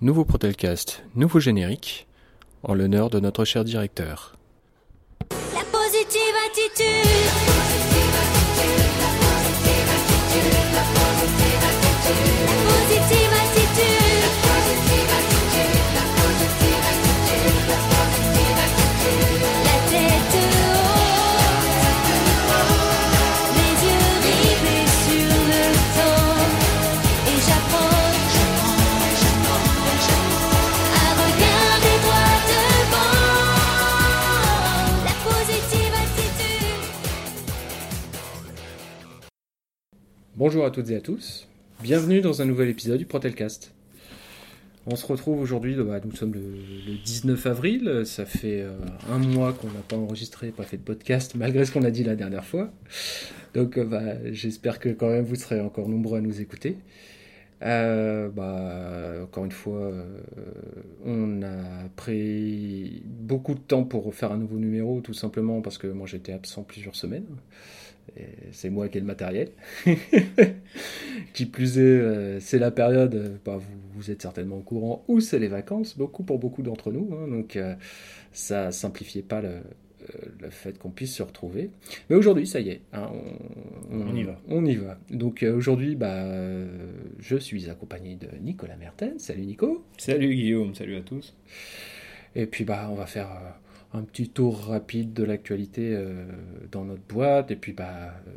Nouveau 0.00 0.24
Protelcast, 0.24 1.04
nouveau 1.14 1.38
générique, 1.38 2.06
en 2.64 2.74
l'honneur 2.74 3.10
de 3.10 3.20
notre 3.20 3.44
cher 3.44 3.64
directeur. 3.64 4.34
La 5.30 5.64
positive 5.70 6.34
attitude. 6.50 7.43
Bonjour 40.36 40.64
à 40.64 40.72
toutes 40.72 40.90
et 40.90 40.96
à 40.96 41.00
tous, 41.00 41.46
bienvenue 41.80 42.20
dans 42.20 42.42
un 42.42 42.44
nouvel 42.44 42.68
épisode 42.68 42.98
du 42.98 43.06
Protelcast. 43.06 43.72
On 44.84 44.96
se 44.96 45.06
retrouve 45.06 45.40
aujourd'hui, 45.40 45.76
bah, 45.76 46.00
nous 46.04 46.16
sommes 46.16 46.32
le, 46.32 46.40
le 46.40 46.98
19 47.04 47.46
avril, 47.46 48.02
ça 48.04 48.26
fait 48.26 48.62
euh, 48.62 48.72
un 49.08 49.18
mois 49.18 49.52
qu'on 49.52 49.68
n'a 49.68 49.82
pas 49.88 49.94
enregistré, 49.94 50.48
pas 50.50 50.64
fait 50.64 50.76
de 50.76 50.82
podcast, 50.82 51.36
malgré 51.36 51.64
ce 51.64 51.70
qu'on 51.70 51.84
a 51.84 51.92
dit 51.92 52.02
la 52.02 52.16
dernière 52.16 52.44
fois. 52.44 52.72
Donc 53.54 53.78
euh, 53.78 53.84
bah, 53.84 54.00
j'espère 54.32 54.80
que 54.80 54.88
quand 54.88 55.08
même 55.08 55.24
vous 55.24 55.36
serez 55.36 55.60
encore 55.60 55.88
nombreux 55.88 56.18
à 56.18 56.20
nous 56.20 56.40
écouter. 56.40 56.78
Euh, 57.62 58.28
bah, 58.28 59.22
encore 59.22 59.44
une 59.44 59.52
fois, 59.52 59.92
on 61.06 61.42
a 61.42 61.88
pris 61.94 63.04
beaucoup 63.06 63.54
de 63.54 63.60
temps 63.60 63.84
pour 63.84 64.12
faire 64.12 64.32
un 64.32 64.38
nouveau 64.38 64.58
numéro, 64.58 65.00
tout 65.00 65.14
simplement 65.14 65.60
parce 65.60 65.78
que 65.78 65.86
moi 65.86 66.08
j'étais 66.08 66.32
absent 66.32 66.64
plusieurs 66.64 66.96
semaines. 66.96 67.26
C'est 68.52 68.70
moi 68.70 68.88
qui 68.88 68.98
ai 68.98 69.00
le 69.00 69.06
matériel. 69.06 69.50
qui 71.32 71.46
plus 71.46 71.78
est, 71.78 71.82
euh, 71.82 72.40
c'est 72.40 72.58
la 72.58 72.70
période, 72.70 73.14
euh, 73.14 73.36
bah, 73.44 73.56
vous, 73.56 73.78
vous 73.94 74.10
êtes 74.10 74.22
certainement 74.22 74.58
au 74.58 74.62
courant, 74.62 75.04
où 75.08 75.20
c'est 75.20 75.38
les 75.38 75.48
vacances, 75.48 75.96
beaucoup 75.96 76.22
pour 76.22 76.38
beaucoup 76.38 76.62
d'entre 76.62 76.92
nous. 76.92 77.10
hein, 77.14 77.28
donc 77.28 77.56
euh, 77.56 77.74
ça 78.32 78.70
simplifiait 78.70 79.22
pas 79.22 79.40
le, 79.40 79.48
euh, 79.48 80.18
le 80.40 80.50
fait 80.50 80.78
qu'on 80.78 80.90
puisse 80.90 81.14
se 81.14 81.22
retrouver. 81.22 81.70
Mais 82.08 82.16
aujourd'hui, 82.16 82.46
ça 82.46 82.60
y 82.60 82.70
est, 82.70 82.80
hein, 82.92 83.10
on, 83.90 84.00
On 84.00 84.14
y 84.14 84.22
va. 84.22 84.40
On 84.48 84.64
y 84.64 84.76
va. 84.76 84.98
Donc 85.10 85.42
euh, 85.42 85.54
aujourd'hui, 85.56 85.96
bah, 85.96 86.24
je 87.18 87.36
suis 87.36 87.68
accompagné 87.70 88.16
de 88.16 88.28
Nicolas 88.40 88.76
Mertens. 88.76 89.18
Salut 89.18 89.42
Nico. 89.46 89.84
Salut 89.98 90.34
Guillaume, 90.34 90.74
salut 90.74 90.96
à 90.96 91.00
tous. 91.00 91.34
Et 92.36 92.46
puis 92.46 92.64
bah 92.64 92.88
on 92.90 92.94
va 92.96 93.06
faire 93.06 93.28
un 93.94 94.02
petit 94.02 94.28
tour 94.28 94.58
rapide 94.66 95.12
de 95.12 95.22
l'actualité 95.22 95.94
euh, 95.94 96.26
dans 96.72 96.84
notre 96.84 97.04
boîte 97.08 97.52
et 97.52 97.56
puis 97.56 97.72
bah 97.72 98.12
euh, 98.26 98.32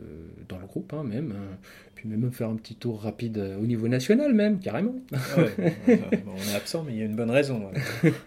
dans 0.48 0.60
le 0.60 0.68
groupe 0.68 0.94
hein, 0.94 1.04
même. 1.04 1.32
hein. 1.32 1.58
Puis 1.96 2.08
même 2.08 2.32
faire 2.32 2.50
un 2.50 2.56
petit 2.58 2.76
tour 2.76 3.02
rapide 3.02 3.40
euh, 3.40 3.58
au 3.58 3.66
niveau 3.66 3.88
national 3.88 4.34
même 4.36 4.60
carrément. 4.60 4.94
Ouais, 5.38 5.52
bon, 6.26 6.34
on 6.36 6.52
est 6.52 6.56
absent, 6.56 6.84
mais 6.84 6.94
il 6.94 7.00
y 7.00 7.02
a 7.02 7.06
une 7.06 7.16
bonne 7.16 7.32
raison. 7.32 7.70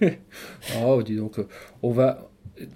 ouais. 0.00 0.18
Oh 0.82 1.02
dis 1.04 1.14
donc 1.16 1.38
on 1.82 1.92
va 1.92 2.28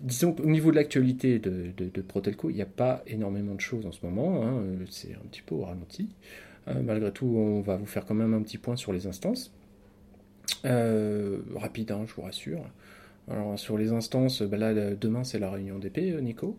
disons 0.03 0.33
qu'au 0.33 0.47
niveau 0.47 0.71
de 0.71 0.77
l'actualité 0.77 1.41
de, 1.41 1.73
de, 1.77 1.91
de 1.93 2.01
Protelco 2.01 2.49
il 2.49 2.55
n'y 2.55 2.63
a 2.63 2.67
pas 2.67 3.03
énormément 3.09 3.55
de 3.57 3.61
choses 3.61 3.85
en 3.87 3.93
ce 3.93 4.07
moment. 4.07 4.45
hein. 4.47 4.63
C'est 4.89 5.15
un 5.15 5.27
petit 5.31 5.43
peu 5.43 5.57
au 5.57 5.65
ralenti. 5.65 6.15
Malgré 6.67 7.11
tout 7.13 7.27
on 7.27 7.61
va 7.61 7.77
vous 7.77 7.87
faire 7.87 8.07
quand 8.07 8.15
même 8.15 8.33
un 8.35 8.41
petit 8.43 8.59
point 8.59 8.77
sur 8.77 8.93
les 8.93 9.07
instances. 9.09 9.53
Rapide 10.63 11.93
je 12.07 12.15
vous 12.15 12.23
rassure. 12.23 12.61
Alors 13.31 13.59
sur 13.59 13.79
les 13.79 13.93
instances, 13.93 14.43
bah 14.43 14.57
là 14.59 14.73
le- 14.73 14.97
demain 14.97 15.25
c'est 15.25 15.39
la 15.39 15.51
réunion 15.51 15.79
d'épée, 15.79 16.11
euh, 16.13 16.21
Nico. 16.21 16.59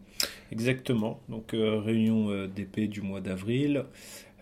Exactement. 0.51 1.19
Donc 1.29 1.53
euh, 1.53 1.79
réunion 1.79 2.29
euh, 2.31 2.47
d'épée 2.47 2.87
du 2.87 3.01
mois 3.01 3.21
d'avril. 3.21 3.83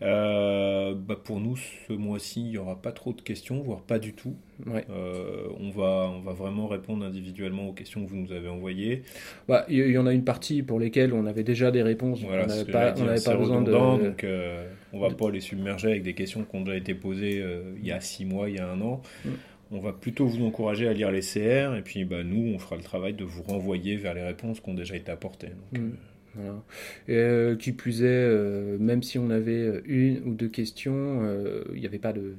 Euh, 0.02 0.94
bah, 0.96 1.18
pour 1.24 1.40
nous, 1.40 1.56
ce 1.56 1.94
mois-ci, 1.94 2.42
il 2.42 2.50
n'y 2.50 2.58
aura 2.58 2.82
pas 2.82 2.92
trop 2.92 3.14
de 3.14 3.22
questions, 3.22 3.62
voire 3.62 3.82
pas 3.82 4.00
du 4.00 4.14
tout. 4.14 4.34
Ouais. 4.66 4.86
Euh, 4.90 5.48
on, 5.60 5.70
va, 5.70 6.12
on 6.14 6.20
va 6.20 6.34
vraiment 6.34 6.68
répondre 6.68 7.06
individuellement 7.06 7.70
aux 7.70 7.74
questions 7.74 8.04
que 8.04 8.10
vous 8.10 8.18
nous 8.18 8.34
avez 8.34 8.50
envoyées. 8.50 9.04
Bah, 9.48 9.66
il 9.70 9.78
y, 9.92 9.98
en 9.98 10.06
a 10.06 10.12
une 10.14 10.26
partie 10.26 10.62
pour 10.62 10.80
lesquelles 10.80 11.14
on 11.14 11.26
avait 11.26 11.44
déjà 11.44 11.72
des 11.72 11.84
réponses, 11.84 12.22
Voilà, 12.22 12.44
on 12.44 12.48
n'avait 12.48 12.66
pas, 12.72 12.94
on 12.98 13.38
besoin 13.38 13.62
de. 13.62 13.72
donc 13.72 14.24
euh, 14.26 14.68
on 14.92 15.00
va 15.00 15.08
de- 15.10 15.14
pas 15.14 15.30
les 15.32 15.40
submerger 15.40 15.90
avec 15.92 16.04
des 16.04 16.14
questions 16.16 16.44
qui 16.44 16.56
ont 16.56 16.62
déjà 16.62 16.76
été 16.78 16.96
posées 16.96 17.42
euh, 17.42 17.74
il 17.80 17.86
y 17.86 17.92
a 17.92 18.02
six 18.02 18.26
mois, 18.26 18.50
il 18.50 18.56
y 18.56 18.60
a 18.60 18.70
un 18.70 18.82
an. 18.82 19.02
Mm. 19.24 19.30
On 19.74 19.80
va 19.80 19.92
plutôt 19.92 20.26
vous 20.28 20.44
encourager 20.46 20.88
à 20.88 20.94
lire 20.94 21.12
les 21.12 21.22
CR 21.22 21.76
et 21.76 21.82
puis 21.84 22.06
bah, 22.06 22.24
nous, 22.24 22.54
on 22.54 22.60
fera 22.60 22.76
le 22.76 22.84
travail 22.84 23.14
de 23.14 23.24
vous 23.24 23.42
renvoyer 23.44 23.96
vers 23.98 24.14
les 24.14 24.22
réponses 24.22 24.60
qui 24.60 24.70
ont 24.70 24.74
déjà 24.76 24.96
été 24.96 25.12
apportées. 25.12 25.48
Donc, 25.74 25.82
Mm. 25.82 25.92
Voilà. 26.36 26.64
Et, 27.08 27.16
euh, 27.16 27.56
qui 27.56 27.74
plus 27.74 28.02
est, 28.02 28.06
euh, 28.08 28.78
même 28.80 29.04
si 29.04 29.20
on 29.20 29.30
avait 29.30 29.82
une 29.86 30.20
ou 30.26 30.34
deux 30.34 30.48
questions, 30.48 31.20
euh, 31.24 31.64
il 31.76 31.80
n'y 31.80 31.86
avait 31.86 32.00
pas 32.00 32.12
de 32.12 32.34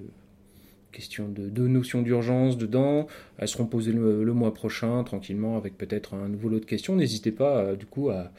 question 0.91 1.29
de, 1.29 1.49
de 1.49 1.67
notion 1.69 2.03
d'urgence 2.03 2.57
dedans. 2.59 3.07
Elles 3.39 3.47
seront 3.49 3.67
posées 3.67 3.93
le, 3.93 4.25
le 4.25 4.33
mois 4.33 4.53
prochain, 4.55 5.03
tranquillement, 5.05 5.57
avec 5.57 5.77
peut-être 5.79 6.15
un 6.15 6.29
nouveau 6.29 6.49
lot 6.49 6.59
de 6.61 6.65
questions. 6.65 6.97
N'hésitez 6.97 7.31
pas, 7.33 7.59
euh, 7.59 7.77
du 7.77 7.87
coup, 7.87 8.11
à, 8.11 8.33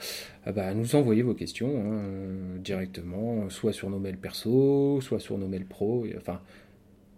à, 0.46 0.52
bah, 0.52 0.68
à 0.68 0.74
nous 0.74 0.96
envoyer 0.96 1.22
vos 1.22 1.34
questions 1.34 1.70
hein, 1.70 2.02
euh, 2.06 2.58
directement, 2.60 3.50
soit 3.50 3.72
sur 3.74 3.90
nos 3.90 4.00
mails 4.00 4.18
perso, 4.18 5.00
soit 5.02 5.20
sur 5.20 5.38
nos 5.38 5.48
mails 5.48 5.66
pro. 5.66 6.06
et- 6.06 6.16
enfin, 6.18 6.40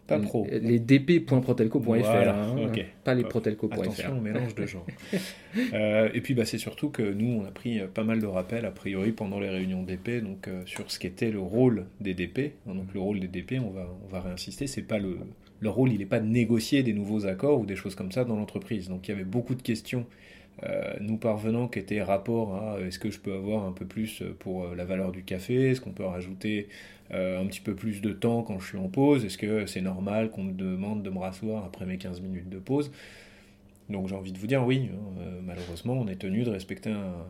Pas 0.08 0.20
pro. 0.20 0.48
Les 0.50 0.80
dp.protelco.fr, 0.80 1.80
Voilà, 1.82 2.46
hein, 2.46 2.72
pas 3.04 3.14
les 3.14 3.24
protelco.fr. 3.24 3.74
Attention 3.74 4.18
au 4.18 4.22
mélange 4.22 4.56
de 4.56 4.66
genres. 4.66 4.86
Euh, 5.74 6.10
et 6.14 6.22
puis 6.22 6.36
bah, 6.36 6.46
c'est 6.46 6.60
surtout 6.60 6.90
que 6.92 7.02
nous, 7.02 7.42
on 7.42 7.46
a 7.46 7.50
pris 7.52 7.80
euh, 7.80 7.88
pas 7.88 8.04
mal 8.04 8.20
de 8.22 8.28
rappels, 8.28 8.66
a 8.66 8.72
priori, 8.72 9.12
pendant 9.12 9.40
les 9.40 9.50
réunions 9.50 9.82
DP, 9.82 10.24
donc 10.24 10.48
euh, 10.48 10.62
sur 10.68 10.92
ce 10.92 11.00
qu'était 11.00 11.32
le 11.32 11.40
rôle 11.40 11.88
des 12.00 12.14
DP. 12.14 12.54
hein, 12.68 12.76
Donc 12.76 12.94
le 12.94 13.00
rôle 13.00 13.20
des 13.20 13.28
DP, 13.28 13.56
on 13.60 13.72
va, 13.72 13.88
on 14.06 14.08
va 14.08 14.22
réinsister, 14.22 14.68
c'est 14.68 14.84
pas 14.84 15.00
le, 15.00 15.18
le 15.60 15.70
rôle, 15.70 15.92
il 15.92 15.98
n'est 15.98 16.06
pas 16.06 16.20
de 16.20 16.28
négocier 16.28 16.84
des 16.84 16.94
nouveaux 16.94 17.26
accords 17.26 17.60
ou 17.60 17.66
des 17.66 17.76
choses 17.76 17.96
comme 17.96 18.12
ça 18.12 18.24
dans 18.24 18.36
l'entreprise. 18.36 18.88
Donc 18.88 19.08
il 19.08 19.12
y 19.12 19.14
avait 19.16 19.24
beaucoup 19.24 19.56
de 19.56 19.64
questions, 19.64 20.06
euh, 20.64 20.94
nous 21.02 21.18
parvenant, 21.18 21.68
qui 21.68 21.80
étaient 21.80 22.04
rapport 22.04 22.56
à 22.56 22.80
est-ce 22.82 23.00
que 23.00 23.10
je 23.10 23.20
peux 23.20 23.34
avoir 23.34 23.66
un 23.66 23.72
peu 23.72 23.86
plus 23.86 24.22
pour 24.40 24.68
la 24.76 24.86
valeur 24.86 25.12
du 25.12 25.24
café, 25.24 25.72
est-ce 25.72 25.82
qu'on 25.82 25.92
peut 25.92 26.06
rajouter 26.06 26.68
un 27.12 27.46
petit 27.46 27.62
peu 27.62 27.76
plus 27.76 28.02
de 28.02 28.12
temps 28.12 28.44
quand 28.44 28.60
je 28.60 28.68
suis 28.68 28.78
en 28.78 28.90
pause, 28.90 29.26
est-ce 29.26 29.38
que 29.38 29.66
c'est 29.66 29.82
normal 29.82 30.30
qu'on 30.30 30.44
me 30.44 30.54
demande 30.54 31.04
de 31.04 31.10
me 31.10 31.20
rasseoir 31.20 31.66
après 31.66 31.86
mes 31.86 31.98
15 31.98 32.22
minutes 32.22 32.50
de 32.50 32.60
pause? 32.60 32.92
Donc 33.90 34.08
j'ai 34.08 34.16
envie 34.16 34.34
de 34.34 34.38
vous 34.38 34.48
dire 34.48 34.66
oui, 34.66 34.90
hein, 34.92 35.22
euh, 35.22 35.40
malheureusement 35.42 35.94
on 35.94 36.08
est 36.08 36.18
tenu 36.18 36.44
de 36.44 36.50
respecter 36.50 36.90
un, 36.90 37.26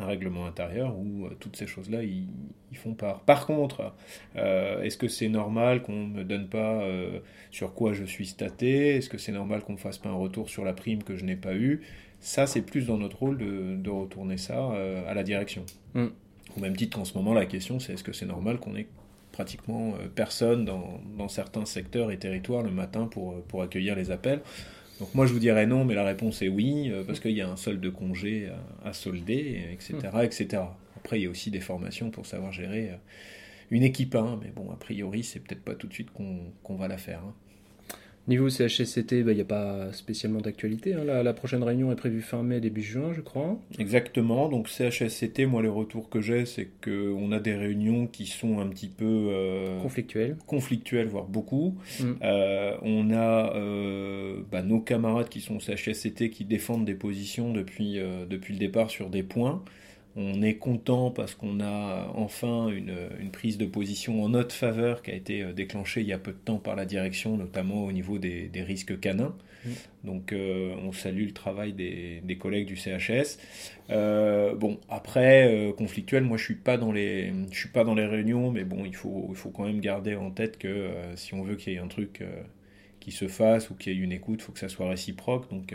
un 0.00 0.06
règlement 0.06 0.46
intérieur 0.46 0.96
où 0.96 1.26
euh, 1.26 1.36
toutes 1.38 1.56
ces 1.56 1.66
choses-là 1.66 2.02
ils, 2.02 2.26
font 2.74 2.94
part. 2.94 3.20
Par 3.20 3.46
contre, 3.46 3.92
euh, 4.36 4.82
est-ce 4.82 4.96
que 4.96 5.08
c'est 5.08 5.28
normal 5.28 5.82
qu'on 5.82 6.06
ne 6.06 6.14
me 6.14 6.24
donne 6.24 6.48
pas 6.48 6.82
euh, 6.82 7.18
sur 7.50 7.74
quoi 7.74 7.92
je 7.92 8.04
suis 8.04 8.26
staté? 8.26 8.96
Est-ce 8.96 9.10
que 9.10 9.18
c'est 9.18 9.32
normal 9.32 9.62
qu'on 9.62 9.72
ne 9.72 9.76
me 9.76 9.82
fasse 9.82 9.98
pas 9.98 10.08
un 10.08 10.14
retour 10.14 10.48
sur 10.48 10.64
la 10.64 10.72
prime 10.72 11.02
que 11.02 11.16
je 11.16 11.24
n'ai 11.24 11.36
pas 11.36 11.54
eue? 11.54 11.82
Ça 12.20 12.46
c'est 12.46 12.62
plus 12.62 12.86
dans 12.86 12.96
notre 12.96 13.18
rôle 13.18 13.38
de, 13.38 13.76
de 13.76 13.90
retourner 13.90 14.36
ça 14.36 14.72
euh, 14.72 15.02
à 15.10 15.14
la 15.14 15.22
direction. 15.24 15.66
Mm. 15.94 16.06
Au 16.56 16.60
même 16.60 16.76
titre 16.76 16.96
qu'en 16.96 17.04
ce 17.04 17.16
moment 17.16 17.34
la 17.34 17.46
question 17.46 17.80
c'est 17.80 17.94
est-ce 17.94 18.04
que 18.04 18.12
c'est 18.12 18.26
normal 18.26 18.58
qu'on 18.58 18.76
ait 18.76 18.88
pratiquement 19.40 19.94
euh, 19.94 20.08
personne 20.14 20.66
dans, 20.66 21.00
dans 21.16 21.28
certains 21.28 21.64
secteurs 21.64 22.10
et 22.10 22.18
territoires 22.18 22.62
le 22.62 22.70
matin 22.70 23.06
pour, 23.06 23.32
euh, 23.32 23.44
pour 23.48 23.62
accueillir 23.62 23.96
les 23.96 24.10
appels 24.10 24.42
donc 25.00 25.14
moi 25.14 25.24
je 25.24 25.32
vous 25.32 25.38
dirais 25.38 25.66
non, 25.66 25.86
mais 25.86 25.94
la 25.94 26.04
réponse 26.04 26.42
est 26.42 26.48
oui, 26.48 26.90
euh, 26.90 27.04
parce 27.06 27.20
qu'il 27.20 27.30
y 27.30 27.40
a 27.40 27.48
un 27.48 27.56
solde 27.56 27.80
de 27.80 27.88
congé 27.88 28.50
à, 28.84 28.88
à 28.90 28.92
solder, 28.92 29.62
etc., 29.72 29.94
etc. 30.22 30.62
Après 30.98 31.18
il 31.18 31.22
y 31.22 31.26
a 31.26 31.30
aussi 31.30 31.50
des 31.50 31.60
formations 31.60 32.10
pour 32.10 32.26
savoir 32.26 32.52
gérer 32.52 32.90
une 33.70 33.82
équipe 33.82 34.14
1, 34.14 34.40
mais 34.42 34.50
bon, 34.54 34.70
a 34.70 34.76
priori 34.76 35.24
c'est 35.24 35.40
peut-être 35.40 35.64
pas 35.64 35.74
tout 35.74 35.86
de 35.86 35.94
suite 35.94 36.10
qu'on 36.10 36.52
qu'on 36.62 36.76
va 36.76 36.86
la 36.86 36.98
faire. 36.98 37.20
hein. 37.20 37.34
Niveau 38.28 38.48
CHSCT, 38.48 39.24
bah, 39.24 39.32
il 39.32 39.36
n'y 39.36 39.40
a 39.40 39.44
pas 39.44 39.92
spécialement 39.92 40.40
d'actualité. 40.40 40.94
hein. 40.94 41.02
La, 41.04 41.22
la 41.24 41.32
prochaine 41.32 41.62
réunion 41.64 41.90
est 41.90 41.96
prévue 41.96 42.20
fin 42.20 42.42
mai, 42.44 42.60
début 42.60 42.82
juin, 42.82 43.12
je 43.12 43.22
crois. 43.22 43.58
Exactement, 43.78 44.48
donc 44.48 44.68
CHSCT, 44.68 45.46
moi 45.46 45.62
les 45.62 45.68
retours 45.68 46.08
que 46.10 46.20
j'ai, 46.20 46.46
c'est 46.46 46.68
qu'on 46.84 47.32
a 47.32 47.40
des 47.40 47.54
réunions 47.54 48.06
qui 48.06 48.26
sont 48.26 48.60
un 48.60 48.68
petit 48.68 48.88
peu 48.88 49.04
euh, 49.30 49.80
Conflictuel. 49.80 50.36
conflictuelles, 50.46 51.08
voire 51.08 51.24
beaucoup. 51.24 51.76
Mm. 51.98 52.04
Euh, 52.22 52.76
on 52.82 53.10
a 53.10 53.56
euh, 53.56 54.42
bah, 54.52 54.62
nos 54.62 54.80
camarades 54.80 55.28
qui 55.28 55.40
sont 55.40 55.56
au 55.56 55.60
CHSCT 55.60 56.30
qui 56.30 56.44
défendent 56.44 56.84
des 56.84 56.94
positions 56.94 57.52
depuis, 57.52 57.98
depuis 58.28 58.52
le 58.52 58.60
départ 58.60 58.90
sur 58.90 59.10
des 59.10 59.22
points. 59.24 59.64
On 60.16 60.42
est 60.42 60.56
content 60.56 61.10
parce 61.10 61.34
qu'on 61.34 61.60
a 61.60 62.10
enfin 62.14 62.68
une, 62.68 62.94
une 63.20 63.30
prise 63.30 63.58
de 63.58 63.66
position 63.66 64.24
en 64.24 64.30
notre 64.30 64.54
faveur 64.54 65.02
qui 65.02 65.12
a 65.12 65.14
été 65.14 65.42
euh, 65.42 65.52
déclenchée 65.52 66.00
il 66.00 66.08
y 66.08 66.12
a 66.12 66.18
peu 66.18 66.32
de 66.32 66.38
temps 66.38 66.58
par 66.58 66.74
la 66.76 66.84
direction, 66.84 67.36
notamment 67.36 67.84
au 67.84 67.92
niveau 67.92 68.18
des, 68.18 68.48
des 68.48 68.62
risques 68.62 68.98
canins. 68.98 69.34
Mm. 69.64 69.70
Donc 70.04 70.32
euh, 70.32 70.74
on 70.82 70.92
salue 70.92 71.26
le 71.26 71.32
travail 71.32 71.72
des, 71.72 72.22
des 72.24 72.38
collègues 72.38 72.66
du 72.66 72.76
CHS. 72.76 73.38
Euh, 73.90 74.54
bon, 74.54 74.80
après, 74.88 75.52
euh, 75.52 75.72
conflictuel, 75.72 76.24
moi 76.24 76.36
je 76.36 76.44
suis 76.44 76.54
pas 76.54 76.76
dans 76.76 76.92
les, 76.92 77.32
je 77.50 77.58
suis 77.58 77.68
pas 77.68 77.84
dans 77.84 77.94
les 77.94 78.06
réunions, 78.06 78.50
mais 78.50 78.64
bon, 78.64 78.84
il 78.84 78.94
faut, 78.94 79.26
il 79.30 79.36
faut 79.36 79.50
quand 79.50 79.64
même 79.64 79.80
garder 79.80 80.14
en 80.16 80.30
tête 80.30 80.58
que 80.58 80.90
si 81.16 81.34
on 81.34 81.42
veut 81.42 81.56
qu'il 81.56 81.72
y 81.72 81.76
ait 81.76 81.80
un 81.80 81.88
truc 81.88 82.22
qui 83.00 83.12
se 83.12 83.28
fasse 83.28 83.70
ou 83.70 83.74
qu'il 83.74 83.92
y 83.92 83.96
ait 83.96 83.98
une 83.98 84.12
écoute, 84.12 84.40
il 84.40 84.44
faut 84.44 84.52
que 84.52 84.58
ça 84.58 84.68
soit 84.68 84.88
réciproque. 84.88 85.50
Donc, 85.50 85.74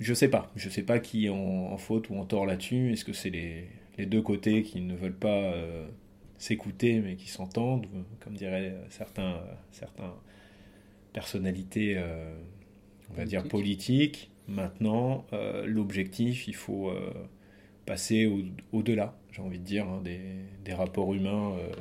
je 0.00 0.14
sais 0.14 0.28
pas. 0.28 0.50
Je 0.56 0.68
sais 0.68 0.82
pas 0.82 0.98
qui 0.98 1.26
est 1.26 1.30
en, 1.30 1.36
en 1.72 1.78
faute 1.78 2.10
ou 2.10 2.16
en 2.16 2.24
tort 2.26 2.46
là-dessus. 2.46 2.92
Est-ce 2.92 3.04
que 3.04 3.12
c'est 3.12 3.30
les, 3.30 3.68
les 3.98 4.06
deux 4.06 4.22
côtés 4.22 4.62
qui 4.62 4.80
ne 4.80 4.94
veulent 4.96 5.14
pas 5.18 5.52
euh, 5.54 5.86
s'écouter 6.38 7.00
mais 7.00 7.16
qui 7.16 7.28
s'entendent, 7.28 7.86
comme 8.20 8.34
diraient 8.34 8.70
euh, 8.72 8.84
certains, 8.90 9.34
euh, 9.34 9.54
certains 9.72 10.14
personnalités, 11.12 11.94
euh, 11.96 12.34
on 13.10 13.14
va 13.14 13.24
dire 13.26 13.44
politiques. 13.48 14.30
Maintenant, 14.48 15.26
euh, 15.32 15.66
l'objectif, 15.66 16.48
il 16.48 16.54
faut 16.56 16.90
euh, 16.90 17.12
passer 17.86 18.26
au- 18.26 18.42
au-delà, 18.72 19.16
j'ai 19.32 19.42
envie 19.42 19.58
de 19.58 19.64
dire, 19.64 19.86
hein, 19.88 20.00
des, 20.04 20.20
des 20.64 20.74
rapports 20.74 21.14
humains 21.14 21.52
euh, 21.58 21.72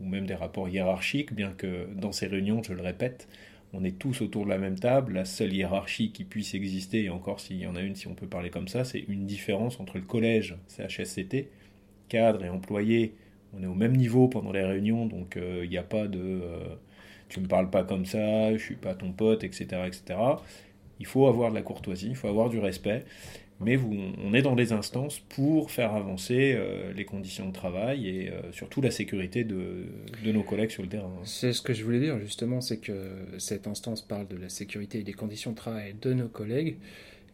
ou 0.00 0.06
même 0.06 0.26
des 0.26 0.34
rapports 0.34 0.68
hiérarchiques, 0.68 1.34
bien 1.34 1.52
que 1.52 1.86
dans 1.96 2.12
ces 2.12 2.26
réunions, 2.26 2.62
je 2.62 2.72
le 2.74 2.82
répète, 2.82 3.28
on 3.72 3.84
est 3.84 3.98
tous 3.98 4.20
autour 4.20 4.44
de 4.44 4.50
la 4.50 4.58
même 4.58 4.78
table. 4.78 5.14
La 5.14 5.24
seule 5.24 5.52
hiérarchie 5.52 6.12
qui 6.12 6.24
puisse 6.24 6.54
exister, 6.54 7.04
et 7.04 7.10
encore 7.10 7.40
s'il 7.40 7.58
y 7.58 7.66
en 7.66 7.76
a 7.76 7.80
une, 7.80 7.94
si 7.94 8.06
on 8.08 8.14
peut 8.14 8.26
parler 8.26 8.50
comme 8.50 8.68
ça, 8.68 8.84
c'est 8.84 9.00
une 9.08 9.26
différence 9.26 9.80
entre 9.80 9.96
le 9.96 10.04
collège 10.04 10.56
CHSCT, 10.68 11.48
cadre 12.08 12.44
et 12.44 12.48
employé. 12.48 13.14
On 13.54 13.62
est 13.62 13.66
au 13.66 13.74
même 13.74 13.96
niveau 13.96 14.28
pendant 14.28 14.52
les 14.52 14.64
réunions, 14.64 15.06
donc 15.06 15.36
euh, 15.36 15.62
il 15.64 15.70
n'y 15.70 15.78
a 15.78 15.82
pas 15.82 16.06
de 16.06 16.20
euh, 16.20 16.76
tu 17.28 17.40
me 17.40 17.46
parles 17.46 17.70
pas 17.70 17.82
comme 17.82 18.04
ça, 18.04 18.52
je 18.52 18.62
suis 18.62 18.76
pas 18.76 18.94
ton 18.94 19.12
pote, 19.12 19.42
etc., 19.42 19.64
etc. 19.86 20.18
Il 21.00 21.06
faut 21.06 21.26
avoir 21.26 21.50
de 21.50 21.54
la 21.56 21.62
courtoisie, 21.62 22.08
il 22.08 22.14
faut 22.14 22.28
avoir 22.28 22.50
du 22.50 22.58
respect, 22.58 23.04
mais 23.64 23.78
on 24.24 24.34
est 24.34 24.42
dans 24.42 24.54
des 24.54 24.72
instances 24.72 25.20
pour 25.20 25.70
faire 25.70 25.94
avancer 25.94 26.54
euh, 26.54 26.92
les 26.92 27.04
conditions 27.04 27.48
de 27.48 27.52
travail 27.52 28.08
et 28.08 28.30
euh, 28.30 28.52
surtout 28.52 28.80
la 28.80 28.90
sécurité 28.90 29.44
de, 29.44 29.86
de 30.24 30.32
nos 30.32 30.42
collègues 30.42 30.70
sur 30.70 30.82
le 30.82 30.88
terrain. 30.88 31.12
C'est 31.24 31.52
ce 31.52 31.62
que 31.62 31.72
je 31.72 31.84
voulais 31.84 32.00
dire 32.00 32.18
justement, 32.18 32.60
c'est 32.60 32.78
que 32.78 32.92
cette 33.38 33.66
instance 33.66 34.02
parle 34.02 34.28
de 34.28 34.36
la 34.36 34.48
sécurité 34.48 35.00
et 35.00 35.02
des 35.04 35.12
conditions 35.12 35.52
de 35.52 35.56
travail 35.56 35.94
de 36.00 36.12
nos 36.12 36.28
collègues. 36.28 36.76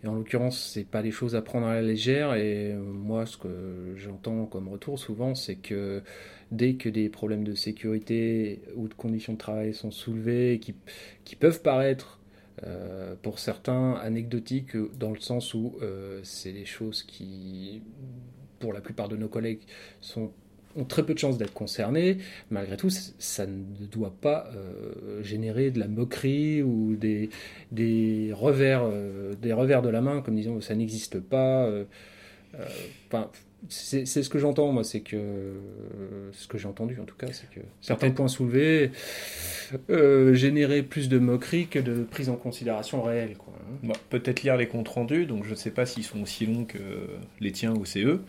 Et 0.04 0.06
en 0.06 0.14
l'occurrence, 0.14 0.70
c'est 0.72 0.86
pas 0.86 1.02
des 1.02 1.10
choses 1.10 1.34
à 1.34 1.42
prendre 1.42 1.66
à 1.66 1.74
la 1.74 1.82
légère. 1.82 2.34
Et 2.34 2.72
moi, 2.74 3.26
ce 3.26 3.36
que 3.36 3.94
j'entends 3.96 4.46
comme 4.46 4.68
retour 4.68 4.96
souvent, 4.96 5.34
c'est 5.34 5.56
que 5.56 6.02
dès 6.52 6.74
que 6.74 6.88
des 6.88 7.08
problèmes 7.08 7.42
de 7.42 7.54
sécurité 7.54 8.60
ou 8.76 8.86
de 8.86 8.94
conditions 8.94 9.32
de 9.32 9.38
travail 9.38 9.74
sont 9.74 9.90
soulevés, 9.90 10.60
qui, 10.60 10.74
qui 11.24 11.34
peuvent 11.34 11.62
paraître 11.62 12.17
euh, 12.64 13.14
pour 13.22 13.38
certains 13.38 13.94
anecdotiques, 13.94 14.76
dans 14.98 15.10
le 15.10 15.20
sens 15.20 15.54
où 15.54 15.76
euh, 15.82 16.20
c'est 16.22 16.52
des 16.52 16.64
choses 16.64 17.02
qui, 17.02 17.82
pour 18.60 18.72
la 18.72 18.80
plupart 18.80 19.08
de 19.08 19.16
nos 19.16 19.28
collègues, 19.28 19.60
ont 20.76 20.84
très 20.84 21.04
peu 21.04 21.14
de 21.14 21.18
chances 21.18 21.38
d'être 21.38 21.54
concernés, 21.54 22.18
malgré 22.50 22.76
tout, 22.76 22.90
ça 22.90 23.46
ne 23.46 23.86
doit 23.90 24.14
pas 24.20 24.50
euh, 24.54 25.22
générer 25.22 25.70
de 25.70 25.80
la 25.80 25.88
moquerie 25.88 26.62
ou 26.62 26.96
des, 26.96 27.30
revers, 28.32 28.82
euh, 28.84 29.34
des 29.34 29.52
revers 29.52 29.82
de 29.82 29.88
la 29.88 30.00
main, 30.00 30.20
comme 30.22 30.36
disons 30.36 30.60
ça 30.60 30.74
n'existe 30.74 31.20
pas. 31.20 31.64
euh, 31.66 31.84
euh, 32.54 32.66
Enfin, 33.08 33.30
c'est 33.68 34.06
c'est 34.06 34.22
ce 34.22 34.28
que 34.28 34.38
j'entends, 34.38 34.72
moi, 34.72 34.84
c'est 34.84 35.00
que. 35.00 35.16
euh, 35.16 36.30
ce 36.32 36.46
que 36.46 36.58
j'ai 36.58 36.68
entendu, 36.68 36.98
en 37.00 37.04
tout 37.04 37.16
cas, 37.16 37.26
c'est 37.32 37.50
que 37.50 37.60
certains 37.80 38.10
points 38.10 38.28
soulevés 38.28 38.92
euh, 39.90 40.32
généraient 40.34 40.82
plus 40.82 41.08
de 41.08 41.18
moquerie 41.18 41.66
que 41.66 41.78
de 41.78 42.04
prise 42.04 42.28
en 42.28 42.36
considération 42.36 43.02
réelle, 43.02 43.36
quoi. 43.36 43.52
hein. 43.58 43.74
Bon, 43.82 43.94
Peut-être 44.10 44.42
lire 44.42 44.56
les 44.56 44.68
comptes 44.68 44.88
rendus, 44.88 45.26
donc 45.26 45.44
je 45.44 45.50
ne 45.50 45.54
sais 45.56 45.70
pas 45.70 45.86
s'ils 45.86 46.04
sont 46.04 46.22
aussi 46.22 46.46
longs 46.46 46.64
que 46.64 46.78
les 47.40 47.52
tiens 47.52 47.74
au 47.74 47.84
CE. 47.84 48.20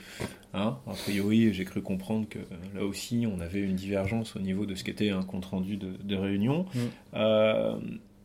Hein 0.53 0.79
a 0.87 0.93
priori, 0.93 1.53
j'ai 1.53 1.63
cru 1.65 1.81
comprendre 1.81 2.27
que 2.27 2.39
là 2.75 2.83
aussi, 2.83 3.27
on 3.31 3.39
avait 3.39 3.61
une 3.61 3.75
divergence 3.75 4.35
au 4.35 4.39
niveau 4.39 4.65
de 4.65 4.73
ce 4.73 4.83
qu'était 4.83 5.11
un 5.11 5.21
compte 5.23 5.45
rendu 5.45 5.77
de, 5.77 5.91
de 6.03 6.15
réunion. 6.15 6.65
Mm. 6.73 6.79
Euh, 7.13 7.75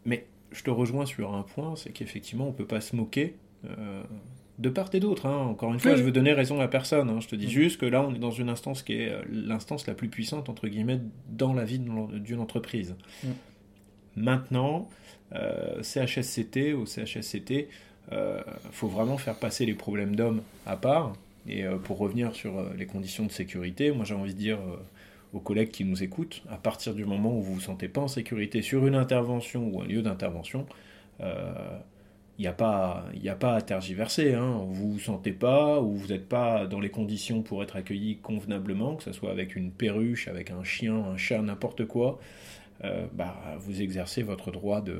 mais 0.06 0.26
je 0.52 0.62
te 0.62 0.70
rejoins 0.70 1.04
sur 1.06 1.34
un 1.34 1.42
point, 1.42 1.76
c'est 1.76 1.90
qu'effectivement, 1.90 2.46
on 2.46 2.52
ne 2.52 2.56
peut 2.56 2.66
pas 2.66 2.80
se 2.80 2.96
moquer. 2.96 3.34
De 4.58 4.68
part 4.68 4.88
et 4.92 5.00
d'autre, 5.00 5.26
hein. 5.26 5.36
encore 5.36 5.72
une 5.72 5.80
fois, 5.80 5.92
Oui. 5.92 5.98
je 5.98 6.02
veux 6.04 6.12
donner 6.12 6.32
raison 6.32 6.60
à 6.60 6.68
personne. 6.68 7.10
hein. 7.10 7.18
Je 7.20 7.26
te 7.28 7.34
dis 7.36 7.46
Mm. 7.46 7.50
juste 7.50 7.80
que 7.80 7.86
là, 7.86 8.02
on 8.02 8.14
est 8.14 8.18
dans 8.20 8.30
une 8.30 8.48
instance 8.48 8.82
qui 8.82 8.92
est 8.94 9.08
euh, 9.10 9.22
l'instance 9.30 9.86
la 9.86 9.94
plus 9.94 10.08
puissante, 10.08 10.48
entre 10.48 10.68
guillemets, 10.68 11.00
dans 11.28 11.52
la 11.54 11.64
vie 11.64 11.78
d'une 11.80 12.38
entreprise. 12.40 12.94
Mm. 13.24 13.28
Maintenant, 14.16 14.88
euh, 15.34 15.82
CHSCT 15.82 16.72
au 16.72 16.86
CHSCT, 16.86 17.68
euh, 18.12 18.40
faut 18.70 18.86
vraiment 18.88 19.16
faire 19.18 19.34
passer 19.38 19.66
les 19.66 19.74
problèmes 19.74 20.14
d'hommes 20.14 20.42
à 20.66 20.76
part. 20.76 21.14
Et 21.48 21.64
euh, 21.64 21.76
pour 21.76 21.98
revenir 21.98 22.34
sur 22.34 22.52
les 22.76 22.86
conditions 22.86 23.26
de 23.26 23.32
sécurité, 23.32 23.90
moi 23.90 24.04
j'ai 24.04 24.14
envie 24.14 24.34
de 24.34 24.38
dire 24.38 24.58
aux 25.32 25.40
collègues 25.40 25.70
qui 25.70 25.84
nous 25.84 26.02
écoutent, 26.04 26.42
à 26.48 26.56
partir 26.56 26.94
du 26.94 27.04
moment 27.04 27.36
où 27.36 27.42
vous 27.42 27.54
vous 27.54 27.60
sentez 27.60 27.88
pas 27.88 28.00
en 28.02 28.08
sécurité 28.08 28.62
sur 28.62 28.86
une 28.86 28.94
intervention 28.94 29.68
ou 29.68 29.82
un 29.82 29.84
lieu 29.86 30.00
d'intervention, 30.00 30.64
il 32.38 32.42
n'y 32.42 32.48
a, 32.48 32.52
pas- 32.52 33.04
y 33.14 33.28
a 33.28 33.36
pas 33.36 33.54
à 33.54 33.62
tergiverser. 33.62 34.34
Hein. 34.34 34.64
Vous 34.68 34.92
vous 34.94 34.98
sentez 34.98 35.32
pas 35.32 35.80
ou 35.80 35.94
vous 35.94 36.08
n'êtes 36.08 36.28
pas 36.28 36.66
dans 36.66 36.80
les 36.80 36.90
conditions 36.90 37.42
pour 37.42 37.62
être 37.62 37.76
accueilli 37.76 38.18
convenablement, 38.18 38.96
que 38.96 39.04
ce 39.04 39.12
soit 39.12 39.30
avec 39.30 39.54
une 39.56 39.70
perruche, 39.70 40.26
avec 40.28 40.50
un 40.50 40.64
chien, 40.64 40.96
un 40.96 41.16
chat, 41.16 41.40
n'importe 41.42 41.84
quoi, 41.86 42.18
euh, 42.82 43.06
bah, 43.12 43.36
vous 43.60 43.80
exercez 43.82 44.22
votre 44.22 44.50
droit 44.50 44.80
de, 44.80 44.98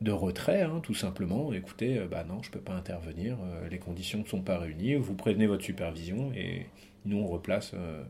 de 0.00 0.10
retrait, 0.10 0.62
hein, 0.62 0.80
tout 0.82 0.94
simplement. 0.94 1.52
Écoutez, 1.52 1.98
euh, 1.98 2.06
bah 2.10 2.24
non, 2.26 2.42
je 2.42 2.50
peux 2.50 2.60
pas 2.60 2.72
intervenir, 2.74 3.36
euh, 3.42 3.68
les 3.68 3.78
conditions 3.78 4.20
ne 4.20 4.24
sont 4.26 4.40
pas 4.42 4.58
réunies, 4.58 4.94
vous 4.94 5.14
prévenez 5.14 5.46
votre 5.46 5.64
supervision 5.64 6.32
et 6.34 6.66
nous 7.04 7.18
on 7.18 7.26
replace. 7.26 7.72
euh, 7.74 8.02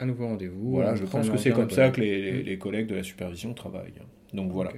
Un 0.00 0.06
nouveau 0.06 0.26
rendez-vous. 0.28 0.70
voilà, 0.70 0.94
je 0.94 1.04
pense 1.04 1.28
que 1.28 1.36
c'est 1.36 1.50
comme 1.52 1.70
ça 1.70 1.90
que 1.90 2.00
les, 2.00 2.22
les- 2.32 2.42
les 2.42 2.58
collègues 2.58 2.86
de 2.86 2.94
la 2.94 3.02
supervision 3.02 3.52
travaillent. 3.54 3.92
Donc 4.32 4.50
voilà. 4.50 4.70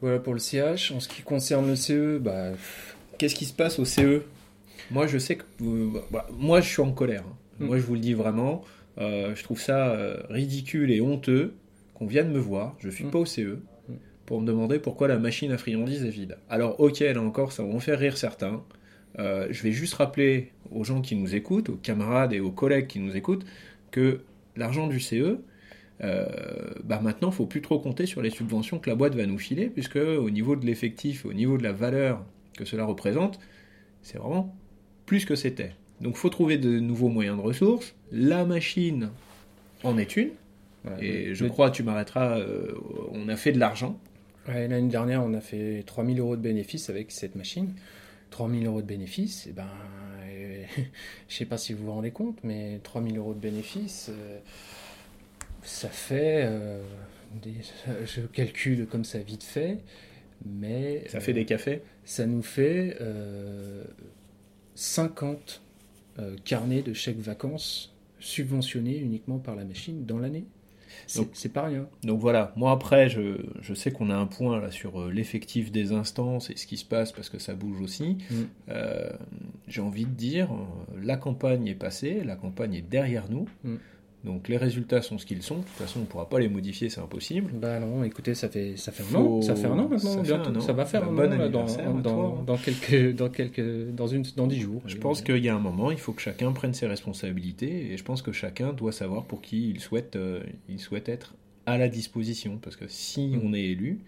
Voilà 0.00 0.18
pour 0.18 0.34
le 0.34 0.38
CH. 0.40 0.92
En 0.92 1.00
ce 1.00 1.08
qui 1.08 1.22
concerne 1.22 1.66
le 1.68 1.76
CE, 1.76 2.18
bah, 2.18 2.50
Qu'est-ce 3.18 3.34
qui 3.34 3.46
se 3.46 3.54
passe 3.54 3.78
au 3.78 3.84
CE 3.84 4.22
Moi, 4.90 5.06
je 5.06 5.18
sais 5.18 5.36
que. 5.36 5.44
euh, 5.62 5.88
bah, 6.10 6.26
moi, 6.38 6.60
je 6.60 6.68
suis 6.68 6.82
en 6.82 6.92
colère. 6.92 7.24
hein. 7.26 7.36
Mm. 7.60 7.66
Moi, 7.66 7.76
je 7.78 7.82
vous 7.82 7.94
le 7.94 8.00
dis 8.00 8.14
vraiment. 8.14 8.62
euh, 8.98 9.34
je 9.34 9.42
trouve 9.42 9.60
ça 9.60 9.88
euh, 9.90 10.16
ridicule 10.30 10.90
et 10.90 11.00
honteux 11.00 11.54
qu'on 11.94 12.06
vienne 12.06 12.30
me 12.30 12.38
voir. 12.38 12.76
Je 12.78 12.88
suis 12.90 13.04
Mm. 13.04 13.10
pas 13.10 13.18
au 13.20 13.26
CE. 13.26 13.58
Pour 14.26 14.40
me 14.40 14.46
demander 14.46 14.80
pourquoi 14.80 15.06
la 15.06 15.18
machine 15.18 15.52
à 15.52 15.58
friandises 15.58 16.04
est 16.04 16.08
vide. 16.10 16.36
Alors, 16.50 16.80
ok, 16.80 16.98
là 16.98 17.22
encore, 17.22 17.52
ça 17.52 17.62
va 17.62 17.72
en 17.72 17.78
faire 17.78 17.98
rire 17.98 18.16
certains. 18.18 18.62
Euh, 19.20 19.46
je 19.50 19.62
vais 19.62 19.70
juste 19.70 19.94
rappeler 19.94 20.50
aux 20.72 20.82
gens 20.82 21.00
qui 21.00 21.14
nous 21.14 21.34
écoutent, 21.36 21.68
aux 21.68 21.76
camarades 21.76 22.32
et 22.32 22.40
aux 22.40 22.50
collègues 22.50 22.88
qui 22.88 22.98
nous 22.98 23.16
écoutent, 23.16 23.46
que 23.92 24.20
l'argent 24.56 24.88
du 24.88 24.98
CE, 24.98 25.38
euh, 26.04 26.26
bah 26.84 27.00
maintenant, 27.02 27.30
il 27.30 27.34
faut 27.34 27.46
plus 27.46 27.62
trop 27.62 27.78
compter 27.78 28.06
sur 28.06 28.22
les 28.22 28.30
subventions 28.30 28.78
que 28.78 28.90
la 28.90 28.96
boîte 28.96 29.14
va 29.14 29.26
nous 29.26 29.38
filer, 29.38 29.66
puisque 29.68 29.96
au 29.96 30.30
niveau 30.30 30.56
de 30.56 30.66
l'effectif, 30.66 31.24
au 31.24 31.32
niveau 31.32 31.58
de 31.58 31.62
la 31.62 31.72
valeur 31.72 32.24
que 32.56 32.64
cela 32.64 32.84
représente, 32.84 33.38
c'est 34.02 34.18
vraiment 34.18 34.54
plus 35.06 35.24
que 35.24 35.34
c'était. 35.34 35.72
Donc, 36.00 36.16
faut 36.16 36.28
trouver 36.28 36.58
de 36.58 36.78
nouveaux 36.78 37.08
moyens 37.08 37.36
de 37.38 37.42
ressources. 37.42 37.94
La 38.12 38.44
machine 38.44 39.10
en 39.82 39.96
est 39.96 40.16
une, 40.16 40.30
et 41.00 41.34
je 41.34 41.46
crois, 41.46 41.70
tu 41.70 41.82
m'arrêteras, 41.82 42.38
euh, 42.38 42.72
on 43.12 43.28
a 43.28 43.36
fait 43.36 43.52
de 43.52 43.58
l'argent. 43.58 43.98
Ouais, 44.48 44.68
L'année 44.68 44.88
dernière, 44.88 45.24
on 45.24 45.34
a 45.34 45.40
fait 45.40 45.82
3000 45.84 46.20
euros 46.20 46.36
de 46.36 46.42
bénéfices 46.42 46.90
avec 46.90 47.10
cette 47.10 47.34
machine. 47.34 47.74
3000 48.30 48.66
euros 48.66 48.82
de 48.82 48.86
bénéfices, 48.86 49.46
et 49.46 49.52
ben, 49.52 49.68
euh, 50.28 50.62
je 51.28 51.34
sais 51.34 51.44
pas 51.44 51.58
si 51.58 51.72
vous 51.72 51.84
vous 51.84 51.92
rendez 51.92 52.10
compte, 52.10 52.38
mais 52.44 52.80
3000 52.82 53.18
euros 53.18 53.34
de 53.34 53.40
bénéfices, 53.40 54.10
euh, 54.10 54.38
ça 55.66 55.88
fait, 55.88 56.42
euh, 56.44 56.82
des- 57.42 57.54
je 58.06 58.20
calcule 58.22 58.86
comme 58.86 59.04
ça 59.04 59.18
vite 59.18 59.42
fait, 59.44 59.78
mais 60.44 61.04
Ça 61.08 61.18
euh, 61.18 61.20
fait 61.20 61.32
des 61.32 61.44
cafés? 61.44 61.82
ça 62.04 62.26
nous 62.26 62.42
fait 62.42 62.96
euh, 63.00 63.84
50 64.74 65.62
euh, 66.18 66.36
carnets 66.44 66.82
de 66.82 66.92
chèques 66.92 67.20
vacances 67.20 67.94
subventionnés 68.20 68.96
uniquement 68.98 69.38
par 69.38 69.54
la 69.56 69.64
machine 69.64 70.06
dans 70.06 70.18
l'année. 70.18 70.44
C'est 71.06 71.20
Donc- 71.20 71.30
c'est 71.34 71.52
pas 71.52 71.64
rien. 71.64 71.88
Donc 72.04 72.20
voilà, 72.20 72.52
moi 72.56 72.70
après, 72.72 73.08
je, 73.10 73.36
je 73.60 73.74
sais 73.74 73.90
qu'on 73.90 74.08
a 74.08 74.14
un 74.16 74.26
point 74.26 74.60
là 74.60 74.70
sur 74.70 75.02
euh, 75.02 75.10
l'effectif 75.10 75.70
des 75.70 75.92
instances 75.92 76.48
et 76.48 76.56
ce 76.56 76.66
qui 76.66 76.76
se 76.78 76.84
passe 76.84 77.12
parce 77.12 77.28
que 77.28 77.38
ça 77.38 77.54
bouge 77.54 77.80
aussi. 77.82 78.16
Mm. 78.30 78.34
Euh, 78.70 79.10
J'ai 79.68 79.80
envie 79.82 80.06
de 80.06 80.10
dire, 80.12 80.52
euh, 80.52 81.00
la 81.02 81.16
campagne 81.16 81.66
est 81.66 81.74
passée, 81.74 82.22
la 82.24 82.36
campagne 82.36 82.74
est 82.74 82.88
derrière 82.88 83.28
nous. 83.30 83.46
Mm. 83.64 83.74
Donc 84.26 84.48
les 84.48 84.56
résultats 84.58 85.00
sont 85.00 85.16
ce 85.18 85.24
qu'ils 85.24 85.42
sont. 85.42 85.56
De 85.58 85.60
toute 85.62 85.70
façon, 85.70 86.00
on 86.00 86.02
ne 86.02 86.06
pourra 86.06 86.28
pas 86.28 86.38
les 86.40 86.48
modifier, 86.48 86.90
c'est 86.90 87.00
impossible. 87.00 87.50
Bah 87.54 87.78
non, 87.80 88.02
écoutez, 88.04 88.34
ça 88.34 88.48
fait 88.48 88.76
ça 88.76 88.92
fait 88.92 89.04
un 89.16 89.18
an, 89.20 89.40
ça 89.40 89.54
fait 89.56 89.66
un 89.66 89.78
an 89.78 89.88
maintenant, 89.88 89.98
ça 89.98 90.16
fait 90.16 90.22
bientôt. 90.22 90.50
un 90.50 90.56
an. 90.56 90.60
Ça 90.60 90.72
va 90.74 90.84
faire 90.84 91.02
Bah, 91.02 91.08
un 91.08 91.12
bon 91.28 91.32
an 91.32 91.38
là, 91.38 91.48
dans, 91.48 91.64
à 91.78 91.82
dans, 91.92 92.02
toi. 92.02 92.44
dans 92.46 92.56
quelques 92.58 93.14
dans 93.16 93.28
quelques 93.30 93.90
dans 93.94 94.06
une 94.08 94.24
dans 94.36 94.46
dix 94.46 94.60
jours. 94.60 94.82
Je 94.86 94.96
pense 94.96 95.22
qu'il 95.22 95.38
y 95.44 95.48
a 95.48 95.54
un 95.54 95.60
moment, 95.60 95.90
il 95.92 95.98
faut 95.98 96.12
que 96.12 96.20
chacun 96.20 96.52
prenne 96.52 96.74
ses 96.74 96.86
responsabilités 96.88 97.92
et 97.92 97.96
je 97.96 98.04
pense 98.04 98.20
que 98.20 98.32
chacun 98.32 98.72
doit 98.72 98.92
savoir 98.92 99.24
pour 99.24 99.40
qui 99.40 99.70
il 99.70 99.80
souhaite, 99.80 100.16
euh, 100.16 100.42
il 100.68 100.80
souhaite 100.80 101.08
être 101.08 101.34
à 101.64 101.78
la 101.78 101.88
disposition. 101.88 102.58
Parce 102.60 102.76
que 102.76 102.86
si 102.88 103.28
Mm. 103.28 103.40
on 103.44 103.54
est 103.54 103.62
élu, 103.64 104.00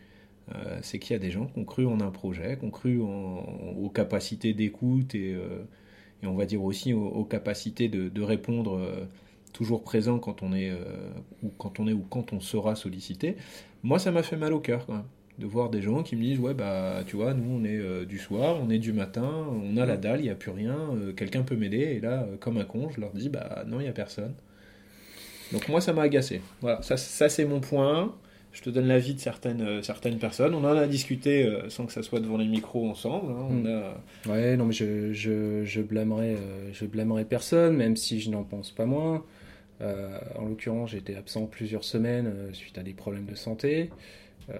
euh, 0.55 0.79
c'est 0.83 0.99
qu'il 0.99 1.13
y 1.13 1.17
a 1.17 1.21
des 1.21 1.31
gens 1.31 1.47
qui 1.47 1.59
ont 1.61 1.65
cru 1.65 1.87
en 1.87 2.01
un 2.01 2.11
projet, 2.11 2.57
qui 2.59 2.65
ont 2.65 2.71
cru 2.71 3.01
en- 3.01 3.45
aux 3.79 3.89
capacités 3.91 4.53
d'écoute 4.55 5.15
et, 5.15 5.33
euh, 5.35 5.63
et 6.23 6.27
on 6.27 6.35
va 6.35 6.47
dire 6.47 6.63
aussi 6.65 6.93
aux, 6.93 7.07
aux 7.07 7.25
capacités 7.25 7.89
de, 7.89 8.09
de 8.09 8.23
répondre 8.23 8.81
toujours 9.53 9.83
présent 9.83 10.19
quand 10.19 10.43
on 10.43 10.53
est, 10.53 10.71
euh, 10.71 10.77
ou 11.43 11.51
quand 11.59 11.81
on 11.81 11.87
est 11.89 11.93
ou 11.93 12.05
quand 12.11 12.33
on 12.33 12.41
sera 12.41 12.75
sollicité. 12.77 13.37
Moi, 13.83 13.99
ça 13.99 14.11
m'a 14.11 14.23
fait 14.23 14.37
mal 14.37 14.53
au 14.53 14.61
cœur 14.61 14.87
quand 14.87 14.95
même 14.95 15.03
de 15.39 15.47
voir 15.47 15.71
des 15.71 15.81
gens 15.83 16.03
qui 16.03 16.17
me 16.17 16.23
disent 16.23 16.41
ouais 16.41 16.53
bah 16.53 17.05
tu 17.07 17.15
vois 17.15 17.33
nous 17.33 17.61
on 17.61 17.63
est 17.65 17.77
euh, 17.77 18.05
du 18.05 18.19
soir, 18.19 18.57
on 18.61 18.71
est 18.71 18.81
du 18.81 18.93
matin, 18.93 19.31
on 19.53 19.77
a 19.77 19.87
la 19.87 19.97
dalle, 19.97 20.19
il 20.19 20.25
n'y 20.25 20.31
a 20.31 20.35
plus 20.35 20.51
rien, 20.51 20.77
euh, 20.97 21.13
quelqu'un 21.13 21.43
peut 21.43 21.55
m'aider 21.55 21.79
et 21.79 22.01
là 22.01 22.23
euh, 22.25 22.37
comme 22.41 22.57
un 22.59 22.65
con 22.65 22.89
je 22.93 23.01
leur 23.01 23.13
dis 23.13 23.29
bah 23.29 23.63
non 23.69 23.79
il 23.79 23.85
n'y 23.85 23.89
a 23.89 23.93
personne. 23.93 24.35
Donc 25.53 25.69
moi 25.69 25.81
ça 25.81 25.93
m'a 25.93 26.03
agacé. 26.03 26.41
Voilà 26.61 26.83
ça, 26.83 26.97
ça 26.97 27.29
c'est 27.29 27.45
mon 27.45 27.61
point. 27.61 28.15
Je 28.53 28.63
te 28.63 28.71
donne 28.71 28.89
l'avis 28.89 29.15
de 29.15 29.21
certaines, 29.21 29.83
certaines 29.85 30.19
personnes. 30.19 30.55
On 30.55 30.65
en 30.65 30.77
a 30.77 30.87
discuté 30.89 31.49
sans 31.69 31.87
que 31.87 31.93
ça 31.93 32.03
soit 32.03 32.19
devant 32.19 32.39
les 32.39 32.49
micros 32.49 32.89
ensemble. 32.91 33.31
hein. 33.31 33.47
On 33.49 33.55
Mm. 33.55 33.67
a, 34.27 34.31
Ouais, 34.33 34.57
non, 34.57 34.65
mais 34.65 34.73
je, 34.73 35.13
je, 35.13 35.63
je, 35.65 35.81
blâmerai, 35.83 36.37
je 36.73 36.85
blâmerai 36.87 37.25
personne, 37.25 37.77
même 37.77 37.95
si 37.97 38.21
je 38.21 38.31
n'en 38.31 38.43
pense 38.43 38.73
pas 38.73 38.87
moins. 38.87 39.23
Euh, 39.81 40.19
en 40.37 40.47
l'occurrence, 40.47 40.95
été 40.95 41.15
absent 41.17 41.47
plusieurs 41.47 41.85
semaines 41.85 42.27
euh, 42.27 42.53
suite 42.53 42.79
à 42.79 42.83
des 42.83 42.95
problèmes 42.95 43.27
de 43.27 43.35
santé. 43.37 43.91
Euh, 44.51 44.55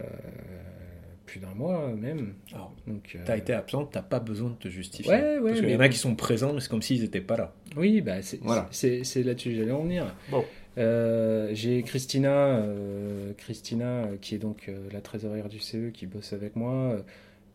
plus 1.27 1.41
d'un 1.41 1.55
mois 1.55 1.89
même. 1.89 2.33
Alors, 2.55 2.75
Donc, 2.87 3.19
T'as 3.27 3.37
été 3.37 3.53
absent, 3.53 3.85
t'as 3.85 4.01
pas 4.03 4.19
besoin 4.21 4.49
de 4.51 4.55
te 4.55 4.69
justifier. 4.69 5.13
Ouais, 5.13 5.39
ouais, 5.39 5.51
Parce 5.51 5.61
qu'il 5.61 5.71
y 5.71 5.77
en 5.77 5.81
a 5.81 5.89
qui 5.91 5.99
sont 5.99 6.15
présents, 6.15 6.55
mais 6.55 6.61
c'est 6.61 6.71
comme 6.71 6.81
s'ils 6.81 7.03
n'étaient 7.03 7.21
pas 7.21 7.37
là. 7.37 7.53
Oui, 7.77 8.01
bah, 8.01 8.23
c'est 8.23 8.41
Voilà. 8.43 8.67
c'est- 8.71 9.05
c'est 9.05 9.23
là-dessus 9.23 9.51
que 9.51 9.57
j'allais 9.57 9.71
en 9.73 9.83
venir. 9.83 10.15
Bon. 10.31 10.43
Euh, 10.79 11.51
j'ai 11.53 11.83
Christina, 11.83 12.31
euh, 12.57 13.33
Christina 13.37 14.07
qui 14.23 14.37
est 14.37 14.39
donc 14.39 14.69
euh, 14.69 14.89
la 14.93 15.01
trésorière 15.03 15.49
du 15.51 15.59
CE 15.59 15.91
qui 15.93 16.07
bosse 16.07 16.33
avec 16.33 16.57
moi, 16.57 16.97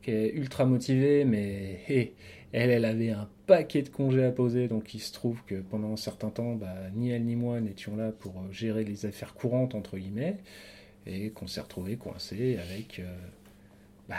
qui 0.03 0.11
est 0.11 0.33
ultra 0.33 0.65
motivée, 0.65 1.23
mais 1.25 1.79
elle, 2.51 2.69
elle 2.69 2.85
avait 2.85 3.09
un 3.11 3.27
paquet 3.45 3.81
de 3.81 3.89
congés 3.89 4.23
à 4.23 4.31
poser, 4.31 4.67
donc 4.67 4.93
il 4.93 4.99
se 4.99 5.13
trouve 5.13 5.41
que 5.45 5.55
pendant 5.55 5.93
un 5.93 5.97
certain 5.97 6.29
temps, 6.29 6.53
bah, 6.55 6.73
ni 6.95 7.11
elle 7.11 7.23
ni 7.25 7.35
moi 7.35 7.59
n'étions 7.59 7.95
là 7.95 8.11
pour 8.11 8.31
euh, 8.37 8.51
gérer 8.51 8.83
les 8.83 9.05
affaires 9.05 9.33
courantes, 9.33 9.75
entre 9.75 9.97
guillemets, 9.97 10.37
et 11.07 11.29
qu'on 11.31 11.47
s'est 11.47 11.61
retrouvé 11.61 11.97
coincé 11.97 12.57
avec... 12.57 12.99
euh, 12.99 13.05
bah, 14.09 14.15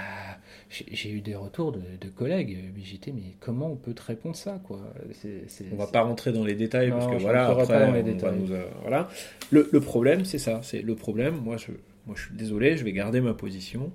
j'ai 0.71 1.11
eu 1.11 1.21
des 1.21 1.35
retours 1.35 1.71
de, 1.73 1.83
de 2.01 2.09
collègues, 2.09 2.59
mais 2.75 2.83
j'étais, 2.83 3.13
mais 3.13 3.35
comment 3.39 3.71
on 3.71 3.77
peut 3.77 3.93
te 3.93 4.03
répondre 4.03 4.35
ça, 4.35 4.59
quoi? 4.65 4.81
C'est- 5.13 5.45
c'est- 5.49 5.67
On 5.73 5.77
va 5.77 5.87
pas 5.87 6.01
rentrer 6.03 6.33
dans 6.33 6.43
les 6.45 6.55
détails 6.55 6.89
Non, 6.89 6.97
parce 6.99 7.13
que 7.13 7.21
voilà, 7.21 7.47
après, 7.49 7.67
pas 7.67 7.87
dans 7.87 7.93
les 7.93 8.01
on 8.01 8.05
va 8.05 8.13
détails. 8.13 8.39
nous, 8.41 8.53
euh, 8.53 8.65
voilà. 8.81 9.11
Le, 9.51 9.69
le 9.71 9.81
problème, 9.81 10.25
c'est 10.25 10.39
ça. 10.39 10.61
C'est 10.63 10.81
le 10.81 10.95
problème. 10.97 11.37
Moi, 11.37 11.59
je, 11.59 11.73
moi, 12.07 12.17
je 12.17 12.23
suis 12.27 12.35
désolé. 12.35 12.79
Je 12.79 12.85
vais 12.85 12.93
garder 12.93 13.21
ma 13.21 13.35
position. 13.35 13.93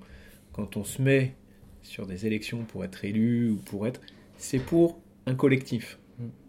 Quand 0.53 0.77
on 0.77 0.83
se 0.83 1.01
met 1.01 1.33
sur 1.81 2.05
des 2.05 2.27
élections 2.27 2.65
pour 2.65 2.85
être 2.85 3.03
élu 3.03 3.49
ou 3.49 3.55
pour 3.55 3.87
être, 3.87 3.99
c'est 4.37 4.59
pour 4.59 4.99
un 5.29 5.35
collectif, 5.35 5.99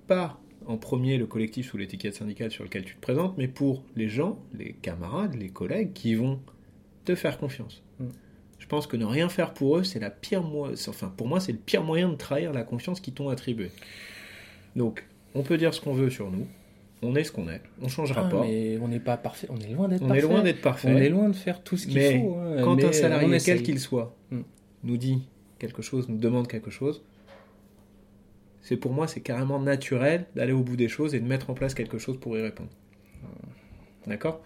pas 0.07 0.41
en 0.67 0.77
premier 0.77 1.19
le 1.19 1.27
collectif 1.27 1.69
sous 1.71 1.77
l'étiquette 1.79 2.15
syndicale 2.15 2.51
sur 2.51 2.65
lequel 2.65 2.85
tu 2.85 2.95
te 2.97 3.01
présentes, 3.01 3.37
mais 3.39 3.49
pour 3.49 3.83
les 3.97 4.09
gens, 4.09 4.39
les 4.59 4.73
camarades, 4.73 5.35
les 5.35 5.49
collègues 5.51 5.93
qui 5.93 6.15
vont 6.15 6.41
te 7.05 7.15
faire 7.15 7.39
confiance. 7.39 7.83
Mm. 7.99 8.05
Je 8.59 8.67
pense 8.67 8.87
que 8.87 8.97
ne 8.97 9.05
rien 9.05 9.29
faire 9.29 9.53
pour 9.55 9.79
eux, 9.79 9.85
c'est 9.85 9.99
la 10.01 10.11
pire 10.11 10.43
mo- 10.43 10.69
enfin 10.89 11.13
pour 11.17 11.27
moi, 11.27 11.41
c'est 11.41 11.53
le 11.53 11.59
pire 11.59 11.83
moyen 11.83 12.09
de 12.09 12.15
trahir 12.15 12.53
la 12.53 12.63
confiance 12.63 13.01
qu'ils 13.01 13.15
t'ont 13.15 13.29
attribuée. 13.31 13.71
Donc, 14.77 15.05
on 15.35 15.43
peut 15.43 15.57
dire 15.59 15.73
ce 15.75 15.81
qu'on 15.81 15.95
veut 15.95 16.11
sur 16.11 16.31
nous. 16.31 16.47
On 17.03 17.17
est 17.17 17.25
ce 17.25 17.33
qu'on 17.33 17.49
est. 17.49 17.63
On 17.81 17.89
changera 17.89 18.25
Ah, 18.27 18.31
pas. 18.31 18.43
mais 18.43 18.79
on 18.83 18.87
n'est 18.89 19.01
pas 19.01 19.17
parfait, 19.17 19.47
on 19.51 19.57
est 19.59 19.73
loin 19.73 19.89
d'être 19.89 20.03
On 20.03 20.09
parfait. 20.09 20.19
est 20.23 20.29
loin 20.29 20.43
d'être 20.43 20.61
parfait. 20.61 20.93
On 20.93 20.97
est 20.99 21.09
loin 21.09 21.29
de 21.31 21.35
faire 21.35 21.63
tout 21.63 21.79
ce 21.79 21.87
qu'il 21.87 21.99
faut. 22.21 22.37
hein, 22.39 22.57
Quand 22.63 22.77
mais 22.77 22.85
un 22.85 22.89
on 22.89 22.93
salarié, 22.93 23.39
quel 23.45 23.63
qu'il 23.63 23.81
soit, 23.81 24.15
Mm. 24.31 24.41
nous 24.85 24.97
dit 24.99 25.23
quelque 25.59 25.81
chose, 25.83 26.09
nous 26.11 26.19
demande 26.19 26.47
quelque 26.47 26.71
chose, 26.71 27.03
c'est 28.63 28.77
pour 28.77 28.93
moi, 28.93 29.07
c'est 29.07 29.21
carrément 29.21 29.59
naturel 29.59 30.27
d'aller 30.35 30.53
au 30.53 30.63
bout 30.63 30.77
des 30.77 30.89
choses 30.89 31.15
et 31.15 31.21
de 31.21 31.27
mettre 31.27 31.51
en 31.51 31.55
place 31.55 31.75
quelque 31.75 31.99
chose 31.99 32.19
pour 32.19 32.37
y 32.37 32.43
répondre. 32.43 32.71
D'accord? 34.07 34.43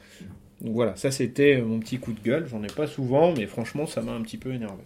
Donc 0.60 0.74
voilà, 0.74 0.96
ça 0.96 1.10
c'était 1.10 1.60
mon 1.60 1.80
petit 1.80 1.98
coup 1.98 2.12
de 2.12 2.20
gueule. 2.20 2.46
J'en 2.46 2.62
ai 2.62 2.68
pas 2.68 2.86
souvent, 2.86 3.34
mais 3.34 3.46
franchement, 3.46 3.86
ça 3.86 4.02
m'a 4.02 4.12
un 4.12 4.22
petit 4.22 4.38
peu 4.38 4.52
énervé. 4.52 4.82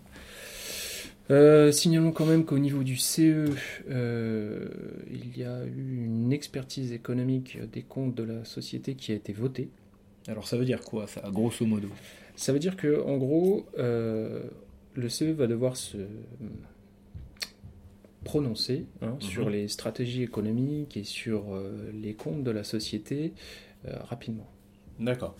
Euh, 1.30 1.70
signalons 1.72 2.10
quand 2.10 2.24
même 2.24 2.46
qu'au 2.46 2.58
niveau 2.58 2.82
du 2.82 2.96
CE, 2.96 3.50
euh, 3.90 4.68
il 5.10 5.36
y 5.36 5.44
a 5.44 5.64
eu 5.66 6.04
une 6.04 6.32
expertise 6.32 6.92
économique 6.92 7.58
des 7.70 7.82
comptes 7.82 8.14
de 8.14 8.22
la 8.22 8.44
société 8.44 8.94
qui 8.94 9.12
a 9.12 9.14
été 9.14 9.34
votée. 9.34 9.68
Alors 10.26 10.48
ça 10.48 10.56
veut 10.56 10.64
dire 10.64 10.80
quoi, 10.80 11.06
ça, 11.06 11.22
grosso 11.30 11.66
modo? 11.66 11.88
Ça 12.34 12.52
veut 12.52 12.58
dire 12.58 12.76
que, 12.76 13.02
en 13.02 13.18
gros, 13.18 13.66
euh, 13.78 14.44
le 14.94 15.08
CE 15.08 15.24
va 15.24 15.46
devoir 15.46 15.76
se 15.76 15.98
prononcer 18.28 18.84
hein, 19.00 19.16
sur 19.20 19.48
les 19.48 19.68
stratégies 19.68 20.22
économiques 20.22 20.96
et 20.98 21.04
sur 21.04 21.54
euh, 21.54 21.90
les 22.04 22.14
comptes 22.14 22.44
de 22.44 22.50
la 22.50 22.62
société 22.64 23.32
euh, 23.86 23.92
rapidement. 24.12 24.48
D'accord. 25.00 25.34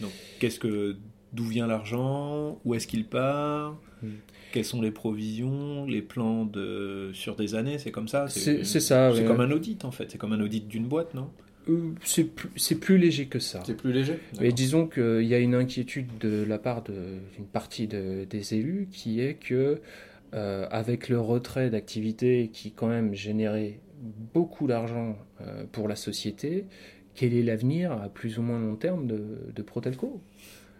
Donc, 0.00 0.12
qu'est-ce 0.38 0.60
que, 0.60 0.96
d'où 1.32 1.44
vient 1.44 1.66
l'argent? 1.66 2.58
Où 2.64 2.74
est-ce 2.74 2.86
qu'il 2.86 3.04
part? 3.06 3.76
Mm. 4.02 4.08
Quelles 4.52 4.64
sont 4.64 4.80
les 4.80 4.90
provisions, 4.92 5.86
les 5.86 6.02
plans 6.02 6.44
de 6.44 7.10
sur 7.14 7.34
des 7.36 7.54
années? 7.54 7.78
C'est 7.78 7.90
comme 7.90 8.08
ça 8.08 8.28
C'est 8.28 8.64
c'est 8.64 8.80
ça. 8.80 9.10
C'est 9.12 9.20
ouais. 9.22 9.26
comme 9.26 9.40
un 9.40 9.50
audit 9.50 9.84
en 9.84 9.90
fait. 9.90 10.06
C'est 10.10 10.18
comme 10.18 10.32
un 10.32 10.40
audit 10.40 10.66
d'une 10.68 10.86
boîte, 10.86 11.14
non? 11.14 11.28
Euh, 11.68 11.92
c'est 12.04 12.24
plus, 12.24 12.48
c'est 12.56 12.78
plus 12.80 12.96
léger 12.98 13.26
que 13.26 13.38
ça. 13.38 13.60
plus 13.60 13.92
léger? 13.92 14.18
Mais 14.40 14.50
disons 14.52 14.86
qu'il 14.86 15.26
y 15.26 15.34
a 15.34 15.38
une 15.38 15.54
inquiétude 15.54 16.08
de 16.20 16.44
la 16.44 16.58
part 16.58 16.82
d'une 16.82 17.46
partie 17.52 17.86
de- 17.86 18.24
des 18.28 18.54
élus 18.54 18.88
qui 18.90 19.20
est 19.20 19.34
que, 19.34 19.80
euh, 20.34 20.66
avec 20.70 21.08
le 21.08 21.20
retrait 21.20 21.70
d'activités 21.70 22.50
qui 22.52 22.72
quand 22.72 22.88
même 22.88 23.14
générait 23.14 23.80
beaucoup 24.32 24.66
d'argent 24.66 25.16
euh, 25.40 25.64
pour 25.72 25.88
la 25.88 25.96
société, 25.96 26.64
quel 27.14 27.34
est 27.34 27.42
l'avenir 27.42 27.92
à 27.92 28.08
plus 28.08 28.38
ou 28.38 28.42
moins 28.42 28.58
long 28.60 28.76
terme 28.76 29.06
de, 29.06 29.20
de 29.54 29.62
Protelco 29.62 30.20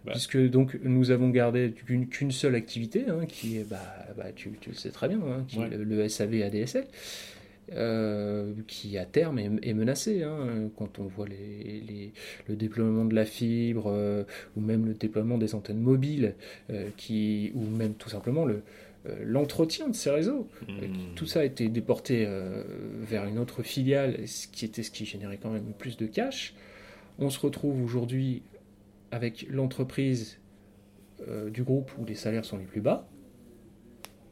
Bah. 0.04 0.12
Puisque 0.12 0.38
donc 0.50 0.78
nous 0.82 1.10
avons 1.10 1.28
gardé 1.28 1.72
qu'une 1.72 2.30
seule 2.30 2.54
activité, 2.54 3.04
hein, 3.08 3.26
qui 3.26 3.58
est, 3.58 3.68
bah, 3.68 3.78
bah, 4.16 4.32
tu, 4.34 4.50
tu 4.60 4.70
le 4.70 4.76
sais 4.76 4.90
très 4.90 5.08
bien, 5.08 5.20
hein, 5.20 5.44
qui 5.48 5.58
Ouais. 5.58 5.66
est 5.66 5.76
le, 5.76 5.84
le 5.84 6.08
SAV 6.08 6.42
ADSL, 6.42 6.86
euh, 7.72 8.52
qui 8.66 8.98
à 8.98 9.04
terme 9.04 9.38
est, 9.38 9.50
est 9.62 9.74
menacé. 9.74 10.22
hein, 10.22 10.70
quand 10.76 10.98
on 10.98 11.04
voit 11.04 11.28
les, 11.28 11.80
les- 11.86 12.12
le 12.48 12.56
déploiement 12.56 13.04
de 13.04 13.14
la 13.14 13.24
fibre, 13.24 13.84
euh, 13.88 14.24
ou 14.56 14.60
même 14.60 14.86
le 14.86 14.94
déploiement 14.94 15.38
des 15.38 15.54
antennes 15.54 15.80
mobiles, 15.80 16.34
euh, 16.70 16.88
qui, 16.96 17.52
ou 17.54 17.60
même 17.66 17.94
tout 17.94 18.08
simplement 18.08 18.44
le, 18.44 18.62
l'entretien 19.24 19.88
de 19.88 19.94
ces 19.94 20.10
réseaux. 20.10 20.48
Hmm. 20.68 20.72
Euh, 20.82 20.86
Tout 21.16 21.26
ça 21.26 21.40
a 21.40 21.44
été 21.44 21.68
déporté 21.68 22.24
euh, 22.26 22.62
vers 23.00 23.24
une 23.26 23.38
autre 23.38 23.62
filiale, 23.62 24.26
ce 24.28 24.46
qui 24.48 24.64
était 24.64 24.82
ce 24.82 24.90
qui 24.90 25.04
générait 25.06 25.38
quand 25.38 25.50
même 25.50 25.72
plus 25.78 25.96
de 25.96 26.06
cash. 26.06 26.54
On 27.18 27.30
se 27.30 27.38
retrouve 27.40 27.82
aujourd'hui 27.82 28.42
avec 29.10 29.46
l'entreprise 29.50 30.38
euh, 31.28 31.50
du 31.50 31.62
groupe 31.62 31.90
où 31.98 32.04
les 32.04 32.14
salaires 32.14 32.44
sont 32.44 32.56
les 32.58 32.64
plus 32.64 32.80
bas. 32.80 33.08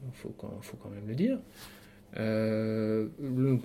Il 0.06 0.12
faut, 0.14 0.30
quand- 0.38 0.58
faut 0.62 0.76
quand 0.76 0.90
même 0.90 1.06
le 1.08 1.14
dire. 1.14 1.38
Euh, 2.16 3.08
le- 3.20 3.58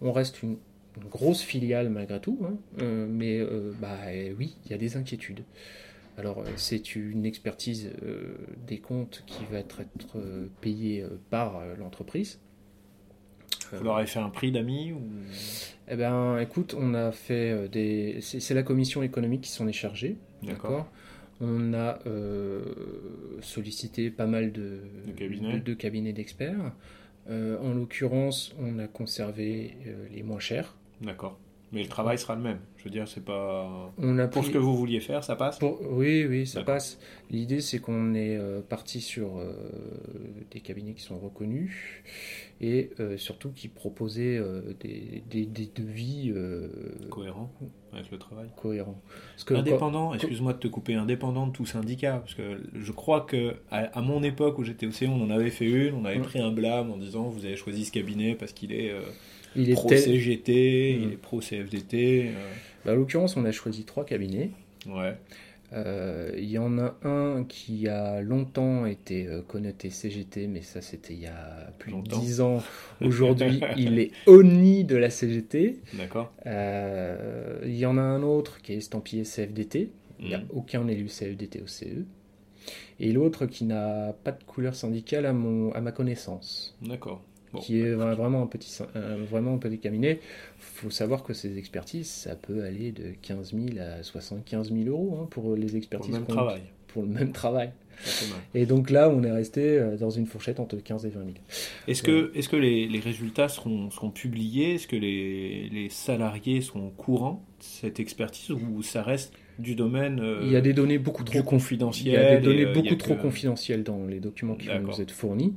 on 0.00 0.12
reste 0.12 0.42
une, 0.42 0.56
une 1.02 1.08
grosse 1.08 1.42
filiale 1.42 1.88
malgré 1.90 2.20
tout, 2.20 2.38
hein, 2.44 2.56
euh, 2.80 3.06
mais 3.08 3.40
euh, 3.40 3.72
bah, 3.80 3.96
euh, 4.08 4.32
oui, 4.38 4.56
il 4.64 4.70
y 4.70 4.74
a 4.74 4.78
des 4.78 4.96
inquiétudes. 4.96 5.40
Alors, 6.18 6.40
euh, 6.40 6.44
c'est 6.56 6.94
une 6.96 7.24
expertise 7.24 7.90
euh, 8.02 8.34
des 8.66 8.78
comptes 8.78 9.22
qui 9.26 9.44
va 9.50 9.58
être, 9.58 9.80
être 9.80 10.18
euh, 10.18 10.46
payée 10.60 11.04
par 11.30 11.60
l'entreprise. 11.78 12.40
Vous 13.72 13.84
leur 13.84 13.96
avez 13.98 14.06
fait 14.06 14.18
un 14.18 14.30
prix 14.30 14.50
d'amis 14.50 14.92
ou... 14.92 15.00
Eh 15.88 15.94
ben, 15.96 16.38
écoute, 16.38 16.74
on 16.76 16.92
a 16.94 17.12
fait 17.12 17.68
des. 17.68 18.18
C'est 18.20 18.40
c'est 18.40 18.54
la 18.54 18.64
commission 18.64 19.02
économique 19.02 19.42
qui 19.42 19.50
s'en 19.50 19.68
est 19.68 19.72
chargée. 19.72 20.16
D'accord? 20.42 20.88
On 21.40 21.72
a 21.72 21.98
euh, 22.06 22.62
sollicité 23.40 24.10
pas 24.10 24.26
mal 24.26 24.50
de, 24.52 24.80
De 25.06 25.12
cabinets. 25.12 25.54
de- 25.54 25.64
de 25.64 25.74
cabinets 25.74 26.12
d'experts. 26.12 26.72
Euh, 27.28 27.58
en 27.60 27.72
l'occurrence, 27.72 28.54
on 28.58 28.78
a 28.80 28.88
conservé 28.88 29.76
euh, 29.86 30.06
les 30.12 30.22
moins 30.24 30.40
chers. 30.40 30.76
D'accord. 31.00 31.38
Mais 31.72 31.82
le 31.82 31.88
travail 31.88 32.18
sera 32.18 32.34
le 32.34 32.42
même. 32.42 32.58
Je 32.78 32.84
veux 32.84 32.90
dire, 32.90 33.06
c'est 33.06 33.24
pas. 33.24 33.92
On 33.98 34.18
a 34.18 34.26
Pour 34.26 34.42
pris- 34.42 34.48
ce 34.50 34.54
que 34.54 34.58
vous 34.58 34.76
vouliez 34.76 34.98
faire, 35.00 35.22
ça 35.22 35.36
passe 35.36 35.58
Pour- 35.60 35.78
Oui, 35.88 36.24
oui, 36.26 36.46
ça 36.46 36.62
passe. 36.64 36.98
L'idée, 37.30 37.60
c'est 37.60 37.78
qu'on 37.78 38.14
est 38.14 38.36
euh, 38.36 38.60
parti 38.60 39.00
sur 39.00 39.38
euh, 39.38 39.52
des 40.50 40.58
cabinets 40.60 40.94
qui 40.94 41.02
sont 41.02 41.18
reconnus 41.18 42.02
et 42.60 42.90
euh, 42.98 43.16
surtout 43.16 43.50
qui 43.52 43.68
proposaient 43.68 44.40
des, 44.80 45.22
des, 45.30 45.46
des 45.46 45.66
devis 45.74 46.32
euh, 46.34 46.68
Cohérent 47.08 47.52
avec 47.92 48.10
le 48.10 48.18
travail. 48.18 48.48
cohérents. 48.60 49.00
Parce 49.34 49.44
que 49.44 49.54
Indépendant, 49.54 50.12
excuse-moi 50.14 50.52
de 50.54 50.58
te 50.58 50.68
couper, 50.68 50.94
indépendant 50.94 51.46
de 51.46 51.52
tout 51.52 51.66
syndicat, 51.66 52.18
parce 52.18 52.34
que 52.34 52.60
je 52.74 52.92
crois 52.92 53.20
que 53.22 53.54
à, 53.70 53.78
à 53.96 54.00
mon 54.02 54.22
époque 54.24 54.58
où 54.58 54.64
j'étais 54.64 54.86
au 54.86 54.90
C, 54.92 55.06
on 55.06 55.22
en 55.22 55.30
avait 55.30 55.50
fait 55.50 55.66
une, 55.70 55.94
on 55.94 56.04
avait 56.04 56.18
Mm. 56.18 56.22
pris 56.22 56.40
un 56.40 56.50
blâme 56.50 56.90
en 56.90 56.96
disant 56.96 57.28
vous 57.28 57.44
avez 57.44 57.56
choisi 57.56 57.84
ce 57.84 57.92
cabinet 57.92 58.34
parce 58.34 58.52
qu'il 58.52 58.72
est 58.72 58.90
euh, 59.56 59.62
il 59.62 59.72
pro 59.74 59.86
était. 59.88 59.98
CGT, 59.98 60.96
Mm. 60.98 61.02
il 61.02 61.12
est 61.12 61.16
pro 61.16 61.40
CFDT. 61.40 62.30
Bah, 62.84 62.92
en 62.92 62.94
l'occurrence, 62.96 63.36
on 63.36 63.44
a 63.44 63.52
choisi 63.52 63.84
trois 63.84 64.04
cabinets. 64.04 64.50
euh, 64.86 64.90
ouais. 64.98 65.16
Euh, 65.72 66.32
Il 66.36 66.50
y 66.50 66.58
en 66.58 66.78
a 66.78 66.96
un 67.04 67.44
qui 67.44 67.86
a 67.86 68.20
longtemps 68.22 68.86
été 68.86 69.28
euh, 69.28 69.40
connoté 69.42 69.88
CGT, 69.90 70.48
mais 70.48 70.62
ça 70.62 70.80
c'était 70.80 71.14
il 71.14 71.20
y 71.20 71.26
a 71.28 71.72
plus 71.78 71.92
Longtemps. 71.92 72.16
de 72.18 72.22
10 72.24 72.40
ans. 72.40 72.62
Aujourd'hui, 73.00 73.60
il 73.76 74.00
est 74.00 74.10
ONI 74.26 74.82
de 74.84 74.96
la 74.96 75.10
CGT. 75.10 75.76
D'accord. 75.94 76.32
Euh, 76.46 77.60
Il 77.64 77.76
y 77.76 77.86
en 77.86 77.98
a 77.98 78.02
un 78.02 78.22
autre 78.24 78.60
qui 78.62 78.72
est 78.72 78.76
estampillé 78.78 79.22
CFDT. 79.24 79.90
Il 80.18 80.26
n'y 80.28 80.34
a 80.34 80.38
Mhm. 80.38 80.46
aucun 80.50 80.88
élu 80.88 81.06
CFDT 81.08 81.60
au 81.62 81.66
CE. 81.68 82.04
Et 82.98 83.12
l'autre 83.12 83.46
qui 83.46 83.64
n'a 83.64 84.12
pas 84.24 84.32
de 84.32 84.42
couleur 84.44 84.74
syndicale 84.74 85.24
à, 85.24 85.32
mon, 85.32 85.72
à 85.72 85.80
ma 85.80 85.92
connaissance, 85.92 86.76
D'accord. 86.82 87.22
Bon. 87.52 87.58
qui 87.60 87.80
est 87.80 87.94
vra- 87.96 88.14
vraiment 88.14 88.42
un 88.42 88.46
petit, 88.46 88.70
un- 88.94 89.16
vraiment 89.24 89.54
un 89.54 89.58
petit 89.58 89.78
cabinet. 89.78 90.20
faut 90.58 90.90
savoir 90.90 91.24
que 91.24 91.32
ces 91.34 91.58
expertises, 91.58 92.08
ça 92.08 92.36
peut 92.36 92.62
aller 92.64 92.92
de 92.92 93.12
15 93.22 93.52
000 93.54 93.78
à 93.80 94.02
75 94.04 94.72
000 94.72 94.88
euros 94.88 95.18
hein, 95.20 95.26
pour 95.30 95.56
les 95.56 95.66
Pour 95.66 95.76
expertises. 95.76 96.12
le 96.12 96.18
même 96.18 96.26
travail. 96.28 96.60
Pour 96.88 97.02
le 97.02 97.08
même 97.08 97.32
travail. 97.32 97.70
Et 98.54 98.64
donc 98.66 98.88
là, 98.90 99.10
on 99.10 99.22
est 99.22 99.30
resté 99.30 99.60
euh, 99.78 99.96
dans 99.96 100.08
une 100.10 100.26
fourchette 100.26 100.58
entre 100.58 100.76
15 100.76 101.04
et 101.06 101.10
20 101.10 101.20
000. 101.20 101.30
Est-ce 101.86 102.02
que, 102.02 102.32
est 102.34 102.48
que 102.48 102.56
les, 102.56 102.88
les 102.88 102.98
résultats 103.00 103.48
seront, 103.48 103.90
seront 103.90 104.10
publiés? 104.10 104.74
Est-ce 104.74 104.86
que 104.88 104.96
les, 104.96 105.68
les 105.68 105.88
salariés 105.90 106.62
seront 106.62 106.86
au 106.86 106.90
courant 106.90 107.44
de 107.58 107.64
cette 107.64 108.00
expertise 108.00 108.50
ou 108.52 108.82
ça 108.82 109.02
reste 109.02 109.34
du 109.60 109.74
domaine 109.74 110.20
euh, 110.20 110.40
Il 110.44 110.50
y 110.50 110.56
a 110.56 110.60
des 110.60 110.72
données 110.72 110.98
beaucoup 110.98 111.24
trop 111.24 111.38
Il 111.38 111.44
confidentiel 111.44 112.14
y 112.14 112.16
a 112.16 112.36
des 112.36 112.42
données 112.42 112.64
euh, 112.64 112.72
il 112.76 112.82
beaucoup 112.82 112.94
trop 112.96 113.14
que- 113.14 113.22
confidentielles 113.22 113.82
dans 113.84 114.06
les 114.06 114.20
documents 114.20 114.54
qui 114.54 114.68
vont 114.68 114.80
nous 114.80 115.00
être 115.00 115.10
fournis, 115.12 115.54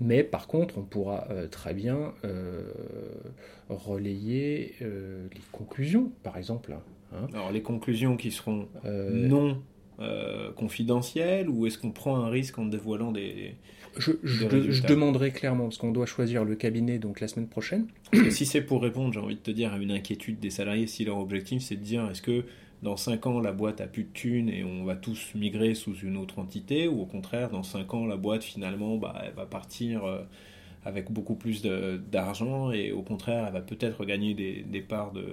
mais 0.00 0.22
par 0.24 0.46
contre, 0.46 0.78
on 0.78 0.82
pourra 0.82 1.26
euh, 1.30 1.46
très 1.48 1.74
bien 1.74 2.12
euh, 2.24 2.62
relayer 3.68 4.74
euh, 4.82 5.26
les 5.34 5.40
conclusions, 5.52 6.12
par 6.22 6.36
exemple. 6.36 6.72
hein. 7.12 7.26
Alors 7.32 7.52
les 7.52 7.62
conclusions 7.62 8.16
qui 8.16 8.30
seront 8.30 8.68
Euh, 8.84 9.10
non 9.28 9.62
euh, 10.00 10.50
confidentielles 10.52 11.48
ou 11.48 11.66
est-ce 11.66 11.78
qu'on 11.78 11.92
prend 11.92 12.16
un 12.16 12.28
risque 12.28 12.58
en 12.58 12.66
dévoilant 12.66 13.12
des... 13.12 13.54
je, 13.96 14.10
demanderai 14.88 15.30
clairement, 15.30 15.64
parce 15.64 15.78
qu'on 15.78 15.92
doit 15.92 16.06
choisir 16.06 16.44
le 16.44 16.56
cabinet 16.56 16.98
donc 16.98 17.20
la 17.20 17.28
semaine 17.28 17.46
prochaine. 17.48 17.86
Parce 18.10 18.24
que 18.24 18.30
si 18.30 18.44
c'est 18.44 18.60
pour 18.62 18.82
répondre, 18.82 19.12
j'ai 19.12 19.20
envie 19.20 19.36
de 19.36 19.40
te 19.40 19.52
dire, 19.52 19.72
à 19.72 19.78
une 19.78 19.92
inquiétude 19.92 20.40
des 20.40 20.50
salariés, 20.50 20.88
si 20.88 21.04
leur 21.04 21.18
objectif 21.18 21.62
c'est 21.62 21.76
de 21.76 21.82
dire 21.84 22.08
est-ce 22.10 22.22
que 22.22 22.44
dans 22.84 22.96
5 22.96 23.26
ans 23.26 23.40
la 23.40 23.52
boîte 23.52 23.80
a 23.80 23.86
plus 23.88 24.04
de 24.04 24.12
thunes 24.12 24.48
et 24.50 24.62
on 24.64 24.84
va 24.84 24.96
tous 24.96 25.34
migrer 25.34 25.74
sous 25.74 25.96
une 25.96 26.16
autre 26.16 26.38
entité 26.38 26.86
ou 26.88 27.00
au 27.02 27.06
contraire 27.06 27.50
dans 27.50 27.64
5 27.64 27.94
ans 27.94 28.06
la 28.06 28.16
boîte 28.16 28.44
finalement 28.44 28.96
bah, 28.98 29.14
elle 29.26 29.34
va 29.34 29.46
partir 29.46 30.04
euh, 30.04 30.20
avec 30.84 31.10
beaucoup 31.10 31.34
plus 31.34 31.62
d'argent 32.12 32.70
et 32.72 32.92
au 32.92 33.02
contraire 33.02 33.46
elle 33.46 33.54
va 33.54 33.62
peut-être 33.62 34.04
gagner 34.04 34.34
des, 34.34 34.62
des 34.62 34.82
parts 34.82 35.12
de, 35.12 35.24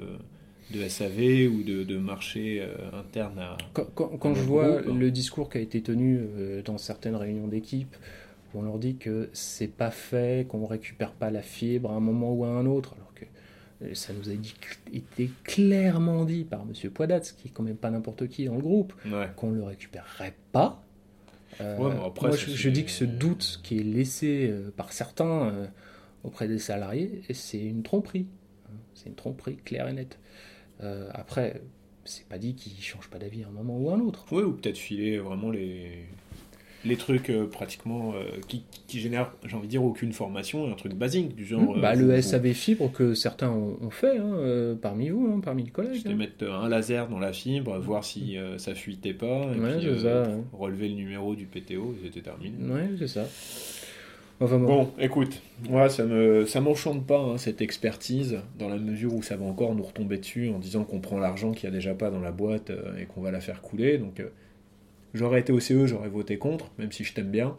de 0.74 0.88
SAV 0.88 1.48
ou 1.54 1.64
de, 1.64 1.84
de 1.84 1.98
marché 1.98 2.62
euh, 2.62 2.76
interne 2.98 3.40
à... 3.40 3.58
Quand, 3.74 3.86
quand- 3.94 4.18
quand 4.18 4.30
Dans 4.30 4.36
je 4.36 4.42
vois 4.44 4.82
groupe. 4.82 4.98
le 4.98 5.12
discours 5.12 5.50
qui 5.50 5.58
a 5.58 5.62
été 5.62 5.82
tenu 5.82 6.20
euh, 6.20 6.62
dans 6.64 6.78
certaines 6.78 7.16
réunions 7.18 7.48
d'équipe, 7.48 7.96
où 8.54 8.60
on 8.60 8.62
leur 8.64 8.80
dit 8.80 8.96
que 8.96 9.30
c'est 9.34 9.68
pas 9.68 9.92
fait, 9.92 10.48
qu'on 10.48 10.66
récupère 10.66 11.12
pas 11.12 11.32
la 11.32 11.42
fibre 11.42 11.92
à 11.92 11.96
un 11.96 12.00
moment 12.00 12.34
ou 12.34 12.46
à 12.46 12.50
un 12.50 12.66
autre, 12.66 12.94
alors 12.98 13.11
ça 13.94 14.14
nous 14.14 14.30
a 14.30 14.34
dit- 14.34 14.56
été 14.94 15.30
clairement 15.44 16.26
dit 16.26 16.44
par 16.44 16.62
M. 16.62 16.92
Poidat, 16.92 17.20
qui 17.20 17.48
est 17.48 17.52
quand 17.52 17.64
même 17.64 17.76
pas 17.78 17.90
n'importe 17.90 18.28
qui 18.28 18.46
dans 18.46 18.56
le 18.56 18.62
groupe, 18.62 18.94
Ouais. 19.06 19.30
qu'on 19.36 19.52
le 19.52 19.64
récupérerait 19.64 20.36
pas. 20.52 20.84
Euh, 21.60 21.78
Ouais, 21.78 21.94
mais 21.94 22.06
après, 22.06 22.28
moi, 22.30 22.38
je, 22.38 22.70
dis 22.70 22.86
que 22.86 22.92
ce 22.92 23.04
doute 23.04 23.60
qui 23.64 23.80
est 23.80 23.84
laissé 23.84 24.48
euh, 24.50 24.72
par 24.76 24.94
certains 24.94 25.50
euh, 25.50 25.68
auprès 26.24 26.48
des 26.48 26.60
salariés, 26.60 27.22
c'est 27.34 27.60
une 27.62 27.84
tromperie. 27.84 28.28
hein. 28.68 28.76
C'est 28.94 29.10
une 29.10 29.16
tromperie 29.16 29.58
claire 29.58 29.88
et 29.90 29.94
nette. 29.94 30.18
Euh, 30.82 31.10
après, 31.14 31.62
c'est 32.06 32.26
pas 32.28 32.38
dit 32.38 32.56
qu'ils 32.56 32.82
changent 32.82 33.10
pas 33.10 33.20
d'avis 33.20 33.44
à 33.44 33.48
un 33.48 33.52
moment 33.52 33.78
ou 33.78 33.90
à 33.90 33.96
un 33.96 34.00
autre. 34.00 34.26
Oui, 34.32 34.44
ou 34.44 34.54
peut-être 34.54 34.78
filer 34.78 35.18
vraiment 35.20 35.50
les, 35.52 36.06
les 36.84 36.96
trucs 36.96 37.30
euh, 37.30 37.46
pratiquement 37.48 38.14
euh, 38.16 38.24
qui, 38.48 38.64
qui 38.88 39.00
génèrent, 39.00 39.32
j'ai 39.46 39.56
envie 39.56 39.68
de 39.68 39.72
dire, 39.72 39.84
aucune 39.84 40.14
formation, 40.14 40.72
un 40.72 40.76
truc 40.76 40.94
basique 40.94 41.36
du 41.36 41.46
genre. 41.46 41.78
bah, 41.80 41.92
euh, 41.92 41.96
le 41.96 42.16
vous- 42.16 42.22
SAV 42.22 42.54
fibre 42.54 42.92
que 42.92 43.14
certains 43.14 43.50
ont, 43.50 43.78
ont 43.82 43.90
fait 43.92 44.18
hein, 44.18 44.78
parmi 44.82 45.10
vous, 45.10 45.32
hein, 45.36 45.42
parmi 45.44 45.64
les 45.64 45.70
collègues. 45.72 45.96
C'était 45.98 46.10
hein. 46.10 46.16
mettre 46.16 46.46
un 46.50 46.68
laser 46.70 47.08
dans 47.08 47.20
la 47.20 47.34
fibre, 47.34 47.78
voir 47.80 48.04
si 48.04 48.38
euh, 48.38 48.58
ça 48.58 48.74
fuitait 48.76 49.14
pas, 49.14 49.44
et 49.56 49.60
Ouais, 49.60 49.78
puis 49.80 50.00
ça, 50.02 50.24
relever 50.54 50.88
le 50.90 50.96
numéro 50.96 51.36
du 51.36 51.46
PTO, 51.46 51.96
et 52.02 52.06
c'était 52.08 52.22
terminé. 52.22 52.56
Ouais, 52.72 52.90
c'est 52.98 53.08
ça. 53.08 53.26
Enfin 54.40 54.58
bon. 54.58 54.90
Écoute, 55.00 55.40
moi 55.70 55.88
ça 55.88 56.04
me 56.04 56.48
ça 56.48 56.62
m'enchante 56.62 57.06
pas 57.06 57.20
hein, 57.20 57.38
cette 57.38 57.62
expertise 57.62 58.40
dans 58.58 58.70
la 58.70 58.78
mesure 58.78 59.14
où 59.14 59.22
ça 59.22 59.36
va 59.36 59.46
encore 59.46 59.76
nous 59.76 59.84
retomber 59.84 60.18
dessus 60.18 60.50
en 60.50 60.58
disant 60.58 60.84
qu'on 60.84 61.00
prend 61.00 61.20
l'argent 61.20 61.52
qu'il 61.52 61.66
y 61.66 61.68
a 61.68 61.72
déjà 61.72 61.94
pas 61.94 62.10
dans 62.10 62.22
la 62.22 62.32
boîte 62.32 62.72
euh, 62.72 62.98
et 63.00 63.06
qu'on 63.06 63.22
va 63.22 63.30
la 63.30 63.40
faire 63.40 63.62
couler. 63.62 64.00
Donc 64.00 64.20
euh, 64.20 64.30
j'aurais 65.14 65.42
été 65.42 65.52
au 65.52 65.60
CE, 65.60 65.86
j'aurais 65.86 66.10
voté 66.10 66.38
contre, 66.38 66.72
même 66.78 66.92
si 66.92 67.04
je 67.04 67.14
t'aime 67.14 67.32
bien. 67.32 67.58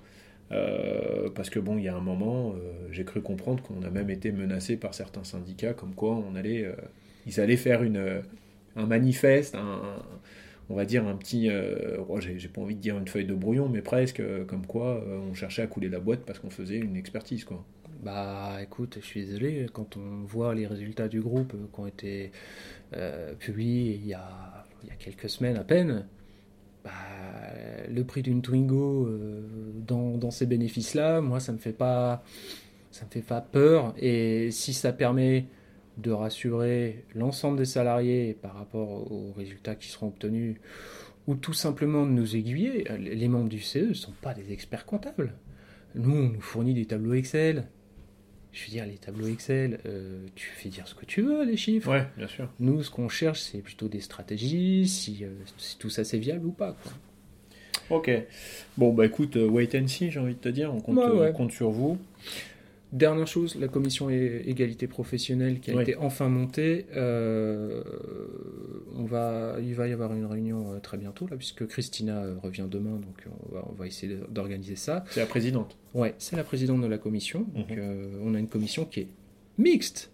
Euh, 0.53 1.31
parce 1.35 1.51
que 1.51 1.59
bon, 1.59 1.79
il 1.79 1.85
y 1.85 1.89
a 1.89 1.97
un 1.97 2.01
moment, 2.01 2.51
euh, 2.53 2.73
j'ai 2.91 3.05
cru 3.05 3.23
comprendre 3.23 3.63
qu'on 3.63 3.83
a 3.83 3.91
même 3.91 4.11
été 4.11 4.33
menacé 4.33 4.77
par 4.77 4.95
certains 4.95 5.25
syndicats, 5.25 5.73
comme 5.73 5.95
quoi 5.95 6.11
on 6.13 6.35
allait, 6.35 6.65
euh, 6.65 6.75
ils 7.27 7.41
allaient 7.41 7.57
faire 7.57 7.83
une, 7.83 8.23
un 8.77 8.87
manifeste, 8.87 9.55
un, 9.55 9.81
on 10.69 10.75
va 10.75 10.85
dire 10.85 11.07
un 11.07 11.17
petit, 11.17 11.49
oh, 12.09 12.21
j'ai 12.21 12.49
pas 12.49 12.61
envie 12.61 12.75
de 12.75 12.81
dire 12.81 12.99
une 12.99 13.09
feuille 13.09 13.25
de 13.25 13.35
brouillon, 13.35 13.69
mais 13.69 13.83
presque, 13.83 14.23
comme 14.47 14.67
quoi 14.67 15.03
on 15.31 15.35
cherchait 15.35 15.63
à 15.63 15.67
couler 15.67 15.89
la 15.89 16.01
boîte 16.01 16.21
parce 16.27 16.39
qu'on 16.39 16.51
faisait 16.51 16.79
une 16.79 16.97
expertise, 16.97 17.45
quoi. 17.45 17.65
Bah 18.03 18.59
écoute, 18.61 18.99
je 19.01 19.07
suis 19.07 19.25
désolé, 19.25 19.67
quand 19.73 19.97
on 19.97 20.25
voit 20.25 20.55
les 20.55 20.67
résultats 20.67 21.09
du 21.09 21.21
groupe 21.21 21.53
qui 21.53 21.81
ont 21.81 21.87
été 21.87 22.33
publiés 23.39 24.01
il 24.03 24.07
y, 24.07 24.15
a, 24.15 24.67
il 24.83 24.89
y 24.89 24.93
a 24.93 24.97
quelques 24.97 25.31
semaines 25.31 25.57
à 25.57 25.65
peine, 25.65 26.07
bah, 26.85 26.91
le 27.89 28.05
prix 28.05 28.23
d'une 28.23 28.43
Twingo 28.43 29.07
euh, 29.07 29.43
dans, 29.87 30.17
dans 30.17 30.31
ces 30.31 30.47
bénéfices-là, 30.47 31.21
moi 31.21 31.41
ça 31.41 31.53
me 31.53 31.59
fait 31.59 31.73
pas 31.73 32.23
ça 32.91 33.07
me 33.07 33.11
fait 33.11 33.23
pas 33.23 33.41
peur 33.41 33.95
et 33.99 34.51
si 34.51 34.75
ça 34.75 34.93
permet 34.93 35.47
de 35.99 36.11
rassurer 36.11 37.05
l'ensemble 37.15 37.59
des 37.59 37.65
salariés 37.65 38.37
par 38.41 38.55
rapport 38.55 39.11
aux 39.13 39.33
résultats 39.33 39.75
qui 39.75 39.89
seront 39.89 40.09
obtenus 40.09 40.57
ou 41.27 41.35
tout 41.35 41.53
simplement 41.53 42.05
de 42.05 42.11
nous 42.11 42.37
aiguiller, 42.37 42.85
les 42.99 43.29
membres 43.29 43.49
du 43.49 43.61
CE 43.61 43.89
ne 43.91 43.95
sont 43.95 44.13
pas 44.21 44.35
des 44.35 44.53
experts 44.53 44.87
comptables. 44.87 45.35
Nous, 45.95 46.11
on 46.11 46.29
nous 46.31 46.41
fournit 46.41 46.75
des 46.75 46.87
tableaux 46.87 47.15
Excel. 47.15 47.69
Je 48.53 48.65
veux 48.65 48.71
dire, 48.71 48.85
les 48.85 48.99
tableaux 48.99 49.29
Excel, 49.29 49.81
euh, 49.87 50.27
tu 50.35 50.47
fais 50.47 50.69
dire 50.69 50.87
ce 50.87 50.95
que 50.95 51.07
tu 51.07 51.23
veux, 51.23 51.45
les 51.45 51.57
chiffres. 51.57 51.91
Ouais, 51.91 52.07
bien 52.19 52.29
sûr. 52.29 52.49
Nous, 52.61 52.83
ce 52.83 52.91
qu'on 52.91 53.09
cherche, 53.09 53.41
c'est 53.41 53.59
plutôt 53.61 53.89
des 53.89 54.01
stratégies, 54.01 54.87
si, 54.87 55.25
euh, 55.25 55.31
si 55.57 55.79
tout 55.79 55.89
ça 55.89 56.05
c'est 56.05 56.19
viable 56.19 56.47
ou 56.47 56.53
pas. 56.53 56.77
Quoi. 56.83 56.93
Ok. 57.97 58.11
Bon, 58.77 58.93
bah 58.93 59.07
écoute, 59.07 59.37
euh, 59.37 59.49
wait 59.49 59.75
and 59.79 59.89
see, 59.89 60.11
j'ai 60.11 60.21
envie 60.21 60.35
de 60.35 60.39
te 60.39 60.51
dire, 60.51 60.73
on 60.73 60.81
compte, 60.81 60.99
ouais. 60.99 61.31
on 61.31 61.33
compte 61.33 61.53
sur 61.53 61.71
vous. 61.71 61.99
Dernière 62.93 63.27
chose, 63.27 63.57
la 63.59 63.69
commission 63.69 64.11
égalité 64.11 64.87
professionnelle 64.87 65.61
qui 65.61 65.71
a 65.71 65.81
été 65.81 65.97
enfin 65.97 66.29
montée. 66.29 66.85
euh, 66.95 67.83
on 68.95 69.05
va, 69.05 69.57
il 69.63 69.75
va 69.75 69.89
y 69.89 69.93
avoir 69.93 70.13
une 70.13 70.27
réunion 70.27 70.75
euh, 70.75 70.79
très 70.79 70.99
bientôt, 70.99 71.27
là, 71.27 71.37
puisque 71.37 71.67
Christina 71.67 72.19
euh, 72.23 72.35
revient 72.43 72.67
demain, 72.71 72.97
donc 72.97 73.27
on 73.49 73.55
va, 73.55 73.65
on 73.71 73.73
va 73.73 73.87
essayer 73.87 74.15
d'organiser 74.29 74.77
ça. 74.77 75.05
C'est 75.11 75.21
la 75.21 75.27
présidente. 75.27 75.77
Ouais, 75.95 76.15
c'est 76.19 76.37
la 76.37 76.45
présidente 76.45 76.83
de 76.83 76.87
la 76.87 76.99
commission. 76.99 77.47
Donc, 77.55 77.71
Mhm. 77.71 77.77
euh, 77.79 78.19
on 78.23 78.35
a 78.35 78.39
une 78.39 78.49
commission 78.49 78.85
qui 78.85 79.01
est 79.01 79.09
mixte. 79.57 80.11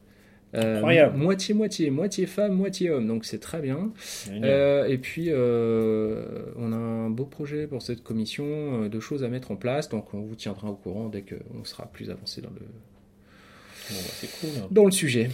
Euh, 0.55 0.77
Incroyable. 0.77 1.19
Moitié-moitié, 1.19 1.91
moitié 1.91 2.27
femme, 2.27 2.53
moitié 2.53 2.91
homme, 2.91 3.07
donc 3.07 3.25
c'est 3.25 3.39
très 3.39 3.61
bien. 3.61 3.93
Euh, 4.31 4.87
et 4.87 4.97
puis, 4.99 5.27
euh, 5.29 6.25
on 6.57 6.73
a 6.73 6.77
un 6.77 7.11
beau 7.11 7.27
projet 7.27 7.67
pour 7.67 7.83
cette 7.83 8.03
commission, 8.03 8.45
euh, 8.47 8.89
de 8.89 9.01
choses 9.01 9.25
à 9.25 9.29
mettre 9.29 9.51
en 9.51 9.57
place, 9.57 9.89
donc 9.89 10.15
on 10.15 10.21
vous 10.21 10.35
tiendra 10.37 10.71
au 10.71 10.75
courant 10.75 11.09
dès 11.09 11.23
qu'on 11.23 11.65
sera 11.65 11.87
plus 11.87 12.11
avancé 12.11 12.41
dans 12.41 12.51
le, 12.51 12.61
Bon, 13.91 13.95
bah, 13.97 14.29
cool. 14.41 14.51
dans 14.71 14.85
le 14.85 14.91
sujet. 14.91 15.31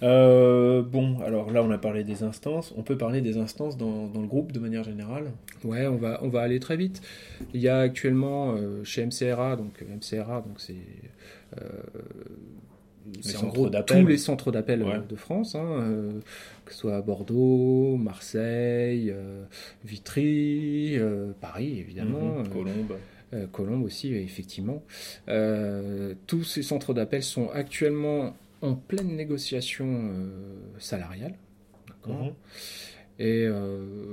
Bon, 0.00 1.18
alors 1.24 1.50
là, 1.50 1.62
on 1.62 1.70
a 1.70 1.78
parlé 1.78 2.04
des 2.04 2.22
instances. 2.22 2.72
On 2.76 2.82
peut 2.82 2.96
parler 2.96 3.20
des 3.20 3.36
instances 3.36 3.76
dans, 3.76 4.06
dans 4.06 4.20
le 4.20 4.28
groupe 4.28 4.52
de 4.52 4.60
manière 4.60 4.84
générale? 4.84 5.32
Ouais, 5.64 5.86
on 5.86 5.96
va, 5.96 6.20
on 6.22 6.28
va 6.28 6.42
aller 6.42 6.60
très 6.60 6.76
vite. 6.76 7.02
Il 7.54 7.60
y 7.60 7.68
a 7.68 7.78
actuellement 7.78 8.56
chez 8.84 9.04
MCRA, 9.06 9.56
donc 9.56 9.82
MCRA, 9.82 10.42
donc 10.42 10.60
c'est 10.60 10.74
c'est 13.20 13.36
en 13.36 13.48
gros 13.48 13.68
tous 13.68 14.06
les 14.06 14.18
centres 14.18 14.50
d'appel 14.52 14.82
euh, 14.82 14.86
Ouais. 14.86 15.00
de 15.08 15.16
France, 15.16 15.54
hein, 15.54 15.66
euh, 15.80 16.10
que 16.64 16.72
ce 16.72 16.78
soit 16.78 16.96
à 16.96 17.02
Bordeaux, 17.02 17.96
Marseille, 17.96 19.10
euh, 19.14 19.44
Vitry, 19.84 20.96
euh, 20.98 21.32
Paris 21.40 21.78
évidemment, 21.78 22.38
Mhm, 22.38 22.46
euh, 22.46 22.48
Colombe. 22.50 22.92
euh, 23.34 23.46
Colombe 23.48 23.82
aussi, 23.84 24.14
effectivement. 24.14 24.82
Tous 26.26 26.44
ces 26.44 26.62
centres 26.62 26.94
d'appel 26.94 27.22
sont 27.22 27.48
actuellement 27.50 28.34
en 28.62 28.74
pleine 28.74 29.14
négociation 29.16 30.10
salariale. 30.78 31.34
D'accord 31.88 32.24
Mhm. 32.26 32.32
Et 33.18 33.48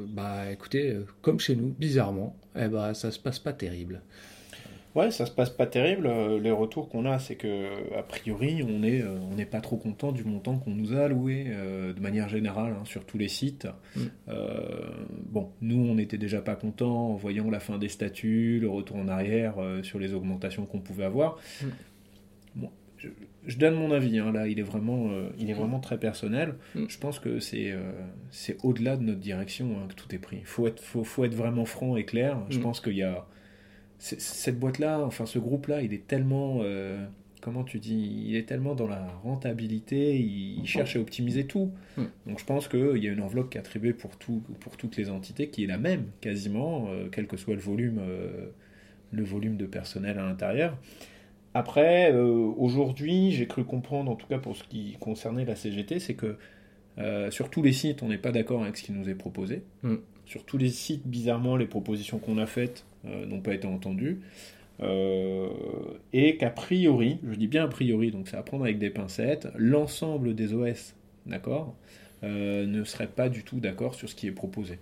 bah 0.09 0.49
écoutez, 0.51 0.97
comme 1.21 1.39
chez 1.39 1.55
nous, 1.55 1.75
bizarrement, 1.77 2.35
eh 2.57 2.67
bah, 2.67 2.93
ça 2.93 3.11
se 3.11 3.19
passe 3.19 3.39
pas 3.39 3.51
terrible. 3.53 4.01
Ouais, 4.95 5.09
ça 5.09 5.25
se 5.25 5.31
passe 5.31 5.49
pas 5.49 5.65
terrible. 5.65 6.05
Euh, 6.05 6.39
Les 6.39 6.51
retours 6.51 6.87
qu'on 6.87 7.05
a, 7.05 7.17
c'est 7.17 7.35
que 7.35 7.67
a 7.97 8.03
priori, 8.03 8.61
on 8.63 8.83
est, 8.83 9.01
euh, 9.01 9.17
on 9.31 9.35
n'est 9.35 9.45
pas 9.47 9.59
trop 9.59 9.75
content 9.77 10.11
du 10.11 10.23
montant 10.23 10.57
qu'on 10.59 10.69
nous 10.71 10.93
a 10.95 11.01
alloué 11.05 11.45
euh, 11.47 11.93
de 11.93 11.99
manière 11.99 12.29
générale 12.29 12.75
hein, 12.79 12.85
sur 12.85 13.03
tous 13.03 13.17
les 13.17 13.27
sites. 13.27 13.67
Mm. 13.95 14.01
Euh, 14.29 14.91
bon, 15.31 15.49
nous, 15.61 15.77
on 15.79 15.95
n'était 15.95 16.19
déjà 16.19 16.41
pas 16.41 16.55
contents 16.55 17.09
en 17.09 17.15
voyant 17.15 17.49
la 17.49 17.59
fin 17.59 17.79
des 17.79 17.89
statuts, 17.89 18.59
le 18.61 18.69
retour 18.69 18.97
en 18.97 19.07
arrière 19.07 19.55
euh, 19.57 19.81
sur 19.81 19.97
les 19.97 20.13
augmentations 20.13 20.65
qu'on 20.67 20.79
pouvait 20.79 21.05
avoir. 21.05 21.37
Mm. 21.63 21.65
Bon, 22.55 22.69
je, 22.97 23.07
je 23.47 23.57
donne 23.57 23.73
mon 23.73 23.89
avis. 23.91 24.19
hein, 24.19 24.31
là, 24.31 24.47
il 24.47 24.59
est 24.59 24.63
vraiment, 24.63 25.09
il 25.39 25.49
est 25.49 25.53
vraiment 25.55 25.79
très 25.79 25.97
personnel. 25.97 26.53
Mm. 26.75 26.83
Je 26.87 26.97
pense 26.99 27.17
que 27.17 27.39
c'est, 27.39 27.73
c'est 28.29 28.57
au-delà 28.63 28.95
de 28.95 29.01
notre 29.03 29.19
direction 29.21 29.71
hein, 29.79 29.87
que 29.89 29.95
tout 29.95 30.13
est 30.13 30.19
pris. 30.19 30.41
Faut 30.45 30.67
être, 30.67 30.79
faut, 30.83 31.03
faut 31.03 31.25
être 31.25 31.33
vraiment 31.35 31.65
franc 31.65 31.97
et 31.97 32.05
clair. 32.05 32.37
Je 32.51 32.59
Mm. 32.59 32.61
pense 32.61 32.79
qu'il 32.79 32.93
y 32.97 33.01
a 33.03 33.25
cette 33.99 34.59
boîte-là, 34.59 35.01
enfin 35.05 35.25
ce 35.25 35.39
groupe-là, 35.39 35.81
il 35.81 35.93
est 35.93 36.07
tellement, 36.07 36.59
euh, 36.61 37.05
comment 37.41 37.63
tu 37.63 37.79
dis, 37.79 38.25
il 38.27 38.35
est 38.35 38.43
tellement 38.43 38.75
dans 38.75 38.87
la 38.87 39.07
rentabilité, 39.23 40.17
il, 40.17 40.59
il 40.59 40.67
cherche 40.67 40.95
à 40.95 40.99
optimiser 40.99 41.45
tout. 41.45 41.71
Mm. 41.97 42.03
Donc 42.27 42.39
je 42.39 42.45
pense 42.45 42.67
qu'il 42.67 42.97
y 42.97 43.07
a 43.07 43.11
une 43.11 43.21
enveloppe 43.21 43.49
qui 43.49 43.57
est 43.57 43.61
attribuée 43.61 43.93
pour, 43.93 44.17
tout, 44.17 44.43
pour 44.59 44.75
toutes 44.75 44.97
les 44.97 45.09
entités 45.09 45.47
qui 45.47 45.63
est 45.63 45.67
la 45.67 45.77
même, 45.77 46.07
quasiment, 46.19 46.87
euh, 46.89 47.07
quel 47.11 47.27
que 47.27 47.37
soit 47.37 47.55
le 47.55 47.61
volume, 47.61 47.99
euh, 48.01 48.47
le 49.11 49.23
volume 49.23 49.55
de 49.57 49.65
personnel 49.65 50.19
à 50.19 50.23
l'intérieur. 50.23 50.77
Après, 51.55 52.11
aujourd'hui, 52.11 53.31
j'ai 53.31 53.45
cru 53.45 53.63
comprendre, 53.63 54.09
en 54.09 54.15
tout 54.15 54.25
cas 54.25 54.39
pour 54.39 54.55
ce 54.55 54.63
qui 54.63 54.97
concernait 54.99 55.45
la 55.45 55.55
CGT, 55.55 55.99
c'est 55.99 56.15
que 56.15 56.35
sur 57.29 57.51
tous 57.51 57.61
les 57.61 57.73
sites, 57.73 58.01
on 58.01 58.07
n'est 58.07 58.17
pas 58.17 58.31
d'accord 58.31 58.63
avec 58.63 58.75
ce 58.75 58.81
qui 58.81 58.91
nous 58.91 59.07
est 59.07 59.13
proposé. 59.13 59.61
Mm. 59.83 59.97
Sur 60.25 60.45
tous 60.45 60.57
les 60.57 60.69
sites, 60.69 61.05
bizarrement, 61.05 61.55
les 61.55 61.67
propositions 61.67 62.17
qu'on 62.17 62.39
a 62.39 62.47
faites 62.47 62.85
n'ont 63.05 63.41
pas 63.41 63.53
été 63.53 63.67
entendues. 63.67 64.21
Euh, 64.81 65.49
et 66.13 66.37
qu'a 66.37 66.49
priori, 66.49 67.19
je 67.29 67.35
dis 67.35 67.47
bien 67.47 67.65
a 67.65 67.67
priori, 67.67 68.11
donc 68.11 68.27
c'est 68.27 68.37
à 68.37 68.41
prendre 68.43 68.63
avec 68.63 68.79
des 68.79 68.89
pincettes, 68.89 69.47
l'ensemble 69.55 70.35
des 70.35 70.53
OS, 70.53 70.95
d'accord, 71.25 71.75
euh, 72.23 72.65
ne 72.65 72.83
serait 72.83 73.07
pas 73.07 73.29
du 73.29 73.43
tout 73.43 73.59
d'accord 73.59 73.95
sur 73.95 74.09
ce 74.09 74.15
qui 74.15 74.27
est 74.27 74.31
proposé. 74.31 74.79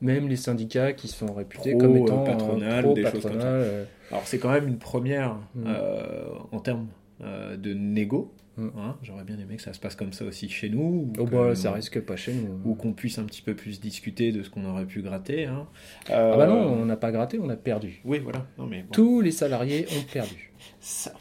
Même 0.00 0.28
les 0.28 0.34
syndicats 0.36 0.92
qui 0.94 1.06
sont 1.06 1.32
réputés 1.32 1.70
Pro, 1.70 1.78
comme 1.78 1.94
euh, 1.94 2.00
étant 2.00 2.24
patronal 2.24 2.82
pro, 2.82 2.90
ou 2.90 2.94
des 2.94 3.06
choses 3.06 3.22
comme 3.22 3.40
ça. 3.40 3.46
euh, 3.46 3.84
Alors 4.10 4.26
c'est 4.26 4.38
quand 4.40 4.50
même 4.50 4.66
une 4.66 4.78
première 4.78 5.36
Mm. 5.54 5.64
euh, 5.68 6.24
en 6.50 6.58
termes 6.58 6.88
euh, 7.22 7.56
de 7.56 7.72
négo. 7.72 8.32
Mm. 8.56 8.68
hein. 8.78 8.96
J'aurais 9.02 9.24
bien 9.24 9.38
aimé 9.38 9.56
que 9.56 9.62
ça 9.62 9.72
se 9.72 9.80
passe 9.80 9.94
comme 9.96 10.12
ça 10.12 10.24
aussi 10.24 10.48
chez 10.48 10.68
nous. 10.68 10.80
ou 10.82 11.12
Oh 11.18 11.24
que- 11.24 11.30
bah, 11.30 11.54
ça 11.54 11.72
risque 11.72 12.00
pas 12.00 12.16
chez 12.16 12.34
nous. 12.34 12.60
ou 12.64 12.74
qu'on 12.74 12.92
puisse 12.92 13.18
un 13.18 13.24
petit 13.24 13.42
peu 13.42 13.54
plus 13.54 13.80
discuter 13.80 14.30
de 14.32 14.42
ce 14.42 14.50
qu'on 14.50 14.64
aurait 14.66 14.84
pu 14.86 15.00
gratter. 15.02 15.46
hein. 15.46 15.66
Ah 16.08 16.36
bah 16.36 16.46
non, 16.46 16.62
Euh, 16.62 16.82
on 16.82 16.84
n'a 16.84 16.96
pas 16.96 17.12
gratté, 17.12 17.38
on 17.38 17.48
a 17.48 17.56
perdu. 17.56 18.00
Oui, 18.04 18.18
voilà. 18.18 18.46
Non, 18.58 18.66
mais 18.66 18.82
bon. 18.82 18.90
Tous 18.92 19.20
les 19.20 19.30
salariés 19.32 19.86
ont 19.96 20.12
perdu. 20.12 20.52
Ça- 20.80 21.12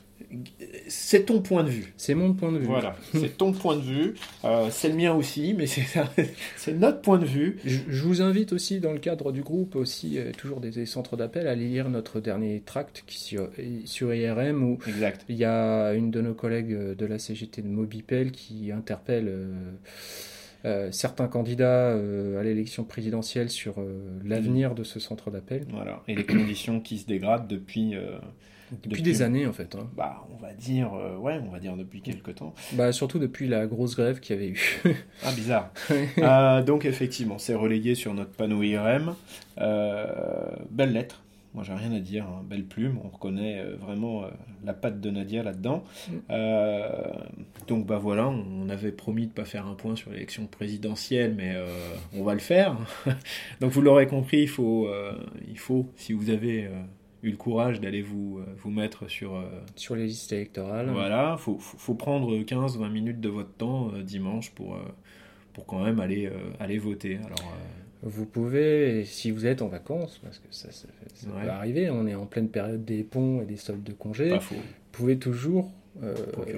C'est 0.87 1.25
ton 1.25 1.41
point 1.41 1.63
de 1.63 1.69
vue. 1.69 1.93
C'est 1.97 2.15
mon 2.15 2.33
point 2.33 2.51
de 2.51 2.57
vue. 2.57 2.65
Voilà, 2.65 2.95
c'est 3.13 3.37
ton 3.37 3.51
point 3.51 3.75
de 3.75 3.81
vue. 3.81 4.15
Euh, 4.45 4.67
c'est 4.71 4.89
le 4.89 4.95
mien 4.95 5.13
aussi, 5.13 5.53
mais 5.53 5.65
c'est 5.67 6.73
notre 6.73 7.01
point 7.01 7.17
de 7.17 7.25
vue. 7.25 7.57
Je, 7.65 7.79
je 7.87 8.03
vous 8.03 8.21
invite 8.21 8.53
aussi, 8.53 8.79
dans 8.79 8.93
le 8.93 8.99
cadre 8.99 9.31
du 9.31 9.41
groupe, 9.41 9.75
aussi, 9.75 10.17
euh, 10.17 10.31
toujours 10.37 10.59
des, 10.59 10.71
des 10.71 10.85
centres 10.85 11.17
d'appel, 11.17 11.47
à 11.47 11.55
lire 11.55 11.89
notre 11.89 12.19
dernier 12.19 12.61
tract 12.65 13.03
qui, 13.07 13.19
sur, 13.19 13.49
sur 13.85 14.13
IRM 14.13 14.63
où 14.63 14.79
Exact. 14.87 15.25
il 15.29 15.35
y 15.35 15.45
a 15.45 15.93
une 15.93 16.11
de 16.11 16.21
nos 16.21 16.33
collègues 16.33 16.73
euh, 16.73 16.95
de 16.95 17.05
la 17.05 17.19
CGT 17.19 17.61
de 17.61 17.67
Mobipel 17.67 18.31
qui 18.31 18.71
interpelle 18.71 19.27
euh, 19.27 19.53
euh, 20.63 20.91
certains 20.91 21.27
candidats 21.27 21.89
euh, 21.89 22.39
à 22.39 22.43
l'élection 22.43 22.83
présidentielle 22.83 23.49
sur 23.49 23.79
euh, 23.79 23.99
l'avenir 24.23 24.75
de 24.75 24.83
ce 24.83 24.99
centre 24.99 25.31
d'appel. 25.31 25.65
Voilà. 25.71 26.03
Et 26.07 26.13
les 26.15 26.25
conditions 26.25 26.79
qui 26.79 26.99
se 26.99 27.07
dégradent 27.07 27.47
depuis, 27.47 27.95
euh, 27.95 28.17
Depuis, 28.71 28.89
Depuis- 28.89 29.03
des 29.03 29.21
années, 29.21 29.45
en 29.45 29.51
fait. 29.53 29.75
hein. 29.75 29.89
bah, 29.97 30.25
on 30.33 30.41
va 30.41 30.53
dire, 30.53 30.93
euh, 30.93 31.17
ouais, 31.17 31.39
on 31.45 31.51
va 31.51 31.59
dire 31.59 31.75
depuis 31.75 32.01
quelques 32.01 32.35
temps. 32.35 32.53
Bah, 32.73 32.91
surtout 32.93 33.19
depuis 33.19 33.47
la 33.47 33.67
grosse 33.67 33.95
grève 33.97 34.19
qu'il 34.21 34.35
y 34.35 34.39
avait 34.39 34.49
eu. 34.49 34.81
Ah, 35.23 35.31
bizarre. 35.33 35.71
Euh, 36.17 36.61
donc, 36.63 36.85
effectivement, 36.85 37.37
c'est 37.37 37.53
relayé 37.55 37.95
sur 37.95 38.13
notre 38.13 38.31
panneau 38.31 38.61
IRM. 38.63 39.15
Euh, 39.59 40.05
belle 40.69 40.93
lettre. 40.93 41.23
Moi, 41.53 41.63
j'ai 41.65 41.73
rien 41.73 41.91
à 41.91 41.99
dire. 41.99 42.25
hein. 42.25 42.43
Belle 42.49 42.63
plume. 42.63 42.97
On 43.03 43.09
reconnaît 43.09 43.61
vraiment 43.79 44.23
la 44.63 44.73
patte 44.73 45.01
de 45.01 45.09
Nadia 45.09 45.43
là-dedans. 45.43 45.83
Mm. 46.09 46.13
Donc, 47.67 47.85
bah 47.85 47.97
voilà, 47.97 48.29
on, 48.29 48.69
avait 48.69 48.91
promis 48.93 49.27
de 49.27 49.31
pas 49.33 49.43
faire 49.45 49.67
un 49.67 49.73
point 49.73 49.95
sur 49.97 50.11
l'élection 50.11 50.45
présidentielle, 50.45 51.33
mais 51.35 51.55
on 52.15 52.23
va 52.23 52.33
le 52.33 52.39
faire. 52.39 52.77
donc, 53.61 53.71
vous 53.71 53.81
l'aurez 53.81 54.07
compris, 54.07 54.41
il 54.43 54.47
faut, 54.49 54.87
il 55.49 55.59
faut, 55.59 55.87
si 55.97 56.13
vous 56.13 56.29
avez 56.29 56.69
eu 57.23 57.29
le 57.31 57.37
courage 57.37 57.79
d'aller 57.81 58.01
vous, 58.01 58.39
euh, 58.39 58.45
vous 58.57 58.71
mettre 58.71 59.07
sur. 59.09 59.35
euh, 59.35 59.43
sur 59.75 59.95
les 59.95 60.05
listes 60.07 60.31
électorales. 60.33 60.89
voilà, 60.89 61.35
faut, 61.37 61.57
faut, 61.59 61.77
faut 61.77 61.93
prendre 61.93 62.35
15-20 62.39 62.89
minutes 62.91 63.19
de 63.21 63.29
votre 63.29 63.53
temps 63.53 63.91
euh, 63.93 64.01
dimanche 64.03 64.51
pour, 64.51 64.75
euh, 64.75 64.79
pour 65.53 65.65
quand 65.65 65.83
même 65.83 65.99
aller, 65.99 66.29
aller 66.59 66.77
voter. 66.79 67.17
Alors, 67.25 67.53
Vous 68.03 68.25
pouvez, 68.25 69.05
si 69.05 69.29
vous 69.31 69.45
êtes 69.45 69.61
en 69.61 69.67
vacances, 69.67 70.19
parce 70.23 70.39
que 70.39 70.47
ça, 70.49 70.71
ça, 70.71 70.87
ça 71.13 71.27
Ouais. 71.29 71.43
peut 71.43 71.49
arriver, 71.49 71.89
on 71.91 72.07
est 72.07 72.15
en 72.15 72.25
pleine 72.25 72.49
période 72.49 72.83
des 72.83 73.03
ponts 73.03 73.41
et 73.41 73.45
des 73.45 73.57
soldes 73.57 73.83
de 73.83 73.93
congés, 73.93 74.29
vous 74.39 74.55
pouvez 74.91 75.17
toujours 75.17 75.71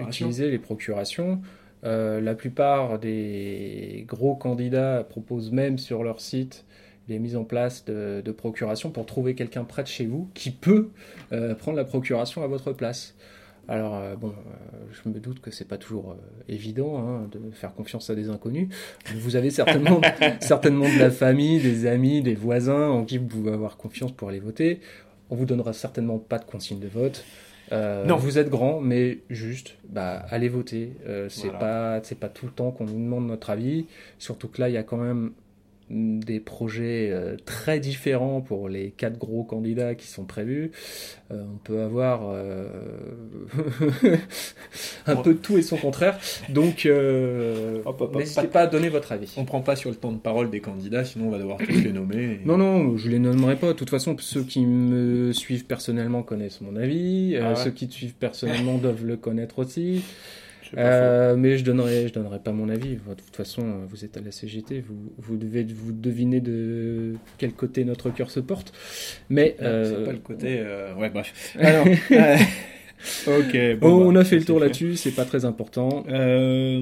utiliser 0.07 0.49
les 0.51 0.59
procurations. 0.59 1.41
La 1.83 2.33
plupart 2.35 2.97
des 2.99 4.05
gros 4.07 4.35
candidats 4.35 5.03
proposent 5.03 5.51
même 5.51 5.77
sur 5.77 6.03
leur 6.03 6.21
site 6.21 6.65
des 7.07 7.19
mises 7.19 7.35
en 7.35 7.43
place 7.43 7.85
de, 7.85 8.21
de 8.23 8.31
procuration 8.31 8.89
pour 8.91 9.05
trouver 9.05 9.35
quelqu'un 9.35 9.63
près 9.63 9.83
de 9.83 9.87
chez 9.87 10.05
vous 10.05 10.29
qui 10.33 10.51
peut 10.51 10.89
euh, 11.31 11.53
prendre 11.55 11.77
la 11.77 11.83
procuration 11.85 12.43
à 12.43 12.47
votre 12.47 12.71
place. 12.73 13.15
Alors 13.69 13.95
euh, 13.95 14.15
bon, 14.15 14.29
euh, 14.29 14.77
je 14.91 15.09
me 15.09 15.19
doute 15.19 15.39
que 15.39 15.49
c'est 15.49 15.67
pas 15.67 15.77
toujours 15.77 16.11
euh, 16.11 16.15
évident 16.49 16.97
hein, 16.99 17.29
de 17.31 17.39
faire 17.51 17.73
confiance 17.73 18.09
à 18.09 18.15
des 18.15 18.29
inconnus. 18.29 18.67
Vous 19.15 19.35
avez 19.37 19.51
certainement, 19.51 20.01
certainement 20.41 20.85
de 20.85 20.99
la 20.99 21.09
famille, 21.11 21.61
des 21.61 21.85
amis, 21.85 22.21
des 22.21 22.35
voisins 22.35 22.89
en 22.89 23.05
qui 23.05 23.17
vous 23.17 23.27
pouvez 23.27 23.51
avoir 23.53 23.77
confiance 23.77 24.11
pour 24.11 24.27
aller 24.29 24.41
voter. 24.41 24.81
On 25.29 25.35
vous 25.35 25.45
donnera 25.45 25.71
certainement 25.71 26.19
pas 26.19 26.39
de 26.39 26.45
consigne 26.45 26.79
de 26.79 26.87
vote. 26.89 27.23
Non. 27.71 28.17
Vous 28.17 28.37
êtes 28.37 28.49
grand, 28.51 28.81
mais 28.81 29.19
juste, 29.31 29.77
bah, 29.89 30.23
allez 30.29 30.47
voter. 30.47 30.93
C'est 31.29 31.45
Voilà. 31.47 31.57
pas, 31.57 31.99
c'est 32.03 32.19
pas 32.19 32.29
tout 32.29 32.45
le 32.45 32.51
temps 32.51 32.69
qu'on 32.69 32.85
nous 32.85 32.93
demande 33.03 33.25
notre 33.25 33.49
avis. 33.49 33.87
Surtout 34.19 34.47
que 34.47 34.61
là, 34.61 34.69
il 34.69 34.73
y 34.73 34.77
a 34.77 34.83
quand 34.83 34.97
même 34.97 35.31
des 35.89 36.39
projets 36.39 37.09
euh, 37.11 37.35
très 37.45 37.79
différents 37.79 38.41
pour 38.41 38.69
les 38.69 38.91
quatre 38.91 39.17
gros 39.17 39.43
candidats 39.43 39.95
qui 39.95 40.07
sont 40.07 40.23
prévus. 40.25 40.71
Euh, 41.31 41.43
on 41.53 41.57
peut 41.57 41.81
avoir 41.81 42.21
euh, 42.31 42.67
un 45.07 45.15
peu 45.17 45.33
de 45.33 45.37
tout 45.39 45.57
et 45.57 45.61
son 45.61 45.77
contraire. 45.77 46.17
Donc, 46.49 46.85
euh, 46.85 47.81
n'hésitez 48.15 48.47
pas- 48.47 48.61
à 48.61 48.67
donner 48.67 48.89
votre 48.89 49.11
avis. 49.11 49.33
On 49.37 49.45
prend 49.45 49.61
pas 49.61 49.75
sur 49.75 49.89
le 49.89 49.95
temps 49.95 50.11
de 50.11 50.17
parole 50.17 50.49
des 50.49 50.59
candidats, 50.61 51.03
sinon 51.03 51.27
on 51.27 51.31
va 51.31 51.37
devoir 51.39 51.57
tous 51.57 51.71
les 51.71 51.91
nommer. 51.91 52.39
et- 52.43 52.47
Non, 52.47 52.57
non, 52.57 52.97
je 52.97 53.09
les 53.09 53.19
nommerai 53.19 53.55
pas. 53.57 53.67
De 53.67 53.73
toute 53.73 53.89
façon, 53.89 54.15
ceux 54.19 54.43
qui 54.43 54.65
me 54.65 55.31
suivent 55.33 55.65
personnellement 55.65 56.23
connaissent 56.23 56.61
mon 56.61 56.75
avis. 56.75 57.35
Euh, 57.35 57.41
Ah 57.43 57.49
ouais. 57.49 57.55
Ceux 57.55 57.71
qui 57.71 57.87
te 57.87 57.93
suivent 57.93 58.13
personnellement 58.15 58.77
doivent 58.77 59.05
le 59.05 59.17
connaître 59.17 59.59
aussi. 59.59 60.03
Euh, 60.77 61.35
mais 61.35 61.57
je 61.57 61.63
donnerai, 61.63 62.07
je 62.07 62.13
donnerai 62.13 62.39
pas 62.39 62.51
mon 62.51 62.69
avis. 62.69 62.95
De 62.95 63.13
toute 63.15 63.35
façon, 63.35 63.85
vous 63.89 64.05
êtes 64.05 64.17
à 64.17 64.21
la 64.21 64.31
CGT, 64.31 64.81
vous, 64.81 65.13
vous 65.17 65.37
devez 65.37 65.63
vous 65.63 65.91
deviner 65.91 66.39
de 66.41 67.13
quel 67.37 67.53
côté 67.53 67.85
notre 67.85 68.09
cœur 68.09 68.31
se 68.31 68.39
porte. 68.39 68.73
Mais 69.29 69.55
euh, 69.61 69.97
C'est 69.99 70.05
pas 70.05 70.11
le 70.13 70.19
côté. 70.19 70.57
euh, 70.59 70.93
Ouais, 70.95 71.09
bref. 71.09 71.55
alors, 71.59 71.85
Euh, 73.27 73.39
ok. 73.75 73.79
bon, 73.81 74.07
on 74.07 74.13
bah, 74.13 74.21
a 74.21 74.23
fait 74.23 74.37
le 74.37 74.45
tour 74.45 74.61
là-dessus, 74.61 74.95
c'est 74.95 75.11
pas 75.11 75.25
très 75.25 75.43
important. 75.43 76.05
Euh, 76.09 76.81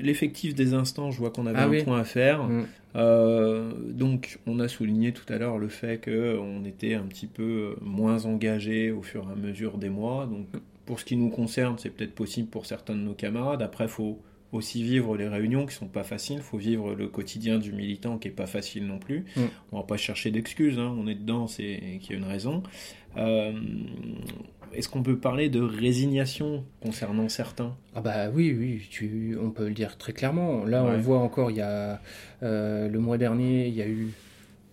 L'effectif 0.00 0.54
des 0.54 0.72
instants, 0.74 1.10
je 1.10 1.18
vois 1.18 1.30
qu'on 1.30 1.46
avait 1.46 1.58
Ah 1.58 1.64
un 1.66 1.68
oui. 1.70 1.82
point 1.82 1.98
à 2.00 2.04
faire. 2.04 2.44
Mm. 2.44 2.66
Euh, 2.94 3.72
donc, 3.88 4.38
on 4.46 4.60
a 4.60 4.68
souligné 4.68 5.12
tout 5.12 5.24
à 5.32 5.38
l'heure 5.38 5.58
le 5.58 5.68
fait 5.68 6.00
qu'on 6.04 6.64
était 6.64 6.94
un 6.94 7.02
petit 7.02 7.26
peu 7.26 7.74
moins 7.80 8.24
engagé 8.26 8.92
au 8.92 9.02
fur 9.02 9.26
et 9.28 9.32
à 9.32 9.34
mesure 9.34 9.78
des 9.78 9.88
mois. 9.88 10.26
Donc, 10.30 10.46
pour 10.86 10.98
ce 11.00 11.04
qui 11.04 11.16
nous 11.16 11.30
concerne, 11.30 11.76
c'est 11.78 11.90
peut-être 11.90 12.14
possible 12.14 12.48
pour 12.48 12.66
certains 12.66 12.94
de 12.94 13.00
nos 13.00 13.14
camarades. 13.14 13.62
Après, 13.62 13.84
il 13.84 13.90
faut 13.90 14.20
aussi 14.52 14.82
vivre 14.82 15.16
les 15.16 15.28
réunions 15.28 15.64
qui 15.64 15.74
sont 15.74 15.86
pas 15.88 16.04
faciles. 16.04 16.36
Il 16.36 16.42
faut 16.42 16.58
vivre 16.58 16.94
le 16.94 17.08
quotidien 17.08 17.58
du 17.58 17.72
militant 17.72 18.18
qui 18.18 18.28
est 18.28 18.32
pas 18.32 18.46
facile 18.46 18.86
non 18.86 18.98
plus. 18.98 19.24
Mm. 19.36 19.40
On 19.72 19.76
va 19.78 19.84
pas 19.84 19.96
chercher 19.96 20.30
d'excuses. 20.30 20.78
hein. 20.78 20.94
On 20.98 21.06
est 21.06 21.14
dedans, 21.14 21.46
c'est 21.46 21.98
qu'il 22.00 22.10
y 22.10 22.14
a 22.14 22.18
une 22.18 22.24
raison. 22.30 22.62
Euh, 23.16 23.52
Est-ce 24.74 24.88
qu'on 24.88 25.02
peut 25.02 25.18
parler 25.18 25.48
de 25.50 25.60
résignation 25.60 26.64
concernant 26.80 27.28
certains? 27.28 27.76
Ah 27.94 28.00
bah 28.00 28.30
oui, 28.30 28.54
oui, 28.58 28.82
tu, 28.90 29.36
on 29.40 29.50
peut 29.50 29.68
le 29.68 29.74
dire 29.74 29.96
très 29.98 30.12
clairement. 30.12 30.64
Là, 30.64 30.82
Ouais. 30.84 30.92
on 30.96 30.98
voit 30.98 31.18
encore, 31.18 31.50
il 31.50 31.58
y 31.58 31.60
a 31.62 32.00
euh, 32.42 32.88
le 32.88 32.98
mois 32.98 33.18
dernier, 33.18 33.68
il 33.68 33.74
y 33.74 33.82
a 33.82 33.88
eu 33.88 34.08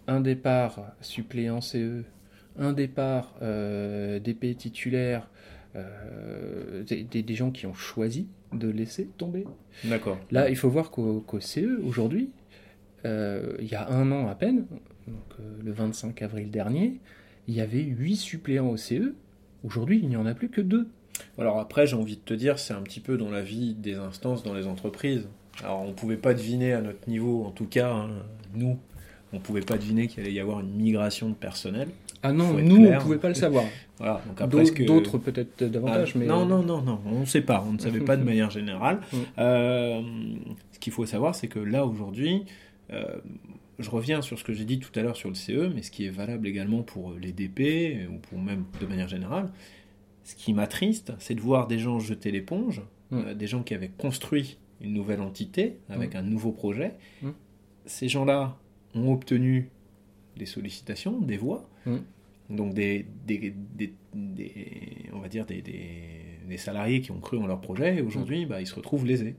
un 0.07 0.21
départ 0.21 0.81
suppléant 1.01 1.59
CE, 1.61 2.03
un 2.57 2.71
départ 2.73 3.35
euh, 3.41 4.19
DP 4.19 4.55
titulaire, 4.57 5.29
euh, 5.75 6.84
des, 6.84 7.03
des- 7.03 7.23
des 7.23 7.36
gens 7.36 7.51
qui 7.51 7.65
ont 7.65 7.73
choisi 7.73 8.27
de 8.53 8.67
laisser 8.69 9.05
tomber. 9.17 9.45
D'accord. 9.84 10.17
Là, 10.32 10.49
il 10.49 10.55
faut 10.55 10.69
voir 10.69 10.91
qu'au 10.91 11.23
CE, 11.39 11.79
aujourd'hui, 11.84 12.32
euh, 13.05 13.55
il 13.60 13.67
y 13.67 13.75
a 13.75 13.88
un 13.89 14.12
an 14.12 14.27
à 14.27 14.36
peine, 14.36 14.65
donc, 15.08 15.17
euh, 15.39 15.43
le 15.63 15.71
25 15.71 16.21
avril 16.21 16.49
dernier, 16.51 16.99
il 17.47 17.53
y 17.55 17.62
avait 17.62 17.82
8 17.84 18.15
suppléants 18.15 18.69
au 18.69 18.77
CE. 18.77 19.13
Aujourd'hui, 19.63 19.99
il 20.01 20.10
n'y 20.10 20.15
en 20.17 20.25
a 20.25 20.34
plus 20.34 20.49
que 20.49 20.62
2. 20.62 20.88
Alors 21.38 21.60
après, 21.60 21.86
j'ai 21.88 21.95
envie 21.95 22.15
de 22.15 22.21
te 22.21 22.34
dire, 22.34 22.60
c'est 22.60 22.73
un 22.73 22.82
petit 22.82 22.99
peu 22.99 23.17
dans 23.17 23.29
la 23.29 23.41
vie 23.41 23.73
des 23.75 23.95
instances, 23.95 24.43
dans 24.43 24.53
les 24.53 24.67
entreprises. 24.67 25.27
Alors 25.63 25.82
on 25.82 25.93
pouvait 25.93 26.15
pas 26.17 26.34
deviner 26.34 26.73
à 26.73 26.82
notre 26.82 27.10
niveau, 27.10 27.43
en 27.43 27.51
tout 27.51 27.65
cas, 27.65 27.91
hein, 27.93 28.10
nous, 28.55 28.77
on 29.33 29.39
pouvait 29.39 29.61
pas 29.61 29.77
deviner 29.77 30.07
qu'il 30.07 30.21
allait 30.23 30.33
y 30.33 30.39
avoir 30.39 30.59
une 30.61 30.71
migration 30.71 31.29
de 31.29 31.33
personnel. 31.35 31.89
Ah 32.23 32.31
non, 32.33 32.53
nous, 32.53 32.77
clair. 32.77 32.91
on 32.91 32.95
ne 32.95 33.01
pouvait 33.01 33.17
pas 33.17 33.29
le 33.29 33.33
savoir. 33.35 33.63
Voilà, 33.99 34.21
donc 34.25 34.39
après, 34.39 34.59
D'autres 34.63 34.73
que- 34.73 34.83
d'autres 34.83 35.17
peut-être 35.17 35.49
Ah, 35.61 35.65
davantage, 35.67 36.15
mais... 36.15 36.25
Non, 36.25 36.45
non, 36.45 36.63
non, 36.63 36.81
non, 36.81 37.01
on 37.05 37.19
ne 37.19 37.25
sait 37.25 37.41
pas, 37.41 37.61
on 37.67 37.73
ne 37.73 37.79
savait 37.79 37.99
pas 37.99 38.15
de 38.15 38.23
manière 38.31 38.49
générale. 38.49 39.01
Mm. 39.11 39.17
Euh, 39.39 40.01
ce 40.71 40.79
qu'il 40.79 40.93
faut 40.93 41.05
savoir, 41.05 41.35
c'est 41.35 41.49
que 41.49 41.59
là, 41.59 41.85
aujourd'hui, 41.85 42.45
euh, 42.93 43.03
je 43.77 43.89
reviens 43.89 44.21
sur 44.21 44.39
ce 44.39 44.45
que 44.45 44.53
j'ai 44.53 44.63
dit 44.63 44.79
tout 44.79 44.97
à 44.97 45.03
l'heure 45.03 45.17
sur 45.17 45.27
le 45.27 45.35
CE, 45.35 45.69
mais 45.75 45.81
ce 45.81 45.91
qui 45.91 46.05
est 46.05 46.09
valable 46.09 46.47
également 46.47 46.81
pour 46.81 47.13
les 47.21 47.33
DP, 47.33 48.07
ou 48.09 48.19
pour 48.19 48.39
même 48.39 48.63
de 48.79 48.85
manière 48.85 49.09
générale, 49.09 49.49
ce 50.23 50.33
qui 50.35 50.53
m'attriste, 50.53 51.11
c'est 51.19 51.35
de 51.35 51.41
voir 51.41 51.67
des 51.67 51.77
gens 51.79 51.99
jeter 51.99 52.31
l'éponge, 52.31 52.81
Mm. 53.11 53.17
euh, 53.17 53.33
des 53.33 53.47
gens 53.47 53.63
qui 53.63 53.73
avaient 53.73 53.91
construit 53.97 54.57
une 54.79 54.93
nouvelle 54.93 55.19
entité 55.19 55.75
avec 55.89 56.15
un 56.15 56.21
nouveau 56.21 56.53
projet. 56.53 56.93
Mm. 57.21 57.29
Ces 57.85 58.07
gens-là 58.07 58.55
ont 58.95 59.12
obtenu 59.13 59.69
des 60.38 60.45
sollicitations, 60.45 61.19
des 61.19 61.38
voix, 61.38 61.69
Mm. 61.86 61.97
donc 62.49 62.73
des, 62.73 63.06
des, 63.25 63.54
des- 63.75 63.93
des- 64.13 65.10
on 65.13 65.19
va 65.19 65.28
dire 65.30 65.45
des, 65.45 65.63
salariés 66.58 66.99
qui 67.02 67.12
ont 67.12 67.19
cru 67.19 67.38
en 67.38 67.45
leur 67.47 67.62
projet, 67.62 67.97
et 67.97 68.02
aujourd'hui, 68.02 68.45
bah, 68.45 68.60
ils 68.62 68.67
se 68.67 68.75
retrouvent 68.75 69.06
lésés. 69.06 69.36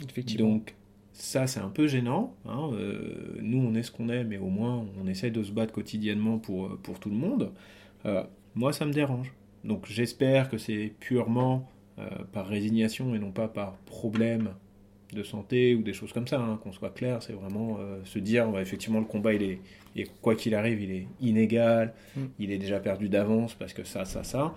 Effectivement. 0.00 0.48
Donc 0.50 0.74
ça, 1.12 1.46
c'est 1.46 1.60
un 1.60 1.68
peu 1.68 1.86
gênant. 1.88 2.34
hein, 2.46 2.70
euh, 2.72 3.36
nous, 3.40 3.58
on 3.58 3.74
est 3.74 3.82
ce 3.82 3.90
qu'on 3.90 4.08
est, 4.08 4.24
mais 4.24 4.38
au 4.38 4.46
moins, 4.48 4.86
on 5.02 5.06
essaie 5.06 5.30
de 5.30 5.42
se 5.42 5.50
battre 5.52 5.72
quotidiennement 5.72 6.38
pour, 6.38 6.66
euh, 6.66 6.80
pour 6.82 7.00
tout 7.00 7.10
le 7.10 7.16
monde. 7.16 7.52
Euh, 8.06 8.22
moi, 8.54 8.72
ça 8.72 8.86
me 8.86 8.92
dérange. 8.92 9.32
Donc 9.64 9.86
j'espère 9.86 10.48
que 10.48 10.58
c'est 10.58 10.92
purement 11.00 11.68
euh, 11.98 12.08
par 12.32 12.46
résignation 12.48 13.14
et 13.14 13.18
non 13.18 13.30
pas 13.32 13.46
par 13.48 13.74
problème 13.78 14.54
de 15.14 15.22
santé 15.22 15.74
ou 15.74 15.82
des 15.82 15.92
choses 15.92 16.12
comme 16.12 16.26
ça, 16.26 16.40
hein, 16.40 16.58
qu'on 16.62 16.72
soit 16.72 16.90
clair, 16.90 17.22
c'est 17.22 17.32
vraiment 17.32 17.76
euh, 17.80 17.98
se 18.04 18.18
dire, 18.18 18.48
ouais, 18.50 18.62
effectivement, 18.62 18.98
le 18.98 19.04
combat, 19.06 19.34
il 19.34 19.42
est, 19.42 19.58
et 19.96 20.06
quoi 20.22 20.34
qu'il 20.34 20.54
arrive, 20.54 20.80
il 20.80 20.90
est 20.90 21.06
inégal, 21.20 21.92
Mm. 22.16 22.20
il 22.38 22.50
est 22.50 22.58
déjà 22.58 22.80
perdu 22.80 23.08
d'avance 23.08 23.54
parce 23.54 23.72
que 23.72 23.84
ça, 23.84 24.04
ça, 24.04 24.24
ça. 24.24 24.54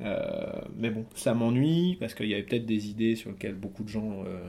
Euh, 0.00 0.50
mais 0.78 0.90
bon, 0.90 1.04
ça 1.14 1.34
m'ennuie 1.34 1.96
parce 2.00 2.14
qu'il 2.14 2.26
y 2.28 2.34
avait 2.34 2.42
peut-être 2.42 2.64
des 2.66 2.88
idées 2.88 3.16
sur 3.16 3.30
lesquelles 3.30 3.54
beaucoup 3.54 3.82
de 3.84 3.88
gens 3.90 4.24
euh, 4.26 4.48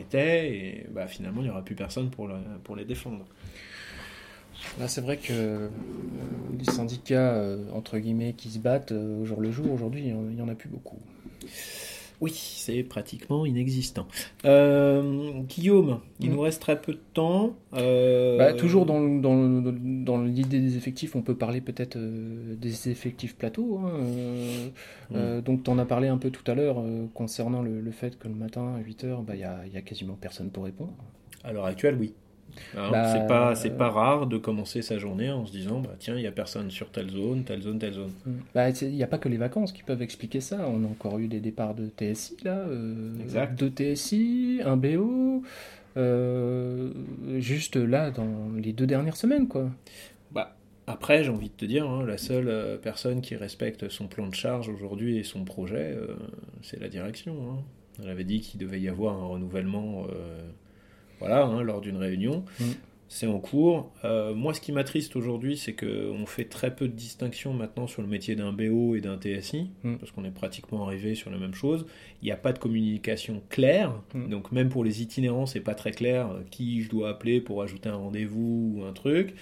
étaient 0.00 0.50
et 0.52 0.86
bah, 0.90 1.06
finalement 1.06 1.40
il 1.40 1.44
n'y 1.44 1.50
aura 1.50 1.64
plus 1.64 1.76
personne 1.76 2.10
pour, 2.10 2.26
le- 2.26 2.34
pour 2.64 2.74
les 2.76 2.84
défendre. 2.84 3.24
Là, 4.78 4.88
c'est 4.88 5.00
vrai 5.00 5.16
que 5.16 5.70
les 6.58 6.64
syndicats, 6.64 7.42
entre 7.72 7.98
guillemets, 7.98 8.34
qui 8.34 8.50
se 8.50 8.58
battent 8.58 8.92
au 8.92 9.24
jour 9.24 9.40
le 9.40 9.50
jour, 9.50 9.72
aujourd'hui, 9.72 10.02
il 10.08 10.14
n'y 10.14 10.42
en 10.42 10.48
a 10.48 10.54
plus 10.54 10.68
beaucoup. 10.68 10.98
Oui, 12.20 12.32
c'est 12.34 12.82
pratiquement 12.82 13.46
inexistant. 13.46 14.06
Euh, 14.44 15.30
Guillaume, 15.48 16.00
il 16.20 16.28
Mm. 16.30 16.34
nous 16.34 16.40
reste 16.42 16.60
très 16.60 16.80
peu 16.80 16.92
de 16.92 17.00
temps. 17.14 17.54
Euh, 17.74 18.36
Bah, 18.36 18.52
toujours 18.52 18.84
dans, 18.84 19.00
dans, 19.00 19.62
dans 19.72 20.22
l'idée 20.22 20.60
des 20.60 20.76
effectifs, 20.76 21.16
on 21.16 21.22
peut 21.22 21.34
parler 21.34 21.60
peut-être 21.62 21.96
euh, 21.96 22.54
des 22.56 22.90
effectifs 22.90 23.36
plateaux. 23.36 23.78
hein, 23.78 23.92
Mm. 25.10 25.40
donc, 25.40 25.64
tu 25.64 25.70
en 25.70 25.78
as 25.78 25.84
parlé 25.86 26.08
un 26.08 26.18
peu 26.18 26.30
tout 26.30 26.48
à 26.50 26.54
l'heure 26.54 26.82
concernant 27.14 27.62
le, 27.62 27.80
le 27.80 27.90
fait 27.90 28.18
que 28.18 28.28
le 28.28 28.34
matin, 28.34 28.74
à 28.76 28.80
8h, 28.80 29.24
il 29.30 29.36
n'y 29.36 29.44
a, 29.44 29.66
y 29.72 29.76
a 29.76 29.80
quasiment 29.82 30.14
personne 30.20 30.50
pour 30.50 30.64
répondre. 30.64 30.92
À 31.42 31.52
l'heure 31.52 31.64
actuelle, 31.64 31.96
oui. 31.98 32.12
Hein, 32.76 32.90
Bah, 32.92 33.12
c'est 33.12 33.26
pas, 33.26 33.54
c'est 33.54 33.72
euh, 33.72 33.76
pas 33.76 33.90
rare 33.90 34.26
de 34.26 34.36
commencer 34.38 34.82
sa 34.82 34.98
journée 34.98 35.30
en 35.30 35.44
se 35.46 35.52
disant 35.52 35.80
bah, 35.80 35.94
tiens, 35.98 36.14
il 36.16 36.20
n'y 36.20 36.26
a 36.26 36.32
personne 36.32 36.70
sur 36.70 36.90
telle 36.90 37.10
zone, 37.10 37.44
telle 37.44 37.62
zone, 37.62 37.78
telle 37.78 37.94
zone. 37.94 38.12
Bah, 38.54 38.70
Il 38.70 38.88
n'y 38.94 39.02
a 39.02 39.06
pas 39.06 39.18
que 39.18 39.28
les 39.28 39.36
vacances 39.38 39.72
qui 39.72 39.82
peuvent 39.82 40.02
expliquer 40.02 40.40
ça. 40.40 40.68
On 40.68 40.84
a 40.84 40.86
encore 40.86 41.18
eu 41.18 41.26
des 41.28 41.40
départs 41.40 41.74
de 41.74 41.86
TSI, 41.88 42.36
là. 42.44 42.58
euh, 42.58 43.12
Exact. 43.22 43.58
Deux 43.58 43.70
TSI, 43.70 44.60
un 44.64 44.76
BO. 44.76 45.42
euh, 45.96 46.92
juste 47.38 47.76
là, 47.76 48.10
dans 48.10 48.50
les 48.56 48.72
deux 48.72 48.86
dernières 48.86 49.16
semaines, 49.16 49.48
quoi. 49.48 49.68
Bah, 50.32 50.56
après, 50.86 51.24
j'ai 51.24 51.30
envie 51.30 51.48
de 51.48 51.54
te 51.54 51.64
dire, 51.64 51.88
hein, 51.88 52.04
la 52.06 52.18
seule 52.18 52.48
euh, 52.48 52.76
personne 52.76 53.20
qui 53.20 53.34
respecte 53.36 53.88
son 53.88 54.06
plan 54.06 54.26
de 54.28 54.34
charge 54.34 54.68
aujourd'hui 54.68 55.18
et 55.18 55.24
son 55.24 55.44
projet, 55.44 55.94
euh, 55.96 56.14
c'est 56.62 56.80
la 56.80 56.88
direction. 56.88 57.34
hein. 57.50 57.58
Elle 58.02 58.08
avait 58.10 58.24
dit 58.24 58.40
qu'il 58.40 58.58
devait 58.60 58.80
y 58.80 58.88
avoir 58.88 59.20
un 59.22 59.26
renouvellement 59.26 60.06
voilà, 61.20 61.44
hein, 61.44 61.62
lors 61.62 61.80
d'une 61.80 61.96
réunion. 61.96 62.44
Mm. 62.58 62.64
C'est 63.12 63.26
en 63.26 63.40
cours. 63.40 63.90
Euh, 64.04 64.34
moi, 64.34 64.54
ce 64.54 64.60
qui 64.60 64.70
m'attriste 64.70 65.16
aujourd'hui, 65.16 65.56
c'est 65.56 65.72
qu'on 65.74 66.26
fait 66.26 66.44
très 66.44 66.72
peu 66.76 66.86
de 66.86 66.92
distinction 66.92 67.52
maintenant 67.52 67.88
sur 67.88 68.02
le 68.02 68.08
métier 68.08 68.36
d'un 68.36 68.52
BO 68.52 68.94
et 68.94 69.00
d'un 69.00 69.16
TSI, 69.18 69.68
Mm. 69.82 69.96
parce 69.96 70.12
qu'on 70.12 70.24
est 70.24 70.30
pratiquement 70.30 70.86
arrivé 70.86 71.16
sur 71.16 71.28
la 71.30 71.36
même 71.38 71.54
chose. 71.54 71.86
Il 72.22 72.26
n'y 72.26 72.30
a 72.30 72.36
pas 72.36 72.52
de 72.52 72.60
communication 72.60 73.42
claire, 73.48 73.92
Mm. 74.14 74.28
donc 74.28 74.52
même 74.52 74.68
pour 74.68 74.84
les 74.84 75.02
itinérants, 75.02 75.46
c'est 75.46 75.58
pas 75.60 75.74
très 75.74 75.90
clair 75.90 76.30
euh, 76.30 76.40
qui 76.52 76.82
je 76.82 76.88
dois 76.88 77.08
appeler 77.10 77.40
pour 77.40 77.62
ajouter 77.62 77.88
un 77.88 77.96
rendez-vous 77.96 78.74
ou 78.76 78.84
un 78.84 78.92
truc. 78.92 79.34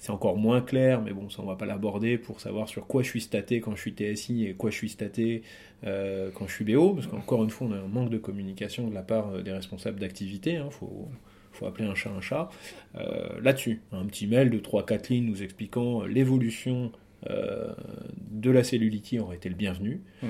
C'est 0.00 0.10
encore 0.10 0.36
moins 0.36 0.60
clair, 0.60 1.02
mais 1.02 1.12
bon, 1.12 1.28
ça 1.28 1.42
on 1.42 1.46
va 1.46 1.56
pas 1.56 1.66
l'aborder 1.66 2.18
pour 2.18 2.40
savoir 2.40 2.68
sur 2.68 2.86
quoi 2.86 3.02
je 3.02 3.08
suis 3.08 3.20
staté 3.20 3.60
quand 3.60 3.74
je 3.74 3.80
suis 3.80 3.92
TSI 3.92 4.46
et 4.46 4.54
quoi 4.54 4.70
je 4.70 4.76
suis 4.76 4.88
staté 4.88 5.42
euh, 5.86 6.30
quand 6.34 6.46
je 6.46 6.52
suis 6.52 6.64
BO, 6.64 6.94
parce 6.94 7.06
qu'encore 7.06 7.42
une 7.44 7.50
fois, 7.50 7.68
on 7.68 7.72
a 7.72 7.76
un 7.76 7.88
manque 7.88 8.10
de 8.10 8.18
communication 8.18 8.88
de 8.88 8.94
la 8.94 9.02
part 9.02 9.30
euh, 9.30 9.42
des 9.42 9.52
responsables 9.52 9.98
d'activité. 9.98 10.60
Il 10.64 10.70
faut, 10.70 11.08
faut 11.52 11.66
appeler 11.66 11.86
un 11.88 11.94
chat 11.94 12.10
un 12.10 12.20
chat. 12.20 12.50
Euh, 12.96 13.40
Là-dessus, 13.42 13.80
un 13.92 14.06
petit 14.06 14.26
mail 14.26 14.50
de 14.50 14.58
3-4 14.58 15.12
lignes 15.12 15.26
nous 15.26 15.42
expliquant 15.42 16.04
l'évolution 16.04 16.92
de 17.26 18.50
la 18.50 18.62
cellulite 18.62 19.16
aurait 19.20 19.36
été 19.36 19.48
le 19.48 19.56
bienvenu. 19.56 20.02
Mm. 20.22 20.26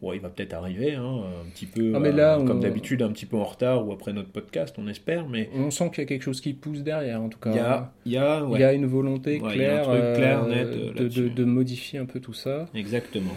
Bon, 0.00 0.12
il 0.12 0.20
va 0.20 0.28
peut-être 0.28 0.54
arriver, 0.54 0.94
hein, 0.94 1.22
un 1.44 1.50
petit 1.50 1.66
peu, 1.66 1.92
Ah, 1.96 1.98
mais 1.98 2.12
là, 2.12 2.36
euh, 2.36 2.40
on- 2.40 2.44
comme 2.44 2.60
d'habitude, 2.60 3.02
un 3.02 3.10
petit 3.10 3.26
peu 3.26 3.36
en 3.36 3.42
retard 3.44 3.84
ou 3.86 3.90
après 3.92 4.12
notre 4.12 4.30
podcast, 4.30 4.76
on 4.78 4.86
espère, 4.86 5.28
mais 5.28 5.50
On 5.56 5.72
sent 5.72 5.90
qu'il 5.90 5.98
y 5.98 6.02
a 6.02 6.06
quelque 6.06 6.22
chose 6.22 6.40
qui 6.40 6.52
pousse 6.52 6.82
derrière, 6.84 7.20
en 7.20 7.28
tout 7.28 7.40
cas. 7.40 7.50
il 7.50 7.56
y 7.56 7.58
a, 7.58 7.92
il 8.06 8.12
y 8.12 8.16
a, 8.16 8.44
ouais, 8.44 8.58
Il 8.58 8.60
y 8.60 8.64
a 8.64 8.72
une 8.74 8.86
volonté 8.86 9.40
Ouais, 9.40 9.48
un 9.48 9.52
claire, 9.54 9.82
clair, 10.14 10.44
euh, 10.44 10.48
net, 10.48 10.66
euh, 10.68 10.70
de, 10.70 10.92
de, 10.92 11.02
là-dessus. 11.02 11.30
de 11.30 11.44
modifier 11.44 11.98
un 11.98 12.06
peu 12.06 12.20
tout 12.20 12.32
ça. 12.32 12.66
exactement. 12.74 13.34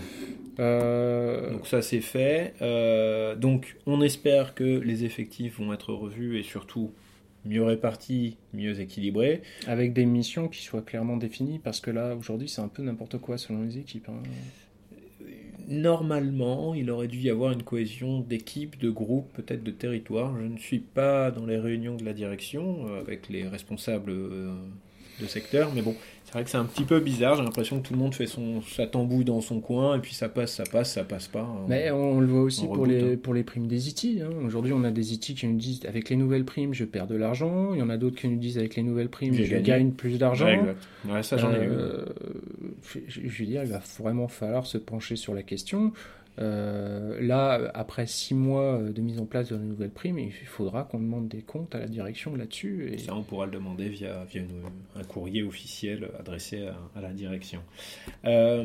Euh, 0.60 1.52
Donc 1.54 1.66
ça 1.66 1.82
c'est 1.82 2.02
fait. 2.02 2.54
Donc 3.40 3.78
on 3.88 4.02
espère 4.02 4.54
que 4.54 4.64
les 4.64 5.04
effectifs 5.06 5.60
vont 5.60 5.74
être 5.74 5.94
revus 5.94 6.38
et 6.40 6.44
surtout 6.44 6.92
mieux 7.44 7.64
répartis, 7.64 8.38
mieux 8.54 8.80
équilibrés. 8.80 9.42
avec 9.66 9.94
des 9.94 10.06
missions 10.06 10.48
qui 10.48 10.62
soient 10.62 10.84
clairement 10.84 11.18
définies, 11.18 11.58
parce 11.58 11.80
que 11.80 11.90
là, 11.90 12.16
aujourd'hui, 12.16 12.48
c'est 12.48 12.62
un 12.62 12.68
peu 12.68 12.84
n'importe 12.84 13.18
quoi 13.18 13.40
selon 13.40 13.64
les 13.64 13.80
équipes. 13.80 14.10
hein. 14.10 14.22
Normalement, 15.72 16.74
il 16.74 16.92
aurait 16.92 17.08
dû 17.08 17.18
y 17.20 17.30
avoir 17.30 17.54
une 17.54 17.64
cohésion 17.64 18.20
d'équipe, 18.20 18.78
de 18.78 18.90
groupe, 18.90 19.32
peut-être 19.32 19.64
de 19.64 19.72
territoire. 19.72 20.38
Je 20.38 20.44
ne 20.44 20.58
suis 20.58 20.80
pas 20.80 21.32
dans 21.32 21.46
les 21.46 21.58
réunions 21.58 21.96
de 21.96 22.04
la 22.04 22.12
direction 22.12 22.90
euh, 22.90 23.00
avec 23.00 23.30
les 23.30 23.48
responsables 23.48 24.12
euh, 24.12 24.54
de 25.22 25.28
secteur, 25.28 25.72
mais 25.76 25.82
bon, 25.82 25.96
c'est 26.26 26.34
vrai 26.34 26.44
que 26.44 26.50
c'est 26.50 26.58
un 26.58 26.66
petit 26.66 26.84
peu 26.84 27.00
bizarre. 27.00 27.36
J'ai 27.36 27.44
l'impression 27.44 27.80
que 27.82 27.88
tout 27.88 27.94
le 27.94 28.00
monde 28.00 28.14
fait 28.16 28.26
son, 28.28 28.62
sa 28.62 28.88
tambouille 28.88 29.26
dans 29.26 29.42
son 29.42 29.60
coin 29.60 29.98
et 29.98 30.00
puis 30.00 30.14
ça 30.14 30.30
passe, 30.30 30.54
ça 30.54 30.64
passe, 30.64 30.94
ça 30.94 31.04
passe 31.04 31.28
pas. 31.28 31.42
hein. 31.42 31.66
Mais 31.68 31.92
on 31.92 32.20
le 32.20 32.28
voit 32.28 32.42
aussi 32.42 32.66
pour 32.66 32.86
les, 32.86 33.18
pour 33.18 33.34
les 33.34 33.44
primes 33.44 33.68
des 33.68 33.90
IT. 33.90 34.22
hein. 34.22 34.30
Aujourd'hui, 34.46 34.74
on 34.74 34.84
a 34.84 34.92
des 34.92 35.14
IT 35.14 35.36
qui 35.36 35.48
nous 35.48 35.58
disent 35.58 35.82
avec 35.88 36.10
les 36.10 36.16
nouvelles 36.16 36.46
primes, 36.46 36.74
je 36.74 36.86
perds 36.86 37.08
de 37.08 37.16
l'argent. 37.16 37.74
Il 37.74 37.80
y 37.80 37.82
en 37.84 37.90
a 37.90 37.98
d'autres 37.98 38.16
qui 38.18 38.28
nous 38.28 38.38
disent 38.40 38.58
avec 38.58 38.76
les 38.76 38.84
nouvelles 38.84 39.10
primes, 39.10 39.34
je 39.34 39.44
gagné. 39.44 39.62
gagne 39.64 39.92
plus 39.92 40.18
d'argent. 40.18 40.46
Ouais, 40.46 40.56
exact. 40.60 40.88
Ouais, 41.10 41.24
ça 41.24 41.38
j'en 41.38 41.52
ai 41.52 41.58
eu. 41.66 41.70
Euh, 41.70 42.06
je, 43.08 43.22
je 43.28 43.40
veux 43.40 43.46
dire, 43.46 43.64
il 43.64 43.70
va 43.70 43.82
vraiment 44.00 44.28
falloir 44.28 44.66
se 44.66 44.78
pencher 44.78 45.16
sur 45.16 45.34
la 45.34 45.44
question. 45.44 45.92
Euh, 46.40 47.20
là, 47.22 47.70
après 47.74 48.08
six 48.08 48.34
mois 48.34 48.80
de 48.80 49.02
mise 49.02 49.20
en 49.20 49.26
place 49.26 49.50
de 49.50 49.56
la 49.56 49.62
nouvelle 49.64 49.90
prime, 49.90 50.18
il 50.18 50.32
faudra 50.32 50.84
qu'on 50.86 51.00
demande 51.00 51.28
des 51.28 51.42
comptes 51.42 51.76
à 51.76 51.80
la 51.80 51.88
direction 51.88 52.36
là-dessus. 52.36 52.90
Et... 52.94 52.98
Ça, 52.98 53.14
on 53.16 53.22
pourra 53.24 53.46
le 53.46 53.52
demander 53.52 53.90
via, 53.90 54.24
via 54.32 54.42
une- 54.42 55.00
un 55.00 55.04
courrier 55.04 55.44
officiel 55.44 56.10
adressé 56.20 56.68
à, 56.68 56.78
à 56.98 57.02
la 57.02 57.10
direction. 57.12 57.62
Euh, 58.26 58.64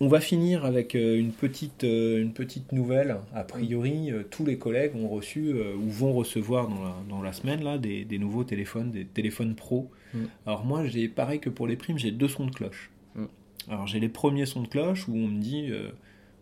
on 0.00 0.08
va 0.08 0.20
finir 0.20 0.64
avec 0.64 0.94
euh, 0.94 1.18
une 1.18 1.30
petite, 1.32 1.84
euh, 1.84 2.20
une 2.20 2.32
petite 2.32 2.72
nouvelle. 2.72 3.16
A 3.34 3.44
priori, 3.44 4.10
euh, 4.10 4.24
tous 4.28 4.44
les 4.44 4.58
collègues 4.58 4.94
ont 4.96 5.08
reçu 5.08 5.50
euh, 5.54 5.74
ou 5.74 5.88
vont 5.88 6.12
recevoir 6.12 6.68
dans 6.68 6.82
la, 6.82 6.94
dans 7.08 7.22
la 7.22 7.32
semaine 7.32 7.62
là, 7.64 7.78
des, 7.78 8.04
des 8.04 8.18
nouveaux 8.18 8.44
téléphones, 8.44 8.90
des 8.90 9.04
téléphones 9.06 9.54
pro. 9.54 9.88
Mm. 10.12 10.18
Alors 10.46 10.64
moi, 10.64 10.84
j'ai 10.86 11.08
pareil 11.08 11.40
que 11.40 11.48
pour 11.48 11.66
les 11.66 11.76
primes, 11.76 11.98
j'ai 11.98 12.10
deux 12.10 12.28
sons 12.28 12.46
de 12.46 12.50
cloche. 12.50 12.90
Alors 13.68 13.86
j'ai 13.86 14.00
les 14.00 14.08
premiers 14.08 14.46
sons 14.46 14.62
de 14.62 14.68
cloche 14.68 15.08
où 15.08 15.16
on 15.16 15.28
me 15.28 15.40
dit, 15.40 15.68
euh, 15.70 15.90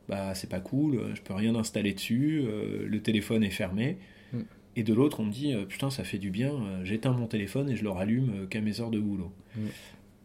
bah 0.09 0.35
c'est 0.35 0.49
pas 0.49 0.61
cool, 0.61 0.97
euh, 0.97 1.15
je 1.15 1.23
peux 1.23 1.35
rien 1.35 1.55
installer 1.55 1.95
dessus, 1.95 2.43
euh, 2.45 2.87
le 2.87 3.03
téléphone 3.03 3.45
est 3.45 3.51
fermé. 3.51 3.99
Mm. 4.33 4.41
Et 4.75 4.83
de 4.83 4.95
l'autre, 4.95 5.21
on 5.21 5.27
me 5.27 5.31
dit, 5.33 5.55
putain, 5.69 5.91
ça 5.91 6.03
fait 6.03 6.17
du 6.17 6.31
bien, 6.31 6.83
j'éteins 6.83 7.13
mon 7.13 7.27
téléphone 7.27 7.69
et 7.69 7.77
je 7.77 7.85
le 7.85 7.91
rallume 7.91 8.49
qu'à 8.49 8.63
mes 8.63 8.81
heures 8.81 8.91
de 8.91 8.99
boulot. 8.99 9.31
Mm. 9.55 9.61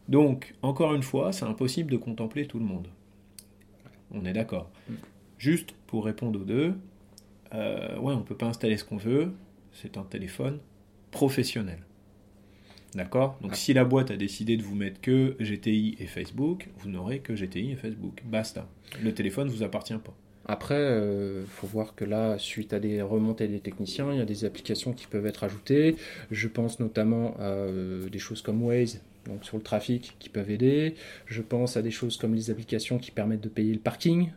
Donc, 0.08 0.54
encore 0.62 0.94
une 0.94 1.02
fois, 1.02 1.32
c'est 1.32 1.44
impossible 1.44 1.90
de 1.90 1.98
contempler 1.98 2.46
tout 2.46 2.58
le 2.58 2.64
monde. 2.64 2.88
On 4.10 4.24
est 4.24 4.32
d'accord. 4.32 4.70
Mm. 4.88 4.94
Juste 5.36 5.74
pour 5.86 6.06
répondre 6.06 6.40
aux 6.40 6.44
deux, 6.44 6.74
euh, 7.54 7.98
ouais, 7.98 8.14
on 8.14 8.22
peut 8.22 8.36
pas 8.36 8.46
installer 8.46 8.76
ce 8.76 8.84
qu'on 8.84 8.96
veut, 8.96 9.32
c'est 9.72 9.96
un 9.96 10.02
téléphone 10.02 10.58
professionnel. 11.10 11.78
D'accord 12.94 13.38
Donc 13.42 13.52
Ah. 13.52 13.56
si 13.56 13.74
la 13.74 13.84
boîte 13.84 14.10
a 14.10 14.16
décidé 14.16 14.56
de 14.56 14.62
vous 14.62 14.74
mettre 14.74 15.00
que 15.00 15.36
GTI 15.40 15.96
et 16.00 16.06
Facebook, 16.06 16.68
vous 16.78 16.88
n'aurez 16.88 17.20
que 17.20 17.34
GTI 17.34 17.72
et 17.72 17.76
Facebook. 17.76 18.22
Basta. 18.24 18.66
Le 19.02 19.12
téléphone 19.12 19.48
vous 19.48 19.62
appartient 19.62 19.92
pas. 19.94 20.14
Après, 20.46 20.80
il 21.42 21.46
faut 21.46 21.66
voir 21.66 21.94
que 21.94 22.06
là, 22.06 22.38
suite 22.38 22.72
à 22.72 22.80
des 22.80 23.02
remontées 23.02 23.48
des 23.48 23.60
techniciens, 23.60 24.10
il 24.12 24.18
y 24.18 24.22
a 24.22 24.24
des 24.24 24.46
applications 24.46 24.94
qui 24.94 25.06
peuvent 25.06 25.26
être 25.26 25.44
ajoutées. 25.44 25.96
Je 26.30 26.48
pense 26.48 26.80
notamment 26.80 27.34
à 27.38 27.42
euh, 27.50 28.08
des 28.08 28.18
choses 28.18 28.40
comme 28.40 28.62
Waze, 28.62 29.02
donc 29.26 29.44
sur 29.44 29.58
le 29.58 29.62
trafic, 29.62 30.16
qui 30.18 30.30
peuvent 30.30 30.50
aider. 30.50 30.94
Je 31.26 31.42
pense 31.42 31.76
à 31.76 31.82
des 31.82 31.90
choses 31.90 32.16
comme 32.16 32.34
les 32.34 32.50
applications 32.50 32.98
qui 32.98 33.10
permettent 33.10 33.42
de 33.42 33.50
payer 33.50 33.74
le 33.74 33.78
parking. 33.80 34.30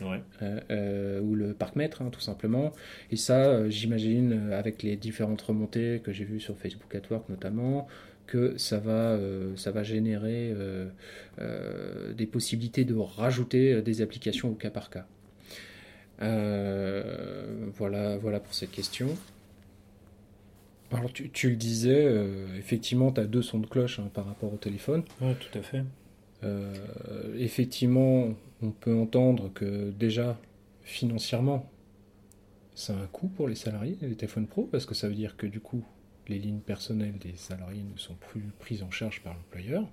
Ouais. 0.00 0.22
euh, 0.42 0.60
euh, 0.70 1.20
ou 1.20 1.34
le 1.34 1.54
parc-mètre, 1.54 2.02
hein, 2.02 2.10
tout 2.10 2.20
simplement. 2.20 2.72
Et 3.10 3.16
ça, 3.16 3.46
euh, 3.46 3.70
j'imagine, 3.70 4.52
avec 4.52 4.82
les 4.82 4.96
différentes 4.96 5.42
remontées 5.42 6.00
que 6.04 6.12
j'ai 6.12 6.24
vues 6.24 6.40
sur 6.40 6.56
Facebook 6.56 6.94
at 6.94 7.02
Work 7.10 7.28
notamment, 7.28 7.88
que 8.26 8.56
ça 8.58 8.78
va, 8.78 9.18
ça 9.56 9.70
va 9.70 9.82
générer 9.82 10.54
des 12.14 12.26
possibilités 12.26 12.84
de 12.84 12.94
rajouter 12.94 13.80
des 13.80 14.02
applications 14.02 14.50
au 14.50 14.54
cas 14.54 14.68
par 14.68 14.90
cas. 14.90 15.06
Voilà, 17.78 18.18
voilà 18.18 18.38
pour 18.38 18.52
cette 18.52 18.70
question. 18.70 19.08
Alors 20.92 21.10
tu, 21.10 21.30
tu 21.30 21.48
le 21.48 21.56
disais, 21.56 22.06
effectivement, 22.58 23.12
tu 23.12 23.22
as 23.22 23.24
deux 23.24 23.40
sons 23.40 23.60
de 23.60 23.66
cloche 23.66 23.98
hein, 23.98 24.10
par 24.12 24.26
rapport 24.26 24.52
au 24.52 24.58
téléphone. 24.58 25.04
Ouais, 25.22 25.34
tout 25.34 25.58
à 25.58 25.62
fait. 25.62 25.82
Effectivement, 27.38 28.34
on 28.62 28.70
peut 28.70 28.94
entendre 28.94 29.52
que 29.52 29.90
déjà, 29.90 30.38
financièrement, 30.82 31.70
c'est 32.74 32.92
un 32.92 33.06
coût 33.06 33.28
pour 33.28 33.48
les 33.48 33.54
salariés, 33.54 33.96
les 34.00 34.14
téléphones 34.14 34.46
pro, 34.46 34.64
parce 34.64 34.86
que 34.86 34.94
ça 34.94 35.08
veut 35.08 35.14
dire 35.14 35.36
que 35.36 35.46
du 35.46 35.60
coup, 35.60 35.84
les 36.28 36.38
lignes 36.38 36.60
personnelles 36.60 37.18
des 37.18 37.34
salariés 37.36 37.82
ne 37.82 37.98
sont 37.98 38.14
plus 38.14 38.42
prises 38.58 38.82
en 38.82 38.90
charge 38.90 39.22
par 39.22 39.34
l'employeur. 39.34 39.84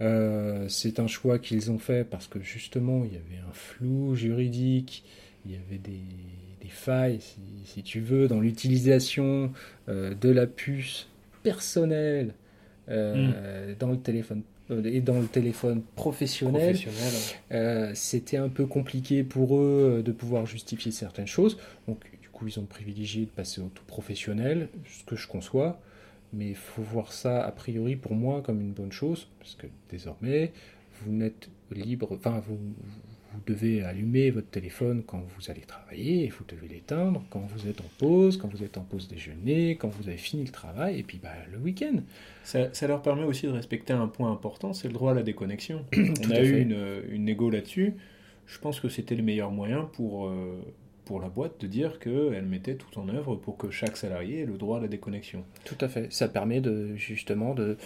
Euh, 0.00 0.68
c'est 0.68 0.98
un 0.98 1.06
choix 1.06 1.38
qu'ils 1.38 1.70
ont 1.70 1.78
fait 1.78 2.04
parce 2.04 2.26
que 2.26 2.40
justement, 2.40 3.04
il 3.04 3.12
y 3.12 3.16
avait 3.16 3.42
un 3.48 3.52
flou 3.52 4.14
juridique, 4.14 5.04
il 5.46 5.52
y 5.52 5.56
avait 5.56 5.78
des, 5.78 6.02
des 6.60 6.68
failles, 6.68 7.20
si, 7.20 7.40
si 7.64 7.82
tu 7.82 8.00
veux, 8.00 8.28
dans 8.28 8.40
l'utilisation 8.40 9.52
euh, 9.88 10.14
de 10.14 10.30
la 10.30 10.46
puce 10.46 11.08
personnelle 11.42 12.34
euh, 12.88 13.74
dans 13.78 13.90
le 13.90 13.98
téléphone 13.98 14.42
et 14.70 15.00
dans 15.00 15.20
le 15.20 15.26
téléphone 15.26 15.82
professionnel. 15.94 16.74
Professionnel. 16.74 17.12
Euh, 17.52 17.92
c'était 17.94 18.36
un 18.36 18.48
peu 18.48 18.66
compliqué 18.66 19.22
pour 19.22 19.58
eux 19.58 19.98
euh, 19.98 20.02
de 20.02 20.12
pouvoir 20.12 20.46
justifier 20.46 20.90
certaines 20.90 21.26
choses. 21.26 21.58
Donc, 21.86 22.00
du 22.22 22.28
coup, 22.30 22.46
ils 22.48 22.58
ont 22.58 22.64
privilégié 22.64 23.26
de 23.26 23.30
passer 23.30 23.60
au 23.60 23.68
tout 23.68 23.84
professionnel, 23.84 24.68
ce 24.88 25.04
que 25.04 25.16
je 25.16 25.28
conçois. 25.28 25.80
Mais 26.32 26.48
il 26.48 26.56
faut 26.56 26.82
voir 26.82 27.12
ça, 27.12 27.44
a 27.44 27.52
priori, 27.52 27.94
pour 27.94 28.14
moi, 28.14 28.42
comme 28.42 28.60
une 28.60 28.72
bonne 28.72 28.90
chose, 28.90 29.28
parce 29.38 29.54
que 29.54 29.66
désormais, 29.90 30.52
vous 31.00 31.12
n'êtes 31.12 31.48
libre, 31.70 32.08
enfin, 32.12 32.42
vous, 32.46 32.58
vous 33.34 33.40
devez 33.46 33.82
allumer 33.82 34.30
votre 34.30 34.48
téléphone 34.48 35.02
quand 35.06 35.18
vous 35.18 35.50
allez 35.50 35.62
travailler, 35.62 36.24
et 36.24 36.28
vous 36.28 36.44
devez 36.46 36.68
l'éteindre 36.68 37.24
quand 37.30 37.40
vous 37.40 37.68
êtes 37.68 37.80
en 37.80 37.90
pause, 37.98 38.36
quand 38.36 38.48
vous 38.48 38.62
êtes 38.62 38.78
en 38.78 38.82
pause 38.82 39.08
déjeuner, 39.08 39.76
quand 39.76 39.88
vous 39.88 40.08
avez 40.08 40.16
fini 40.16 40.44
le 40.44 40.52
travail, 40.52 41.00
et 41.00 41.02
puis 41.02 41.18
bah, 41.22 41.30
le 41.52 41.58
week-end. 41.58 41.96
Ça, 42.44 42.72
ça 42.72 42.86
leur 42.86 43.02
permet 43.02 43.24
aussi 43.24 43.46
de 43.46 43.52
respecter 43.52 43.92
un 43.92 44.06
point 44.06 44.30
important, 44.30 44.72
c'est 44.72 44.88
le 44.88 44.94
droit 44.94 45.10
à 45.10 45.14
la 45.14 45.22
déconnexion. 45.22 45.84
On 45.96 46.30
a 46.30 46.40
eu 46.40 46.60
une, 46.60 47.02
une 47.10 47.24
négo 47.24 47.50
là-dessus. 47.50 47.94
Je 48.46 48.58
pense 48.58 48.80
que 48.80 48.88
c'était 48.88 49.14
le 49.14 49.22
meilleur 49.22 49.50
moyen 49.50 49.88
pour, 49.94 50.26
euh, 50.26 50.60
pour 51.04 51.20
la 51.20 51.28
boîte 51.28 51.60
de 51.60 51.66
dire 51.66 51.98
qu'elle 51.98 52.44
mettait 52.44 52.74
tout 52.74 52.98
en 52.98 53.08
œuvre 53.08 53.36
pour 53.36 53.56
que 53.56 53.70
chaque 53.70 53.96
salarié 53.96 54.40
ait 54.40 54.46
le 54.46 54.58
droit 54.58 54.78
à 54.78 54.80
la 54.82 54.88
déconnexion. 54.88 55.44
Tout 55.64 55.78
à 55.80 55.88
fait. 55.88 56.12
Ça 56.12 56.28
permet 56.28 56.60
de 56.60 56.94
justement 56.94 57.54
de, 57.54 57.76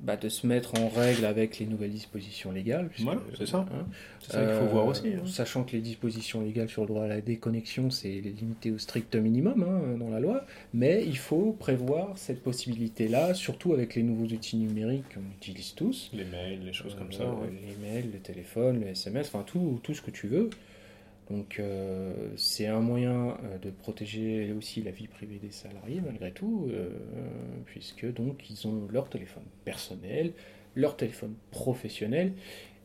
bah, 0.00 0.16
de 0.16 0.28
se 0.28 0.46
mettre 0.46 0.78
en 0.78 0.88
règle 0.88 1.24
avec 1.24 1.58
les 1.58 1.66
nouvelles 1.66 1.90
dispositions 1.90 2.52
légales. 2.52 2.88
puisque- 2.88 3.04
Voilà, 3.06 3.22
c'est 3.36 3.46
ça. 3.46 3.66
hein. 3.72 3.86
C'est 4.20 4.32
ça 4.32 4.40
qu'il 4.44 4.54
faut 4.54 4.64
Euh, 4.64 4.68
voir 4.68 4.86
aussi. 4.86 5.08
hein. 5.08 5.22
Sachant 5.26 5.64
que 5.64 5.72
les 5.72 5.80
dispositions 5.80 6.42
légales 6.42 6.68
sur 6.68 6.82
le 6.82 6.88
droit 6.88 7.04
à 7.04 7.08
la 7.08 7.20
déconnexion, 7.20 7.90
c'est 7.90 8.08
limité 8.10 8.70
au 8.70 8.78
strict 8.78 9.14
minimum 9.16 9.62
hein, 9.62 9.96
dans 9.98 10.10
la 10.10 10.20
loi, 10.20 10.44
mais 10.74 11.02
il 11.06 11.16
faut 11.16 11.52
prévoir 11.52 12.16
cette 12.18 12.42
possibilité-là, 12.42 13.34
surtout 13.34 13.72
avec 13.72 13.94
les 13.94 14.02
nouveaux 14.02 14.26
outils 14.26 14.56
numériques 14.58 15.14
qu'on 15.14 15.20
utilise 15.36 15.74
tous. 15.74 16.10
Les 16.12 16.24
mails, 16.24 16.60
les 16.64 16.72
choses 16.72 16.94
comme 16.94 17.08
Euh, 17.08 17.16
ça. 17.16 17.24
ouais. 17.24 17.48
Les 17.66 17.76
mails, 17.88 18.10
le 18.12 18.18
téléphone, 18.18 18.80
le 18.80 18.88
SMS, 18.88 19.28
enfin 19.32 19.44
tout, 19.46 19.80
tout 19.82 19.94
ce 19.94 20.02
que 20.02 20.10
tu 20.10 20.28
veux. 20.28 20.50
Donc 21.30 21.58
euh, 21.58 22.12
c'est 22.36 22.66
un 22.66 22.80
moyen 22.80 23.30
euh, 23.30 23.58
de 23.58 23.70
protéger 23.70 24.52
aussi 24.52 24.82
la 24.82 24.92
vie 24.92 25.08
privée 25.08 25.38
des 25.42 25.50
salariés 25.50 26.00
malgré 26.04 26.32
tout, 26.32 26.68
euh, 26.70 26.90
puisque 27.64 28.12
donc 28.12 28.48
ils 28.48 28.66
ont 28.68 28.86
leur 28.90 29.08
téléphone 29.08 29.42
personnel, 29.64 30.32
leur 30.76 30.96
téléphone 30.96 31.34
professionnel, 31.50 32.32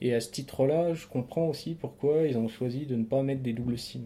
et 0.01 0.15
à 0.15 0.19
ce 0.19 0.31
titre-là, 0.31 0.95
je 0.95 1.05
comprends 1.05 1.47
aussi 1.47 1.75
pourquoi 1.75 2.27
ils 2.27 2.37
ont 2.37 2.47
choisi 2.47 2.87
de 2.87 2.95
ne 2.95 3.03
pas 3.03 3.21
mettre 3.21 3.41
des 3.41 3.53
doubles 3.53 3.77
SIM. 3.77 4.01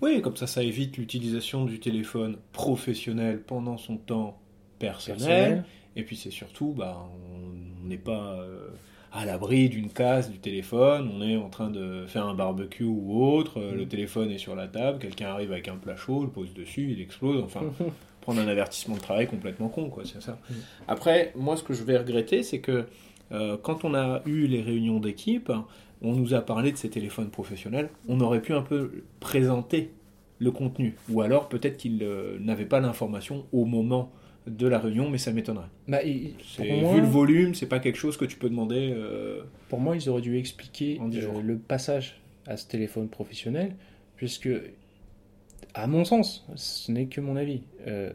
Oui, 0.00 0.22
comme 0.22 0.36
ça, 0.36 0.46
ça 0.46 0.62
évite 0.62 0.96
l'utilisation 0.96 1.64
du 1.64 1.80
téléphone 1.80 2.38
professionnel 2.52 3.42
pendant 3.42 3.76
son 3.76 3.96
temps 3.96 4.38
personnel. 4.78 5.18
Personnel. 5.18 5.64
Et 5.96 6.04
puis 6.04 6.16
c'est 6.16 6.30
surtout, 6.30 6.72
bah, 6.72 7.08
on 7.32 7.88
n'est 7.88 7.98
pas 7.98 8.34
euh, 8.34 8.68
à 9.12 9.24
l'abri 9.24 9.68
d'une 9.68 9.88
casse 9.90 10.30
du 10.30 10.38
téléphone, 10.38 11.10
on 11.14 11.22
est 11.22 11.36
en 11.36 11.48
train 11.48 11.70
de 11.70 12.04
faire 12.06 12.26
un 12.26 12.34
barbecue 12.34 12.84
ou 12.84 13.22
autre, 13.24 13.58
euh, 13.60 13.72
le 13.74 13.84
Mm. 13.84 13.88
téléphone 13.88 14.30
est 14.30 14.38
sur 14.38 14.54
la 14.54 14.68
table, 14.68 14.98
quelqu'un 14.98 15.28
arrive 15.28 15.52
avec 15.52 15.68
un 15.68 15.76
plat 15.76 15.96
chaud, 15.96 16.22
le 16.22 16.28
pose 16.28 16.52
dessus, 16.54 16.90
il 16.92 17.00
explose, 17.00 17.42
enfin, 17.42 17.62
prendre 18.20 18.40
un 18.40 18.48
avertissement 18.48 18.96
de 18.96 19.00
travail 19.00 19.26
complètement 19.26 19.68
con, 19.68 19.88
quoi, 19.88 20.02
c'est 20.04 20.20
ça. 20.22 20.32
Mm. 20.50 20.54
Après, 20.88 21.32
moi, 21.36 21.56
ce 21.56 21.62
que 21.62 21.72
je 21.74 21.82
vais 21.84 21.96
regretter, 21.96 22.42
c'est 22.42 22.60
que 22.60 22.86
euh, 23.32 23.56
quand 23.62 23.84
on 23.84 23.94
a 23.94 24.20
eu 24.26 24.46
les 24.46 24.60
réunions 24.62 25.00
d'équipe, 25.00 25.50
on 26.02 26.12
nous 26.12 26.34
a 26.34 26.40
parlé 26.40 26.70
de 26.72 26.76
ces 26.76 26.90
téléphones 26.90 27.30
professionnels, 27.30 27.88
on 28.08 28.20
aurait 28.20 28.40
pu 28.42 28.52
un 28.52 28.62
peu 28.62 29.02
présenter 29.20 29.90
le 30.38 30.50
contenu, 30.52 30.94
ou 31.10 31.20
alors 31.22 31.48
peut-être 31.48 31.76
qu'ils 31.78 32.02
euh, 32.02 32.38
n'avaient 32.38 32.64
pas 32.66 32.78
l'information 32.80 33.46
au 33.52 33.64
moment 33.64 34.12
de 34.48 34.66
la 34.66 34.78
réunion, 34.78 35.08
mais 35.10 35.18
ça 35.18 35.32
m'étonnerait. 35.32 35.68
Bah, 35.86 36.02
et- 36.04 36.34
moi, 36.82 36.94
Vu 36.94 37.00
le 37.00 37.06
volume, 37.06 37.54
c'est 37.54 37.66
pas 37.68 37.78
quelque 37.80 37.96
chose 37.98 38.16
que 38.16 38.24
tu 38.24 38.36
peux 38.36 38.48
demander. 38.48 38.90
euh, 38.92 39.42
pour 39.68 39.80
moi, 39.80 39.96
ils 39.96 40.08
auraient 40.08 40.22
dû 40.22 40.36
expliquer 40.38 40.98
euh, 41.18 41.40
le 41.42 41.56
passage 41.58 42.20
à 42.46 42.56
ce 42.56 42.66
téléphone 42.66 43.08
professionnel, 43.08 43.74
puisque, 44.16 44.48
à 45.74 45.86
mon 45.86 46.04
sens, 46.04 46.46
ce 46.56 46.90
n'est 46.92 47.06
que 47.06 47.20
mon 47.20 47.36
avis, 47.36 47.62
euh, 47.86 48.10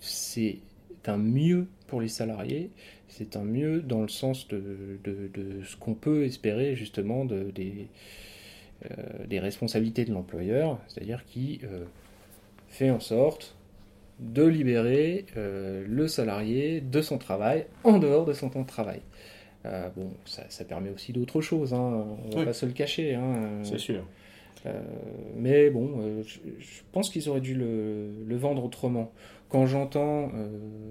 c'est 0.00 0.58
un 1.06 1.18
mieux 1.18 1.66
pour 1.86 2.00
les 2.00 2.08
salariés, 2.08 2.70
c'est 3.08 3.36
un 3.36 3.44
mieux 3.44 3.80
dans 3.80 4.02
le 4.02 4.08
sens 4.08 4.48
de, 4.48 4.98
de- 5.04 5.30
de 5.32 5.62
ce 5.64 5.76
qu'on 5.76 5.94
peut 5.94 6.24
espérer 6.24 6.74
justement 6.76 7.24
de, 7.24 7.50
des, 7.54 7.86
des 9.28 9.38
responsabilités 9.40 10.04
de 10.04 10.12
l'employeur, 10.12 10.78
c'est-à-dire 10.88 11.24
qui 11.26 11.60
fait 12.68 12.90
en 12.90 13.00
sorte 13.00 13.55
de 14.20 14.44
libérer 14.44 15.26
euh, 15.36 15.84
le 15.86 16.08
salarié 16.08 16.80
de 16.80 17.00
son 17.02 17.18
travail 17.18 17.66
en 17.84 17.98
dehors 17.98 18.24
de 18.24 18.32
son 18.32 18.48
temps 18.48 18.62
de 18.62 18.66
travail. 18.66 19.00
Euh, 19.66 19.88
bon, 19.96 20.10
ça, 20.24 20.44
ça 20.48 20.64
permet 20.64 20.90
aussi 20.90 21.12
d'autres 21.12 21.40
choses, 21.40 21.74
hein, 21.74 22.06
on 22.24 22.30
va 22.30 22.38
Oui. 22.38 22.44
pas 22.44 22.52
se 22.52 22.66
le 22.66 22.72
cacher. 22.72 23.14
hein, 23.14 23.34
euh, 23.74 23.78
sûr. 23.78 24.04
euh, 24.66 24.80
mais 25.36 25.70
bon, 25.70 26.22
je, 26.22 26.38
je 26.58 26.80
pense 26.92 27.10
qu'ils 27.10 27.28
auraient 27.28 27.40
dû 27.40 27.54
le, 27.54 28.10
le 28.26 28.36
vendre 28.36 28.64
autrement. 28.64 29.12
Quand 29.48 29.66
j'entends 29.66 30.32
euh, 30.34 30.48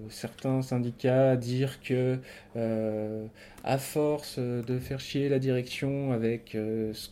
certains 0.08 0.62
syndicats 0.62 1.36
dire 1.36 1.80
que, 1.82 2.18
euh, 2.56 3.26
à 3.64 3.76
force 3.76 4.38
de 4.38 4.78
faire 4.78 4.98
chier 4.98 5.28
la 5.28 5.38
direction 5.38 6.12
avec 6.12 6.54
euh, 6.54 6.92
ce 6.94 7.10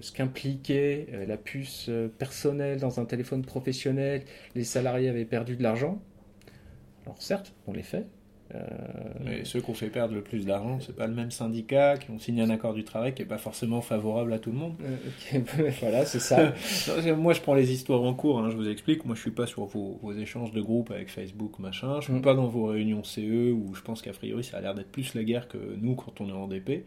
ce 0.00 0.12
qu'impliquait 0.12 1.08
la 1.26 1.36
puce 1.36 1.90
personnelle 2.18 2.78
dans 2.78 3.00
un 3.00 3.04
téléphone 3.04 3.42
professionnel, 3.42 4.22
les 4.54 4.64
salariés 4.64 5.08
avaient 5.08 5.24
perdu 5.24 5.56
de 5.56 5.62
l'argent. 5.62 6.00
Alors 7.04 7.20
certes, 7.20 7.52
on 7.66 7.72
les 7.72 7.82
fait. 7.82 8.06
Euh, 8.54 8.58
Mais 9.24 9.44
ceux 9.44 9.60
qui 9.60 9.70
ont 9.70 9.74
fait 9.74 9.90
perdre 9.90 10.14
le 10.14 10.22
plus 10.22 10.44
d'argent, 10.44 10.78
c'est 10.80 10.94
pas 10.96 11.06
le 11.06 11.14
même 11.14 11.30
syndicat 11.30 11.96
qui 11.98 12.10
ont 12.10 12.18
signé 12.18 12.42
un 12.42 12.50
accord 12.50 12.74
du 12.74 12.82
travail 12.84 13.14
qui 13.14 13.22
est 13.22 13.26
pas 13.26 13.38
forcément 13.38 13.80
favorable 13.80 14.32
à 14.32 14.38
tout 14.38 14.50
le 14.50 14.58
monde. 14.58 14.74
euh, 14.82 14.96
ok, 15.36 15.72
voilà, 15.80 16.04
c'est 16.04 16.18
ça. 16.20 16.52
Non, 17.06 17.16
moi, 17.16 17.32
je 17.32 17.40
prends 17.40 17.54
les 17.54 17.72
histoires 17.72 18.02
en 18.02 18.14
cours, 18.14 18.38
hein, 18.40 18.50
je 18.50 18.56
vous 18.56 18.68
explique. 18.68 19.04
Moi, 19.04 19.14
je 19.14 19.20
suis 19.20 19.30
pas 19.30 19.46
sur 19.46 19.64
vos, 19.66 19.98
vos 20.02 20.12
échanges 20.12 20.52
de 20.52 20.60
groupe 20.60 20.90
avec 20.90 21.10
Facebook, 21.10 21.58
machin. 21.58 21.96
Je 22.00 22.04
suis 22.06 22.12
Mm. 22.12 22.22
pas 22.22 22.34
dans 22.34 22.46
vos 22.48 22.66
réunions 22.66 23.04
CE 23.04 23.52
où 23.52 23.74
je 23.74 23.82
pense 23.82 24.02
qu'a 24.02 24.12
priori, 24.12 24.42
ça 24.44 24.56
a 24.58 24.60
l'air 24.60 24.74
d'être 24.74 24.90
plus 24.90 25.14
la 25.14 25.22
guerre 25.24 25.46
que 25.48 25.58
nous 25.80 25.94
quand 25.94 26.20
on 26.20 26.28
est 26.28 26.32
en 26.32 26.48
DP. 26.48 26.84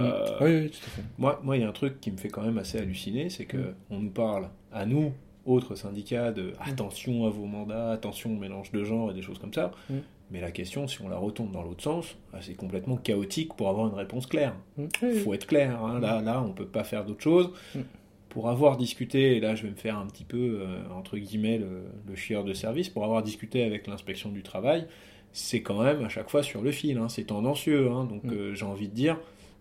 Euh, 0.00 0.26
oui, 0.40 0.46
oui, 0.64 0.70
tout 0.70 0.78
à 0.86 0.90
fait. 0.90 1.02
Moi, 1.16 1.40
moi, 1.42 1.56
il 1.56 1.60
y 1.60 1.64
a 1.64 1.68
un 1.68 1.72
truc 1.72 2.00
qui 2.00 2.10
me 2.10 2.16
fait 2.16 2.28
quand 2.28 2.42
même 2.42 2.58
assez 2.58 2.78
halluciner, 2.78 3.30
c'est 3.30 3.46
que 3.46 3.56
Mm. 3.56 3.74
on 3.90 3.98
nous 4.00 4.10
parle 4.10 4.48
à 4.72 4.84
nous, 4.84 5.12
autres 5.46 5.74
syndicats, 5.76 6.30
de 6.30 6.52
attention 6.60 7.24
à 7.26 7.30
vos 7.30 7.46
mandats, 7.46 7.90
attention 7.92 8.30
au 8.32 8.36
mélange 8.36 8.70
de 8.72 8.84
genres 8.84 9.10
et 9.10 9.14
des 9.14 9.22
choses 9.22 9.38
comme 9.38 9.54
ça. 9.54 9.72
Mm. 9.88 9.94
Mais 10.30 10.40
la 10.40 10.50
question, 10.50 10.86
si 10.86 11.00
on 11.00 11.08
la 11.08 11.16
retourne 11.16 11.50
dans 11.52 11.62
l'autre 11.62 11.82
sens, 11.82 12.16
bah, 12.32 12.38
c'est 12.42 12.54
complètement 12.54 12.96
chaotique 12.96 13.54
pour 13.54 13.68
avoir 13.70 13.86
une 13.88 13.94
réponse 13.94 14.26
claire. 14.26 14.54
Mm, 14.76 14.82
oui, 14.82 14.88
oui. 15.14 15.18
Faut 15.20 15.32
être 15.34 15.46
clair. 15.46 15.82
hein. 15.82 15.98
Là, 16.00 16.20
là, 16.20 16.42
on 16.42 16.52
peut 16.52 16.66
pas 16.66 16.84
faire 16.84 17.04
d'autre 17.04 17.22
chose. 17.22 17.50
Mm. 17.74 17.80
pour 18.28 18.50
avoir 18.50 18.76
discuté, 18.76 19.36
et 19.36 19.40
là 19.40 19.54
je 19.54 19.62
vais 19.62 19.70
me 19.70 19.74
faire 19.76 19.96
un 19.98 20.06
petit 20.06 20.24
peu, 20.24 20.60
euh, 20.60 20.82
entre 20.94 21.16
guillemets, 21.16 21.56
le, 21.56 21.84
le 22.06 22.14
chieur 22.14 22.44
de 22.44 22.52
service, 22.52 22.90
pour 22.90 23.02
avoir 23.04 23.22
discuté 23.22 23.62
avec 23.64 23.86
l'inspection 23.86 24.28
du 24.30 24.42
travail, 24.42 24.86
c'est 25.32 25.62
quand 25.62 25.82
même 25.82 26.04
à 26.04 26.10
chaque 26.10 26.28
fois 26.28 26.42
sur 26.42 26.60
le 26.60 26.70
fil, 26.70 26.98
hein, 26.98 27.08
c'est 27.08 27.24
tendancieux. 27.24 27.90
hein. 27.90 28.04
donc 28.04 28.24
Mm. 28.24 28.30
euh, 28.32 28.54
j'ai 28.54 28.66
envie 28.66 28.88
de 28.88 28.94
dire, 28.94 29.18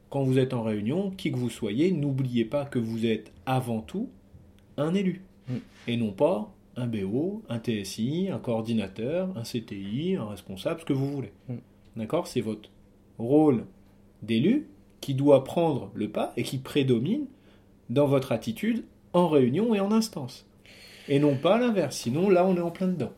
quand 0.10 0.22
vous 0.24 0.38
êtes 0.38 0.54
en 0.54 0.64
réunion, 0.64 1.12
qui 1.12 1.32
que 1.32 1.38
vous 1.38 1.50
soyez, 1.50 1.92
n'oubliez 1.92 2.44
pas 2.44 2.66
que 2.66 2.78
vous 2.78 3.06
êtes 3.06 3.32
avant 3.46 3.80
tout 3.80 4.10
un 4.76 4.94
élu. 4.94 5.22
Mm. 5.48 5.54
Et 5.88 5.96
non 5.98 6.12
pas 6.12 6.54
un 6.78 6.88
BO, 6.88 7.42
un 7.50 7.60
TSI, 7.60 8.30
un 8.32 8.38
coordinateur, 8.40 9.30
un 9.36 9.44
CTI, 9.44 10.16
un 10.16 10.28
responsable, 10.30 10.80
ce 10.80 10.86
que 10.86 10.94
vous 10.94 11.12
voulez. 11.12 11.32
Mm. 11.50 11.56
D'accord? 11.98 12.28
C'est 12.28 12.42
votre 12.42 12.70
rôle 13.18 13.66
d'élu 14.22 14.68
qui 15.02 15.14
doit 15.14 15.44
prendre 15.44 15.92
le 15.94 16.08
pas 16.10 16.34
et 16.38 16.44
qui 16.44 16.58
prédomine 16.60 17.26
dans 17.90 18.08
votre 18.08 18.32
attitude 18.32 18.84
en 19.14 19.28
réunion 19.28 19.74
et 19.76 19.80
en 19.80 19.92
instance. 19.92 20.46
Et 21.10 21.20
non 21.20 21.36
pas 21.36 21.58
l'inverse. 21.58 21.96
Sinon, 21.98 22.30
là, 22.30 22.46
on 22.46 22.56
est 22.56 22.62
en 22.62 22.72
plein 22.72 22.88
dedans. 22.88 23.12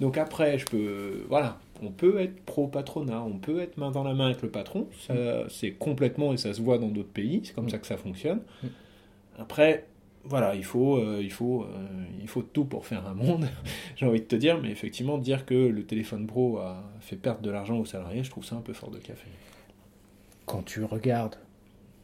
Donc 0.00 0.18
après, 0.18 0.58
je 0.58 0.66
peux, 0.66 1.24
voilà, 1.28 1.58
on 1.82 1.90
peut 1.90 2.18
être 2.20 2.38
pro-patronat, 2.44 3.22
on 3.22 3.38
peut 3.38 3.60
être 3.60 3.78
main 3.78 3.90
dans 3.90 4.02
la 4.04 4.12
main 4.12 4.26
avec 4.26 4.42
le 4.42 4.50
patron. 4.50 4.88
Ça, 5.06 5.44
c'est 5.48 5.72
complètement 5.72 6.32
et 6.34 6.36
ça 6.36 6.52
se 6.52 6.60
voit 6.60 6.76
dans 6.78 6.88
d'autres 6.88 7.08
pays. 7.12 7.40
C'est 7.44 7.54
comme 7.54 7.66
Mm. 7.66 7.70
ça 7.70 7.78
que 7.78 7.86
ça 7.86 7.96
fonctionne. 7.96 8.40
Mm. 8.62 8.66
Après, 9.38 9.86
voilà, 10.28 10.54
il 10.54 10.64
faut, 10.64 10.96
euh, 10.98 11.20
il 11.22 11.30
faut, 11.32 11.62
euh, 11.64 11.66
il 12.20 12.28
faut 12.28 12.42
tout 12.42 12.64
pour 12.64 12.86
faire 12.86 13.06
un 13.06 13.14
monde. 13.14 13.46
J'ai 13.96 14.06
envie 14.06 14.20
de 14.20 14.26
te 14.26 14.36
dire, 14.36 14.60
mais 14.60 14.70
effectivement, 14.70 15.18
dire 15.18 15.46
que 15.46 15.54
le 15.54 15.84
téléphone 15.84 16.26
pro 16.26 16.58
a 16.58 16.82
fait 17.00 17.16
perdre 17.16 17.40
de 17.42 17.50
l'argent 17.50 17.78
aux 17.78 17.84
salariés, 17.84 18.22
je 18.24 18.30
trouve 18.30 18.44
ça 18.44 18.56
un 18.56 18.60
peu 18.60 18.72
fort 18.72 18.90
de 18.90 18.98
café. 18.98 19.28
Quand 20.44 20.62
tu 20.64 20.84
regardes, 20.84 21.36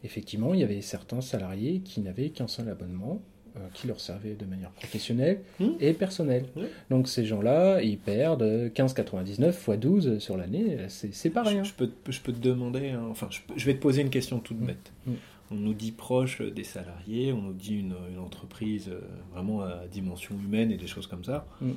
effectivement, 0.04 0.54
il 0.54 0.60
y 0.60 0.64
avait 0.64 0.80
certains 0.80 1.20
salariés 1.20 1.80
qui 1.80 2.00
n'avaient 2.00 2.30
qu'un 2.30 2.48
seul 2.48 2.68
abonnement, 2.68 3.22
euh, 3.56 3.60
qui 3.74 3.86
leur 3.86 4.00
servait 4.00 4.34
de 4.34 4.46
manière 4.46 4.70
professionnelle 4.70 5.42
Hmm. 5.60 5.72
et 5.78 5.92
personnelle. 5.92 6.46
Donc 6.90 7.06
ces 7.06 7.24
gens-là, 7.26 7.82
ils 7.82 7.98
perdent 7.98 8.70
15,99 8.74 9.50
x 9.50 9.78
12 9.78 10.18
sur 10.18 10.36
l'année, 10.38 10.78
c'est 10.88 11.28
pas 11.30 11.42
rien. 11.42 11.62
Je, 11.62 11.68
je 11.68 11.74
peux, 11.74 11.86
te- 11.88 12.10
je 12.10 12.20
peux 12.20 12.32
te 12.32 12.40
demander, 12.40 12.90
hein, 12.90 13.06
enfin, 13.10 13.28
je, 13.56 13.66
vais 13.66 13.74
te 13.74 13.80
poser 13.80 14.00
une 14.02 14.08
question 14.10 14.40
toute 14.40 14.58
Mm. 14.60 14.64
bête. 14.66 14.92
Mm. 15.06 15.12
On 15.52 15.56
nous 15.56 15.74
dit 15.74 15.92
proche 15.92 16.40
des 16.40 16.64
salariés, 16.64 17.32
on 17.32 17.42
nous 17.42 17.52
dit 17.52 17.76
une, 17.76 17.94
une 18.10 18.18
entreprise 18.18 18.88
euh, 18.88 19.00
vraiment 19.32 19.62
à 19.62 19.86
dimension 19.86 20.34
humaine 20.34 20.70
et 20.72 20.78
des 20.78 20.86
choses 20.86 21.06
comme 21.06 21.24
ça. 21.24 21.46
Mm. 21.60 21.72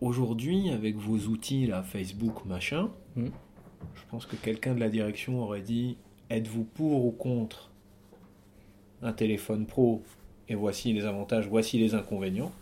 Aujourd'hui, 0.00 0.70
avec 0.70 0.96
vos 0.96 1.18
outils, 1.28 1.66
là, 1.66 1.82
Facebook, 1.82 2.44
machin, 2.46 2.90
Mm. 3.16 3.26
je 3.94 4.00
pense 4.10 4.26
que 4.26 4.34
quelqu'un 4.34 4.74
de 4.74 4.80
la 4.80 4.88
direction 4.88 5.40
aurait 5.42 5.60
dit 5.60 5.96
êtes-vous 6.30 6.64
pour 6.64 7.04
ou 7.04 7.12
contre 7.12 7.70
un 9.02 9.12
téléphone 9.12 9.66
pro 9.66 10.02
et 10.48 10.54
voici 10.54 10.92
les 10.92 11.04
avantages, 11.04 11.46
voici 11.46 11.78
les 11.78 11.94
inconvénients? 11.94 12.52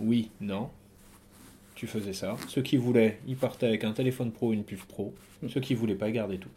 Oui, 0.00 0.30
non. 0.40 0.70
Tu 1.74 1.86
faisais 1.86 2.12
ça. 2.14 2.36
Ceux 2.48 2.62
qui 2.62 2.76
voulaient, 2.76 3.20
ils 3.26 3.36
partaient 3.36 3.66
avec 3.66 3.84
un 3.84 3.92
téléphone 3.92 4.32
pro, 4.32 4.52
une 4.52 4.64
puce 4.64 4.84
pro. 4.84 5.14
Ceux 5.48 5.60
qui 5.60 5.74
voulaient 5.74 5.94
pas, 5.94 6.10
gardaient 6.10 6.38
tout. 6.38 6.50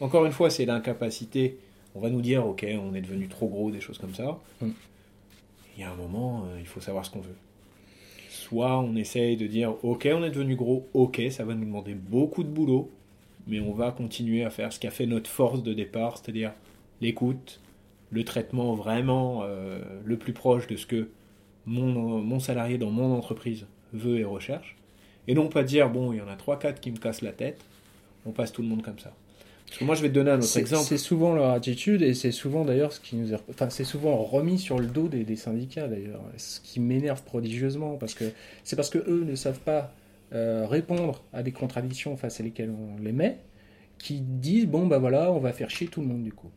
Encore 0.00 0.24
une 0.24 0.32
fois, 0.32 0.50
c'est 0.50 0.64
l'incapacité. 0.64 1.58
On 1.94 2.00
va 2.00 2.08
nous 2.08 2.22
dire, 2.22 2.46
ok, 2.46 2.66
on 2.82 2.94
est 2.94 3.00
devenu 3.00 3.28
trop 3.28 3.48
gros, 3.48 3.70
des 3.70 3.80
choses 3.80 3.98
comme 3.98 4.14
ça. 4.14 4.38
Mm. 4.60 4.70
Il 5.76 5.80
y 5.80 5.84
a 5.84 5.90
un 5.90 5.96
moment, 5.96 6.44
euh, 6.46 6.58
il 6.58 6.66
faut 6.66 6.80
savoir 6.80 7.04
ce 7.04 7.10
qu'on 7.10 7.20
veut. 7.20 7.36
Soit 8.28 8.78
on 8.80 8.96
essaye 8.96 9.36
de 9.36 9.46
dire, 9.46 9.74
ok, 9.84 10.08
on 10.12 10.24
est 10.24 10.30
devenu 10.30 10.56
gros, 10.56 10.88
ok, 10.94 11.20
ça 11.30 11.44
va 11.44 11.54
nous 11.54 11.64
demander 11.64 11.94
beaucoup 11.94 12.42
de 12.42 12.48
boulot, 12.48 12.90
mais 13.46 13.60
on 13.60 13.72
va 13.72 13.90
continuer 13.90 14.44
à 14.44 14.50
faire 14.50 14.72
ce 14.72 14.80
qui 14.80 14.86
a 14.86 14.90
fait 14.90 15.06
notre 15.06 15.28
force 15.28 15.62
de 15.62 15.72
départ, 15.74 16.18
c'est-à-dire 16.18 16.52
l'écoute, 17.00 17.60
le 18.10 18.24
traitement 18.24 18.74
vraiment 18.74 19.42
euh, 19.44 19.80
le 20.04 20.16
plus 20.16 20.32
proche 20.32 20.66
de 20.66 20.76
ce 20.76 20.86
que 20.86 21.08
mon, 21.66 22.20
mon 22.20 22.40
salarié 22.40 22.78
dans 22.78 22.90
mon 22.90 23.14
entreprise 23.14 23.66
veut 23.92 24.18
et 24.18 24.24
recherche. 24.24 24.76
Et 25.28 25.34
non 25.34 25.48
pas 25.48 25.62
dire, 25.62 25.90
bon, 25.90 26.12
il 26.12 26.18
y 26.18 26.20
en 26.20 26.28
a 26.28 26.36
3-4 26.36 26.80
qui 26.80 26.90
me 26.90 26.96
cassent 26.96 27.22
la 27.22 27.32
tête, 27.32 27.60
on 28.26 28.32
passe 28.32 28.52
tout 28.52 28.62
le 28.62 28.68
monde 28.68 28.82
comme 28.82 28.98
ça. 28.98 29.12
Parce 29.70 29.78
que 29.78 29.84
moi, 29.84 29.94
je 29.94 30.02
vais 30.02 30.08
te 30.08 30.14
donner 30.14 30.32
un 30.32 30.38
autre 30.38 30.46
C'est 30.46 30.58
exemple. 30.58 30.84
c'est 30.84 30.98
souvent 30.98 31.32
leur 31.32 31.50
attitude 31.50 32.02
et 32.02 32.12
c'est 32.12 32.32
souvent 32.32 32.64
d'ailleurs 32.64 32.92
ce 32.92 32.98
qui 32.98 33.14
nous 33.14 33.32
est, 33.32 33.38
enfin 33.48 33.70
c'est 33.70 33.84
souvent 33.84 34.16
remis 34.16 34.58
sur 34.58 34.80
le 34.80 34.86
dos 34.86 35.06
des, 35.06 35.22
des 35.22 35.36
syndicats 35.36 35.86
d'ailleurs, 35.86 36.20
ce 36.36 36.58
qui 36.60 36.80
m'énerve 36.80 37.22
prodigieusement 37.22 37.96
parce 37.96 38.14
que 38.14 38.24
c'est 38.64 38.74
parce 38.74 38.90
que 38.90 38.98
eux 38.98 39.24
ne 39.24 39.36
savent 39.36 39.60
pas 39.60 39.94
euh, 40.32 40.66
répondre 40.68 41.22
à 41.32 41.44
des 41.44 41.52
contradictions 41.52 42.16
face 42.16 42.40
à 42.40 42.42
lesquelles 42.42 42.70
on 42.70 43.00
les 43.00 43.12
met, 43.12 43.38
qui 43.98 44.20
disent 44.20 44.66
bon 44.66 44.88
bah 44.88 44.98
voilà 44.98 45.30
on 45.30 45.38
va 45.38 45.52
faire 45.52 45.70
chier 45.70 45.86
tout 45.86 46.00
le 46.00 46.08
monde 46.08 46.24
du 46.24 46.32
coup. 46.32 46.50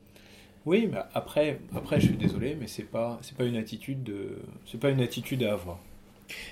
Oui, 0.65 0.89
mais 0.91 0.97
après, 1.13 1.59
après, 1.75 1.99
je 1.99 2.07
suis 2.07 2.15
désolé, 2.15 2.55
mais 2.59 2.67
c'est 2.67 2.83
pas, 2.83 3.19
c'est 3.21 3.35
pas 3.35 3.43
une 3.43 3.57
attitude 3.57 4.01
de, 4.01 4.37
c'est 4.65 4.79
pas 4.79 4.89
une 4.89 5.01
attitude 5.01 5.43
à 5.43 5.51
avoir. 5.53 5.79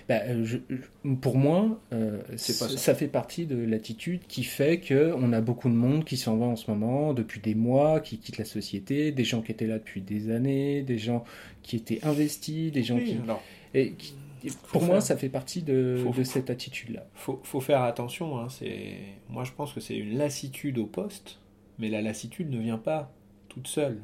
Bah, 0.09 0.21
euh, 0.27 0.43
je- 0.43 0.57
je- 0.69 1.13
pour 1.15 1.37
moi, 1.37 1.79
euh, 1.93 2.21
ça. 2.37 2.95
fait 2.95 3.07
partie 3.07 3.45
de 3.45 3.55
l'attitude 3.57 4.21
qui 4.27 4.43
fait 4.43 4.79
que 4.79 5.13
on 5.17 5.33
a 5.33 5.41
beaucoup 5.41 5.69
de 5.69 5.73
monde 5.75 6.03
qui 6.05 6.17
s'en 6.17 6.37
va 6.37 6.45
en 6.45 6.55
ce 6.55 6.69
moment 6.69 7.13
depuis 7.13 7.39
des 7.39 7.55
mois, 7.55 7.99
qui 7.99 8.17
quitte 8.17 8.37
la 8.37 8.45
société, 8.45 9.11
des 9.11 9.23
gens 9.23 9.41
qui 9.41 9.51
étaient 9.51 9.67
là 9.67 9.79
depuis 9.79 10.01
des 10.01 10.29
années, 10.31 10.81
des 10.83 10.97
gens 10.97 11.23
qui 11.63 11.75
étaient 11.75 11.99
investis, 12.03 12.71
des 12.71 12.83
gens 12.83 12.95
Oui, 12.95 13.05
qui 13.05 13.17
alors, 13.23 13.41
et 13.73 13.91
qui- 13.93 14.15
pour 14.71 14.81
moi 14.81 15.01
ça 15.01 15.15
fait 15.17 15.29
partie 15.29 15.61
de, 15.61 15.97
faut- 16.03 16.17
de 16.17 16.23
cette 16.23 16.49
attitude-là. 16.49 17.05
faut, 17.13 17.39
faut 17.43 17.59
faire 17.61 17.83
attention. 17.83 18.39
Hein, 18.39 18.47
moi, 19.29 19.43
je 19.43 19.51
pense 19.51 19.71
que 19.73 19.79
c'est 19.79 19.95
une 19.95 20.17
lassitude 20.17 20.77
au 20.79 20.85
poste, 20.87 21.39
mais 21.77 21.89
la 21.89 22.01
lassitude 22.01 22.49
ne 22.49 22.59
vient 22.59 22.79
pas 22.79 23.13
toute 23.49 23.67
seule. 23.67 24.01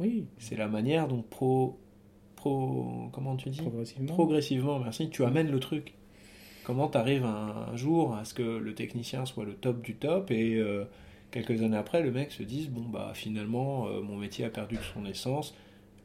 Oui, 0.00 0.26
C'est 0.38 0.56
la 0.56 0.68
manière 0.68 1.06
dont 1.08 1.22
pro, 1.22 1.78
pro, 2.38 3.08
comment 3.12 3.36
tu 3.36 3.50
dis? 3.50 3.60
Progressivement. 3.60 4.14
Progressivement, 4.14 4.78
merci. 4.78 5.10
Tu 5.10 5.24
amènes 5.24 5.50
le 5.50 5.60
truc. 5.60 5.94
Comment 6.64 6.88
tu 6.88 6.98
arrives 6.98 7.24
un, 7.24 7.68
un 7.72 7.76
jour 7.76 8.14
à 8.14 8.24
ce 8.24 8.34
que 8.34 8.42
le 8.42 8.74
technicien 8.74 9.24
soit 9.26 9.44
le 9.44 9.54
top 9.54 9.80
du 9.82 9.94
top 9.94 10.30
et 10.30 10.54
euh, 10.56 10.84
quelques 11.30 11.62
années 11.62 11.76
après, 11.76 12.02
le 12.02 12.10
mec 12.10 12.30
se 12.30 12.42
dise 12.42 12.68
bon 12.68 12.82
bah 12.88 13.12
finalement 13.14 13.86
euh, 13.88 14.00
mon 14.02 14.16
métier 14.16 14.44
a 14.44 14.50
perdu 14.50 14.76
de 14.76 14.82
son 14.94 15.04
essence. 15.06 15.54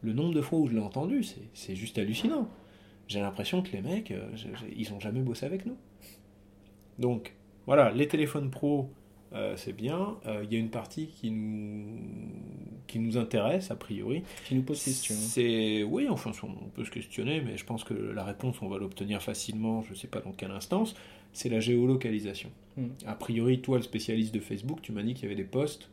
Le 0.02 0.14
nombre 0.14 0.34
de 0.34 0.42
fois 0.42 0.60
où 0.60 0.68
je 0.68 0.74
l'ai 0.74 0.82
entendu, 0.82 1.24
c'est- 1.54 1.76
juste 1.76 1.98
hallucinant. 1.98 2.48
J'ai 3.08 3.20
l'impression 3.20 3.62
que 3.62 3.72
les 3.74 3.82
mecs, 3.82 4.12
euh, 4.12 4.30
je- 4.36 4.48
je- 4.48 4.74
ils 4.76 4.94
ont 4.94 5.00
jamais 5.00 5.20
bossé 5.22 5.46
avec 5.46 5.66
nous. 5.66 5.76
Donc 7.00 7.34
voilà, 7.66 7.92
les 7.92 8.08
téléphones 8.08 8.50
pro, 8.50 8.90
euh, 9.34 9.56
c'est 9.58 9.74
bien. 9.74 10.18
Euh, 10.26 10.42
Il 10.44 10.54
y 10.54 10.56
a 10.56 10.60
une 10.60 10.70
partie 10.70 11.08
qui 11.08 11.32
nous 11.32 11.88
qui 12.86 13.00
nous 13.00 13.18
intéresse 13.18 13.72
a 13.72 13.76
priori. 13.76 14.24
Qui 14.46 14.56
nous 14.56 14.62
pose 14.62 14.84
question. 14.84 15.16
C'est 15.18 15.84
oui, 15.84 16.08
enfin 16.10 16.32
on 16.44 16.70
peut 16.70 16.86
se 16.86 16.92
questionner, 16.92 17.42
mais 17.42 17.58
je 17.58 17.66
pense 17.66 17.84
que 17.84 17.94
la 17.94 18.24
réponse 18.24 18.62
on 18.62 18.68
va 18.68 18.78
l'obtenir 18.78 19.22
facilement. 19.22 19.82
Je 19.84 19.92
ne 19.92 19.96
sais 19.96 20.08
pas 20.08 20.20
dans 20.20 20.32
quelle 20.32 20.52
instance. 20.52 20.96
C'est 21.32 21.50
la 21.50 21.60
géolocalisation. 21.60 22.52
Mm. 22.78 22.88
A 23.08 23.16
priori, 23.16 23.62
toi, 23.62 23.78
le 23.78 23.84
spécialiste 23.84 24.34
de 24.34 24.40
Facebook, 24.40 24.82
tu 24.82 24.92
m'as 24.92 25.02
dit 25.02 25.14
qu'il 25.14 25.24
y 25.24 25.26
avait 25.26 25.36
des 25.36 25.48
posts 25.48 25.90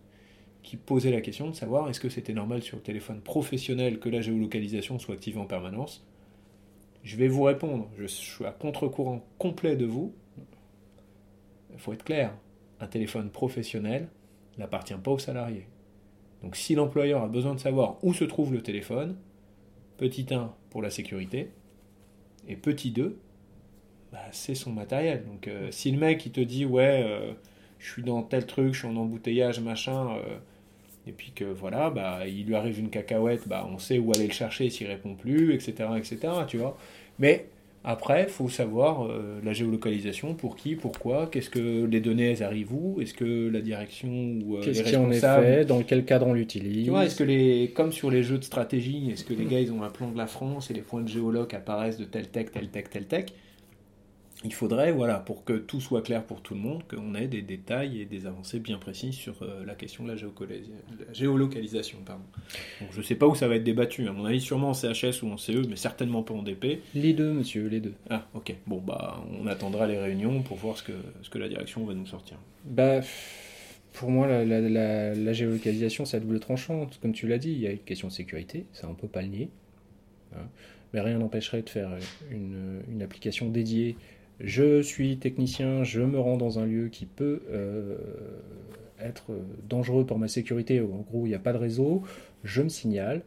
qui 0.62 0.76
posaient 0.76 1.12
la 1.12 1.22
question 1.22 1.48
de 1.48 1.54
savoir 1.54 1.88
est-ce 1.88 2.00
que 2.00 2.10
c'était 2.10 2.34
normal 2.34 2.62
sur 2.62 2.76
le 2.76 2.82
téléphone 2.82 3.20
professionnel 3.22 3.98
que 3.98 4.10
la 4.10 4.20
géolocalisation 4.20 4.98
soit 4.98 5.14
activée 5.14 5.40
en 5.40 5.46
permanence? 5.46 6.04
Je 7.02 7.16
vais 7.16 7.28
vous 7.28 7.44
répondre. 7.44 7.88
Je 7.96 8.06
suis 8.06 8.44
à 8.44 8.50
contre-courant 8.50 9.24
complet 9.38 9.76
de 9.76 9.86
vous. 9.86 10.12
Il 11.72 11.78
faut 11.78 11.94
être 11.94 12.04
clair. 12.04 12.34
Un 12.80 12.86
téléphone 12.86 13.30
professionnel 13.30 14.08
n'appartient 14.58 14.94
pas 14.94 15.10
aux 15.10 15.18
salariés. 15.18 15.66
Donc 16.42 16.56
si 16.56 16.74
l'employeur 16.74 17.22
a 17.22 17.28
besoin 17.28 17.54
de 17.54 17.60
savoir 17.60 17.98
où 18.02 18.14
se 18.14 18.24
trouve 18.24 18.52
le 18.52 18.62
téléphone, 18.62 19.16
petit 19.98 20.26
1 20.30 20.52
pour 20.70 20.82
la 20.82 20.90
sécurité, 20.90 21.50
et 22.48 22.56
petit 22.56 22.90
2, 22.90 23.18
bah, 24.12 24.18
c'est 24.32 24.54
son 24.54 24.72
matériel. 24.72 25.24
Donc 25.26 25.48
euh, 25.48 25.68
si 25.70 25.90
le 25.90 25.98
mec 25.98 26.24
il 26.26 26.32
te 26.32 26.40
dit 26.40 26.64
ouais, 26.64 27.02
euh, 27.04 27.32
je 27.78 27.90
suis 27.90 28.02
dans 28.02 28.22
tel 28.22 28.46
truc, 28.46 28.72
je 28.72 28.80
suis 28.80 28.88
en 28.88 28.96
embouteillage, 28.96 29.60
machin, 29.60 30.16
euh, 30.16 30.38
et 31.06 31.12
puis 31.12 31.32
que 31.32 31.44
voilà, 31.44 31.90
bah, 31.90 32.26
il 32.26 32.46
lui 32.46 32.54
arrive 32.54 32.78
une 32.78 32.90
cacahuète, 32.90 33.46
bah, 33.46 33.68
on 33.70 33.78
sait 33.78 33.98
où 33.98 34.12
aller 34.12 34.26
le 34.26 34.32
chercher 34.32 34.70
s'il 34.70 34.86
répond 34.86 35.14
plus, 35.14 35.54
etc. 35.54 35.90
etc. 35.96 36.18
tu 36.48 36.58
vois. 36.58 36.76
Mais 37.18 37.46
après, 37.82 38.24
il 38.24 38.28
faut 38.28 38.50
savoir 38.50 39.06
euh, 39.06 39.40
la 39.42 39.54
géolocalisation, 39.54 40.34
pour 40.34 40.56
qui, 40.56 40.74
pourquoi, 40.74 41.28
qu'est-ce 41.32 41.48
que 41.48 41.86
les 41.86 42.00
données 42.00 42.32
elles 42.32 42.42
arrivent 42.42 42.74
où, 42.74 43.00
est-ce 43.00 43.14
que 43.14 43.48
la 43.48 43.62
direction 43.62 44.10
ou 44.10 44.56
euh, 44.56 44.60
Qu'est-ce 44.60 44.82
les 44.82 44.90
qui 44.90 44.96
en 44.96 45.10
est 45.10 45.20
fait 45.20 45.64
Dans 45.64 45.82
quel 45.82 46.04
cadre 46.04 46.26
on 46.26 46.34
l'utilise. 46.34 46.84
Tu 46.84 46.90
vois, 46.90 47.06
est-ce 47.06 47.16
que 47.16 47.24
les, 47.24 47.72
comme 47.74 47.90
sur 47.90 48.10
les 48.10 48.22
jeux 48.22 48.36
de 48.36 48.44
stratégie, 48.44 49.10
est-ce 49.10 49.24
que 49.24 49.32
les 49.32 49.46
gars 49.46 49.60
ils 49.60 49.72
ont 49.72 49.82
un 49.82 49.88
plan 49.88 50.10
de 50.10 50.18
la 50.18 50.26
France 50.26 50.70
et 50.70 50.74
les 50.74 50.82
points 50.82 51.00
de 51.00 51.08
géoloc 51.08 51.54
apparaissent 51.54 51.96
de 51.96 52.04
tel 52.04 52.28
tech, 52.28 52.50
tel 52.52 52.68
tech, 52.68 52.84
tel 52.90 53.06
tech? 53.06 53.26
Il 54.42 54.54
faudrait, 54.54 54.90
voilà, 54.90 55.18
pour 55.18 55.44
que 55.44 55.52
tout 55.52 55.80
soit 55.80 56.00
clair 56.00 56.24
pour 56.24 56.40
tout 56.40 56.54
le 56.54 56.60
monde, 56.60 56.82
qu'on 56.88 57.14
ait 57.14 57.26
des 57.26 57.42
détails 57.42 58.00
et 58.00 58.06
des 58.06 58.24
avancées 58.26 58.58
bien 58.58 58.78
précises 58.78 59.14
sur 59.14 59.42
euh, 59.42 59.66
la 59.66 59.74
question 59.74 60.02
de 60.04 60.12
la, 60.12 60.16
géolocalisation. 61.12 61.98
Pardon. 62.06 62.22
Donc, 62.80 62.88
je 62.92 63.02
sais 63.02 63.16
pas 63.16 63.26
où 63.26 63.34
ça 63.34 63.48
va 63.48 63.56
être 63.56 63.64
débattu. 63.64 64.08
À 64.08 64.12
mon 64.12 64.24
avis, 64.24 64.40
sûrement 64.40 64.70
en 64.70 64.74
CHS 64.74 65.22
ou 65.22 65.28
en 65.30 65.36
CE, 65.36 65.66
mais 65.68 65.76
certainement 65.76 66.22
pas 66.22 66.32
en 66.32 66.42
DP. 66.42 66.80
Les 66.94 67.12
deux, 67.12 67.32
monsieur, 67.34 67.66
les 67.68 67.80
deux. 67.80 67.92
Ah, 68.08 68.26
ok. 68.34 68.54
Bon, 68.66 68.78
bah, 68.80 69.22
on 69.38 69.46
attendra 69.46 69.86
les 69.86 69.98
réunions 69.98 70.42
pour 70.42 70.56
voir 70.56 70.78
ce 70.78 70.84
que, 70.84 70.92
ce 71.22 71.28
que 71.28 71.38
la 71.38 71.48
direction 71.48 71.84
va 71.84 71.92
nous 71.92 72.06
sortir. 72.06 72.38
Bah, 72.64 73.00
pour 73.92 74.10
moi, 74.10 74.26
la, 74.26 74.44
la- 74.46 74.60
la- 74.60 75.14
la 75.14 75.32
géolocalisation, 75.34 76.06
c'est 76.06 76.16
à 76.16 76.20
double 76.20 76.40
tranchant. 76.40 76.88
Comme 77.02 77.12
tu 77.12 77.28
l'as 77.28 77.38
dit, 77.38 77.50
il 77.52 77.60
y 77.60 77.66
a 77.66 77.72
une 77.72 77.78
question 77.78 78.08
de 78.08 78.12
sécurité, 78.12 78.64
ça 78.72 78.88
on 78.88 78.94
peut 78.94 79.08
pas 79.08 79.20
le 79.20 79.28
nier. 79.28 79.50
Hein. 80.34 80.46
Mais 80.94 81.00
rien 81.00 81.18
n'empêcherait 81.18 81.62
de 81.62 81.68
faire 81.68 81.90
une, 82.30 82.80
une 82.90 83.02
application 83.02 83.48
dédiée. 83.50 83.96
Je 84.40 84.80
suis 84.82 85.18
technicien, 85.18 85.84
je 85.84 86.00
me 86.00 86.18
rends 86.18 86.36
dans 86.36 86.58
un 86.58 86.66
lieu 86.66 86.88
qui 86.88 87.06
peut 87.06 87.42
euh, 87.50 87.96
être 89.00 89.32
dangereux 89.68 90.06
pour 90.06 90.18
ma 90.18 90.28
sécurité. 90.28 90.80
En 90.80 91.04
gros, 91.10 91.26
il 91.26 91.30
n'y 91.30 91.34
a 91.34 91.40
pas 91.40 91.52
de 91.52 91.58
réseau. 91.58 92.02
Je 92.44 92.62
me 92.62 92.68
signale 92.68 93.22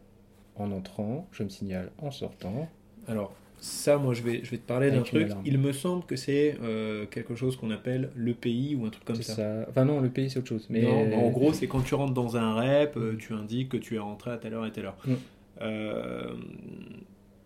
en 0.55 0.72
entrant, 0.72 1.28
je 1.32 1.43
me 1.43 1.49
signale 1.49 1.91
en 1.99 2.11
sortant. 2.11 2.70
Alors, 3.07 3.34
ça, 3.64 3.97
moi, 3.97 4.14
je 4.14 4.24
vais, 4.24 4.41
je 4.43 4.51
vais 4.51 4.57
te 4.57 4.68
parler 4.68 4.91
d'un 4.91 5.03
truc. 5.03 5.24
alarme. 5.24 5.41
Il 5.45 5.57
me 5.57 5.72
semble 5.72 6.03
que 6.03 6.18
c'est 6.18 6.57
euh, 6.61 7.05
quelque 7.05 7.34
chose 7.34 7.55
qu'on 7.55 7.72
appelle 7.72 8.09
l'EPI 8.18 8.76
ou 8.76 8.86
un 8.86 8.89
truc 8.89 9.05
comme 9.05 9.22
ça. 9.22 9.36
ça. 9.36 9.66
Enfin 9.70 9.86
non, 9.86 10.01
le 10.01 10.09
pays 10.09 10.30
c'est 10.30 10.39
autre 10.39 10.49
chose. 10.49 10.68
Mais 10.70 10.82
Non, 10.82 11.16
en 11.16 11.30
gros, 11.30 11.53
c'est 11.53 11.68
quand 11.68 11.80
tu 11.80 11.95
rentres 11.95 12.14
dans 12.14 12.36
un 12.36 12.55
rep, 12.55 12.97
euh, 12.97 13.16
tu 13.18 13.32
indiques 13.34 13.70
que 13.70 13.78
tu 13.78 13.95
es 13.95 13.99
rentré 13.99 14.32
à 14.32 14.38
telle 14.38 14.53
heure 14.53 14.66
et 14.66 14.72
telle 14.74 14.88
heure. 14.88 14.97
Mm. 15.05 15.14
Euh, 15.61 16.34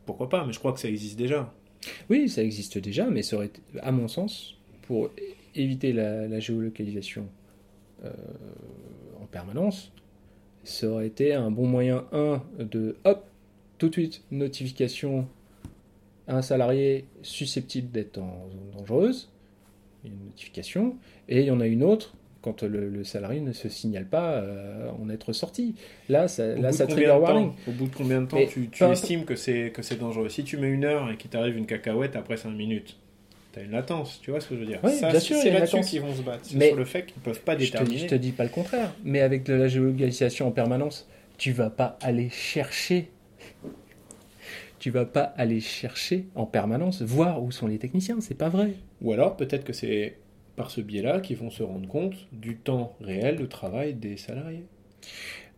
pourquoi 0.07 0.27
pas, 0.27 0.43
mais 0.43 0.53
je 0.53 0.59
crois 0.59 0.73
que 0.73 0.79
ça 0.79 0.89
existe 0.89 1.19
déjà. 1.19 1.53
Oui, 2.09 2.29
ça 2.29 2.43
existe 2.43 2.77
déjà, 2.77 3.09
mais 3.09 3.21
ça 3.21 3.37
aurait 3.37 3.51
à 3.81 3.91
mon 3.91 4.07
sens, 4.07 4.55
pour 4.83 5.09
éviter 5.55 5.93
la, 5.93 6.27
la 6.27 6.39
géolocalisation 6.39 7.27
euh, 8.05 8.11
en 9.21 9.25
permanence, 9.25 9.91
ça 10.63 10.87
aurait 10.87 11.07
été 11.07 11.33
un 11.33 11.49
bon 11.49 11.65
moyen, 11.65 12.05
un, 12.11 12.41
de, 12.59 12.97
hop, 13.05 13.25
tout 13.77 13.89
de 13.89 13.93
suite, 13.93 14.23
notification 14.31 15.27
à 16.27 16.37
un 16.37 16.41
salarié 16.41 17.05
susceptible 17.21 17.91
d'être 17.91 18.17
en 18.17 18.49
zone 18.49 18.71
dangereuse, 18.77 19.29
une 20.05 20.25
notification, 20.25 20.97
et 21.27 21.41
il 21.41 21.45
y 21.45 21.51
en 21.51 21.59
a 21.59 21.67
une 21.67 21.83
autre 21.83 22.13
quand 22.47 22.63
le, 22.63 22.87
le 22.89 23.03
salarié 23.03 23.41
ne 23.41 23.51
se 23.51 23.67
signale 23.67 24.05
pas 24.05 24.35
euh, 24.35 24.89
en 25.01 25.09
être 25.09 25.33
sorti. 25.33 25.75
Là, 26.07 26.29
ça, 26.29 26.55
là, 26.55 26.71
ça 26.71 26.87
trigger 26.87 27.17
warning. 27.19 27.51
Au 27.67 27.71
bout 27.71 27.87
de 27.87 27.95
combien 27.95 28.21
de 28.21 28.27
temps 28.27 28.37
Mais 28.37 28.47
tu, 28.47 28.69
tu 28.69 28.83
estimes 28.85 29.25
que 29.25 29.35
c'est 29.35 29.71
que 29.71 29.81
c'est 29.81 29.97
dangereux 29.97 30.29
Si 30.29 30.43
tu 30.45 30.55
mets 30.57 30.69
une 30.69 30.85
heure 30.85 31.11
et 31.11 31.17
qu'il 31.17 31.29
t'arrive 31.29 31.57
une 31.57 31.65
cacahuète 31.65 32.15
après 32.15 32.37
5 32.37 32.51
minutes, 32.51 32.95
t'as 33.51 33.63
une 33.63 33.71
latence, 33.71 34.19
tu 34.21 34.31
vois 34.31 34.39
ce 34.39 34.47
que 34.47 34.55
je 34.55 34.61
veux 34.61 34.65
dire 34.65 34.79
Oui, 34.83 34.93
Ça, 34.93 35.11
bien 35.11 35.19
sûr, 35.19 35.35
c'est 35.35 35.51
là-dessus 35.51 35.81
qu'ils 35.81 36.01
vont 36.01 36.15
se 36.15 36.21
battre. 36.21 36.39
C'est 36.43 36.55
Mais 36.55 36.69
sur 36.69 36.77
le 36.77 36.85
fait 36.85 37.05
qu'ils 37.05 37.21
peuvent 37.21 37.41
pas 37.41 37.57
Je 37.57 37.65
te, 37.65 37.71
déterminer. 37.73 37.97
je 37.97 38.05
te 38.07 38.15
dis 38.15 38.31
pas 38.31 38.43
le 38.43 38.49
contraire, 38.49 38.93
mais 39.03 39.19
avec 39.19 39.43
de 39.43 39.53
la 39.53 39.67
géolocalisation 39.67 40.47
en 40.47 40.51
permanence, 40.51 41.09
tu 41.37 41.51
vas 41.51 41.69
pas 41.69 41.97
aller 42.01 42.29
chercher. 42.29 43.09
Tu 44.79 44.91
vas 44.91 45.05
pas 45.05 45.33
aller 45.37 45.59
chercher 45.59 46.27
en 46.35 46.45
permanence, 46.45 47.01
voir 47.01 47.43
où 47.43 47.51
sont 47.51 47.67
les 47.67 47.79
techniciens, 47.79 48.21
c'est 48.21 48.37
pas 48.37 48.47
vrai. 48.47 48.73
Ou 49.01 49.11
alors 49.11 49.35
peut-être 49.35 49.63
que 49.65 49.73
c'est 49.73 50.17
par 50.57 50.71
ce 50.71 50.81
biais-là 50.81 51.21
qu'ils 51.21 51.37
vont 51.37 51.49
se 51.51 51.63
rendre 51.63 51.87
compte 51.87 52.15
du 52.33 52.57
temps 52.57 52.97
réel 52.99 53.37
de 53.37 53.45
travail 53.45 53.93
des 53.93 54.17
salariés. 54.17 54.65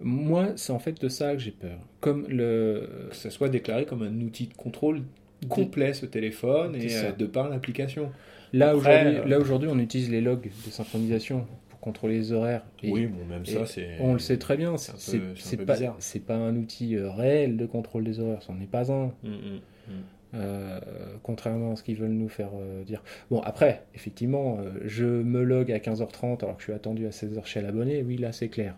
Moi, 0.01 0.49
c'est 0.57 0.71
en 0.71 0.79
fait 0.79 1.01
de 1.01 1.09
ça 1.09 1.33
que 1.33 1.39
j'ai 1.39 1.51
peur. 1.51 1.79
Comme 2.01 2.27
le. 2.27 3.07
Que 3.09 3.15
ça 3.15 3.31
soit 3.31 3.49
déclaré 3.49 3.85
comme 3.85 4.03
un 4.03 4.21
outil 4.21 4.47
de 4.47 4.53
contrôle 4.53 5.01
complet 5.47 5.93
ce 5.93 6.05
téléphone 6.05 6.75
et 6.75 6.89
ça. 6.89 7.07
euh, 7.07 7.11
de 7.13 7.25
par 7.25 7.49
l'application. 7.49 8.11
Là 8.51 8.71
Après, 8.71 9.01
aujourd'hui, 9.01 9.19
euh, 9.19 9.25
là 9.25 9.39
aujourd'hui, 9.39 9.69
on 9.71 9.79
utilise 9.79 10.09
les 10.09 10.21
logs 10.21 10.49
de 10.65 10.71
synchronisation 10.71 11.47
pour 11.69 11.79
contrôler 11.79 12.17
les 12.17 12.33
horaires. 12.33 12.65
Et 12.83 12.91
oui, 12.91 13.07
bon, 13.07 13.25
même 13.25 13.45
ça, 13.45 13.65
c'est. 13.65 13.97
On 14.01 14.13
le 14.13 14.19
sait 14.19 14.37
très 14.37 14.57
bien, 14.57 14.75
c'est 14.77 15.65
pas, 15.65 15.77
c'est 15.99 16.25
pas 16.25 16.35
un 16.35 16.55
outil 16.57 16.95
euh, 16.95 17.09
réel 17.09 17.55
de 17.55 17.65
contrôle 17.65 18.03
des 18.03 18.19
horaires, 18.19 18.43
c'en 18.43 18.59
est 18.59 18.69
pas 18.69 18.91
un. 18.91 19.07
Mm, 19.23 19.29
mm. 19.29 19.59
Euh, 20.35 20.79
contrairement 21.23 21.71
à 21.71 21.75
ce 21.75 21.81
qu'ils 21.83 21.95
veulent 21.97 22.11
nous 22.11 22.29
faire 22.29 22.51
euh, 22.53 22.83
dire. 22.83 23.01
Bon, 23.31 23.39
après, 23.41 23.83
effectivement, 23.95 24.59
euh, 24.59 24.69
je 24.85 25.05
me 25.05 25.41
log 25.43 25.71
à 25.71 25.79
15h30 25.79 26.43
alors 26.43 26.55
que 26.55 26.59
je 26.61 26.65
suis 26.65 26.73
attendu 26.73 27.07
à 27.07 27.09
16h 27.09 27.45
chez 27.45 27.61
l'abonné, 27.61 28.03
oui, 28.03 28.17
là, 28.17 28.31
c'est 28.31 28.49
clair. 28.49 28.75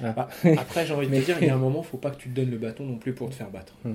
Bah, 0.00 0.28
après, 0.58 0.84
j'ai 0.84 0.92
envie 0.92 1.08
de 1.08 1.16
te 1.18 1.24
dire, 1.24 1.38
il 1.40 1.46
y 1.46 1.50
a 1.50 1.54
un 1.54 1.58
moment, 1.68 1.82
faut 1.82 1.96
pas 1.96 2.10
que 2.10 2.18
tu 2.18 2.28
te 2.28 2.34
donnes 2.34 2.50
le 2.50 2.58
bâton 2.58 2.84
non 2.84 2.96
plus 2.98 3.14
pour 3.14 3.30
te 3.30 3.34
faire 3.34 3.50
battre. 3.50 3.74
Mm. 3.84 3.94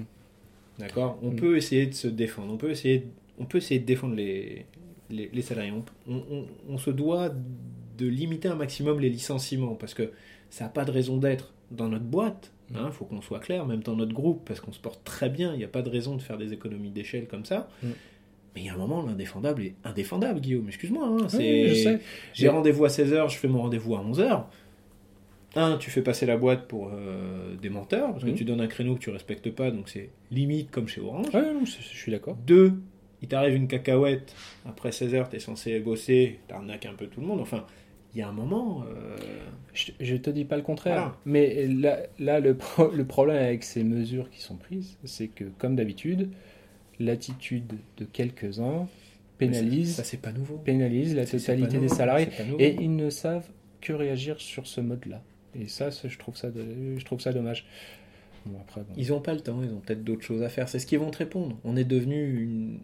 D'accord? 0.79 1.19
On 1.21 1.29
Mm. 1.31 1.35
peut 1.35 1.57
essayer 1.57 1.85
de 1.85 1.93
se 1.93 2.07
défendre. 2.07 2.51
On 2.53 2.57
peut 2.57 2.71
essayer, 2.71 3.05
on 3.37 3.45
peut 3.45 3.59
essayer 3.59 3.79
de 3.79 3.85
défendre 3.85 4.15
les, 4.15 4.65
les, 5.11 5.29
les 5.31 5.41
salariés. 5.43 5.71
On, 5.71 5.83
on- 6.11 6.23
on- 6.31 6.45
on 6.69 6.77
se 6.79 6.89
doit 6.89 7.29
de 7.99 8.07
limiter 8.07 8.47
un 8.47 8.55
maximum 8.55 8.99
les 8.99 9.09
licenciements 9.09 9.75
parce 9.75 9.93
que 9.93 10.11
ça 10.49 10.63
n'a 10.63 10.69
pas 10.71 10.85
de 10.85 10.91
raison 10.91 11.17
d'être 11.17 11.53
dans 11.69 11.87
notre 11.89 12.05
boîte. 12.05 12.51
Il 12.73 12.91
faut 12.91 13.05
qu'on 13.05 13.21
soit 13.21 13.39
clair, 13.39 13.65
même 13.65 13.81
dans 13.81 13.95
notre 13.95 14.13
groupe, 14.13 14.43
parce 14.45 14.59
qu'on 14.59 14.71
se 14.71 14.79
porte 14.79 15.03
très 15.03 15.29
bien. 15.29 15.53
Il 15.53 15.57
n'y 15.57 15.63
a 15.63 15.67
pas 15.69 15.81
de 15.81 15.89
raison 15.89 16.15
de 16.15 16.21
faire 16.21 16.37
des 16.37 16.53
économies 16.53 16.91
d'échelle 16.91 17.27
comme 17.27 17.45
ça. 17.45 17.67
Mm. 17.83 17.87
Mais 18.55 18.61
il 18.61 18.65
y 18.65 18.69
a 18.69 18.73
un 18.73 18.77
moment, 18.77 19.01
l'indéfendable 19.03 19.63
est 19.63 19.75
indéfendable, 19.83 20.39
Guillaume. 20.39 20.67
Excuse-moi. 20.67 21.05
hein, 21.07 21.17
Oui, 21.21 21.27
c'est- 21.29 21.67
je 21.69 21.73
sais. 21.75 21.99
j'ai 22.33 22.47
rendez-vous 22.49 22.85
à 22.85 22.89
16h, 22.89 23.29
je 23.29 23.37
fais 23.37 23.47
mon 23.47 23.61
rendez-vous 23.61 23.95
à 23.95 23.99
11h. 24.01 24.47
Un, 25.55 25.77
tu 25.77 25.89
fais 25.89 26.03
passer 26.03 26.27
la 26.27 26.37
boîte 26.37 26.67
pour 26.67 26.91
euh, 26.93 27.55
des 27.55 27.69
menteurs, 27.69 28.11
parce 28.11 28.23
que 28.23 28.29
Mhm. 28.29 28.35
tu 28.35 28.45
donnes 28.45 28.61
un 28.61 28.67
créneau 28.67 28.93
que 28.95 28.99
tu 28.99 29.09
respectes 29.09 29.49
pas, 29.51 29.71
donc 29.71 29.89
c'est 29.89 30.09
limite 30.29 30.69
comme 30.69 30.87
chez 30.87 31.01
Orange. 31.01 31.33
Ouais, 31.33 31.53
non, 31.53 31.65
je, 31.65 31.71
je 31.81 31.97
suis 31.97 32.11
d'accord. 32.11 32.37
Deux, 32.45 32.73
il 33.23 33.27
t'arrive 33.27 33.55
une 33.55 33.67
cacahuète, 33.67 34.35
après 34.67 34.91
16h, 34.91 35.27
tu 35.29 35.37
es 35.37 35.39
censé 35.39 35.79
bosser, 35.79 36.39
t'arnaques 36.47 36.85
un 36.85 36.93
peu 36.93 37.07
tout 37.07 37.19
le 37.21 37.25
monde. 37.27 37.39
Enfin, 37.41 37.65
il 38.13 38.19
y 38.19 38.21
a 38.21 38.27
un 38.29 38.33
moment. 38.33 38.83
euh, 38.87 39.15
Je, 39.73 39.91
je 39.99 40.15
te 40.15 40.29
dis 40.29 40.45
pas 40.45 40.55
le 40.57 40.63
contraire. 40.63 40.95
Voilà. 40.95 41.17
Mais 41.25 41.67
là, 41.67 41.99
là 42.19 42.39
le, 42.39 42.55
pro- 42.55 42.91
le 42.91 43.05
problème 43.05 43.37
avec 43.43 43.63
ces 43.63 43.83
mesures 43.83 44.29
qui 44.29 44.41
sont 44.41 44.55
prises, 44.55 44.97
c'est 45.03 45.27
que, 45.27 45.45
comme 45.57 45.75
d'habitude, 45.75 46.29
l'attitude 46.99 47.73
de 47.97 48.05
quelques-uns 48.05 48.87
pénalise, 49.37 49.95
Ça, 50.01 50.17
pas 50.17 50.31
nouveau. 50.31 50.57
pénalise 50.57 51.15
la 51.15 51.25
totalité 51.25 51.77
des 51.77 51.87
salariés. 51.89 52.27
Et 52.59 52.75
ils 52.81 52.95
ne 52.95 53.09
savent 53.09 53.47
que 53.81 53.93
réagir 53.93 54.39
sur 54.41 54.67
ce 54.67 54.81
mode-là. 54.81 55.21
Et 55.55 55.67
ça, 55.67 55.89
je, 55.89 56.17
trouve 56.17 56.35
ça 56.35 56.51
de- 56.51 56.97
je 56.97 57.05
trouve 57.05 57.21
ça 57.21 57.31
dommage. 57.31 57.65
Bon, 58.45 58.57
après, 58.59 58.81
bon. 58.81 58.93
Ils 58.97 59.13
ont 59.13 59.21
pas 59.21 59.33
le 59.33 59.39
temps, 59.41 59.61
ils 59.63 59.71
ont 59.71 59.79
peut-être 59.79 60.03
d'autres 60.03 60.23
choses 60.23 60.41
à 60.43 60.49
faire. 60.49 60.67
C'est 60.69 60.79
ce 60.79 60.85
qu'ils 60.85 60.99
vont 60.99 61.09
te 61.11 61.17
répondre. 61.19 61.57
On 61.63 61.75
est 61.77 61.83
devenu 61.85 62.41
une 62.43 62.79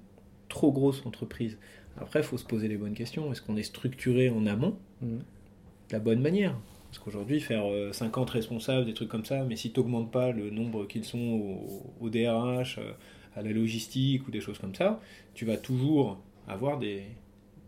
trop 0.50 0.72
grosse 0.72 1.06
entreprise. 1.06 1.58
Après, 1.98 2.20
il 2.20 2.24
faut 2.24 2.38
se 2.38 2.44
poser 2.46 2.68
les 2.68 2.76
bonnes 2.78 2.94
questions. 2.94 3.32
Est-ce 3.32 3.42
qu'on 3.42 3.56
est 3.56 3.64
structuré 3.64 4.30
en 4.30 4.46
amont. 4.46 4.78
De 5.10 5.94
la 5.94 6.00
bonne 6.00 6.22
manière 6.22 6.56
Parce 6.90 7.00
qu'aujourd'hui, 7.00 7.40
faire 7.40 7.66
euh, 7.66 7.92
50 7.92 8.30
responsables, 8.30 8.86
des 8.86 8.94
trucs 8.94 9.10
comme 9.10 9.26
ça, 9.26 9.44
mais 9.44 9.56
si 9.56 9.72
tu 9.72 9.80
n'augmentes 9.80 10.12
pas 10.12 10.32
le 10.32 10.50
nombre 10.50 10.86
qu'ils 10.86 11.06
sont 11.06 11.20
au, 11.20 12.06
au 12.06 12.10
DRH, 12.10 12.78
euh, 12.80 12.92
à 13.36 13.42
la 13.42 13.52
logistique 13.52 14.28
ou 14.28 14.32
des 14.32 14.42
choses 14.42 14.60
comme 14.60 14.76
ça, 14.76 15.00
tu 15.34 15.46
vas 15.46 15.58
toujours 15.58 16.18
avoir 16.48 16.80
des, 16.80 17.04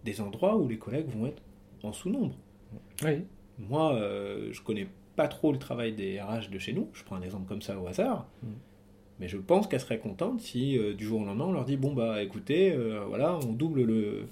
des 0.05 0.21
endroits 0.21 0.55
où 0.55 0.67
les 0.67 0.77
collègues 0.77 1.09
vont 1.09 1.27
être 1.27 1.41
en 1.83 1.93
sous-nombre. 1.93 2.35
Oui. 3.03 3.23
Moi, 3.59 3.95
euh, 3.95 4.49
je 4.51 4.61
connais 4.61 4.87
pas 5.15 5.27
trop 5.27 5.51
le 5.51 5.59
travail 5.59 5.93
des 5.93 6.21
RH 6.21 6.49
de 6.51 6.59
chez 6.59 6.73
nous. 6.73 6.89
Je 6.93 7.03
prends 7.03 7.15
un 7.15 7.21
exemple 7.21 7.47
comme 7.47 7.61
ça 7.61 7.79
au 7.79 7.87
hasard. 7.87 8.27
Mm. 8.43 8.47
Mais 9.19 9.27
je 9.27 9.37
pense 9.37 9.67
qu'elle 9.67 9.79
serait 9.79 9.99
contente 9.99 10.41
si 10.41 10.77
euh, 10.77 10.93
du 10.93 11.03
jour 11.05 11.21
au 11.21 11.25
lendemain 11.25 11.45
on 11.45 11.51
leur 11.51 11.65
dit 11.65 11.75
bon 11.75 11.93
bah 11.93 12.21
écoutez, 12.21 12.71
euh, 12.71 13.03
voilà, 13.07 13.35
on 13.43 13.51
double 13.51 13.81
le, 13.83 14.27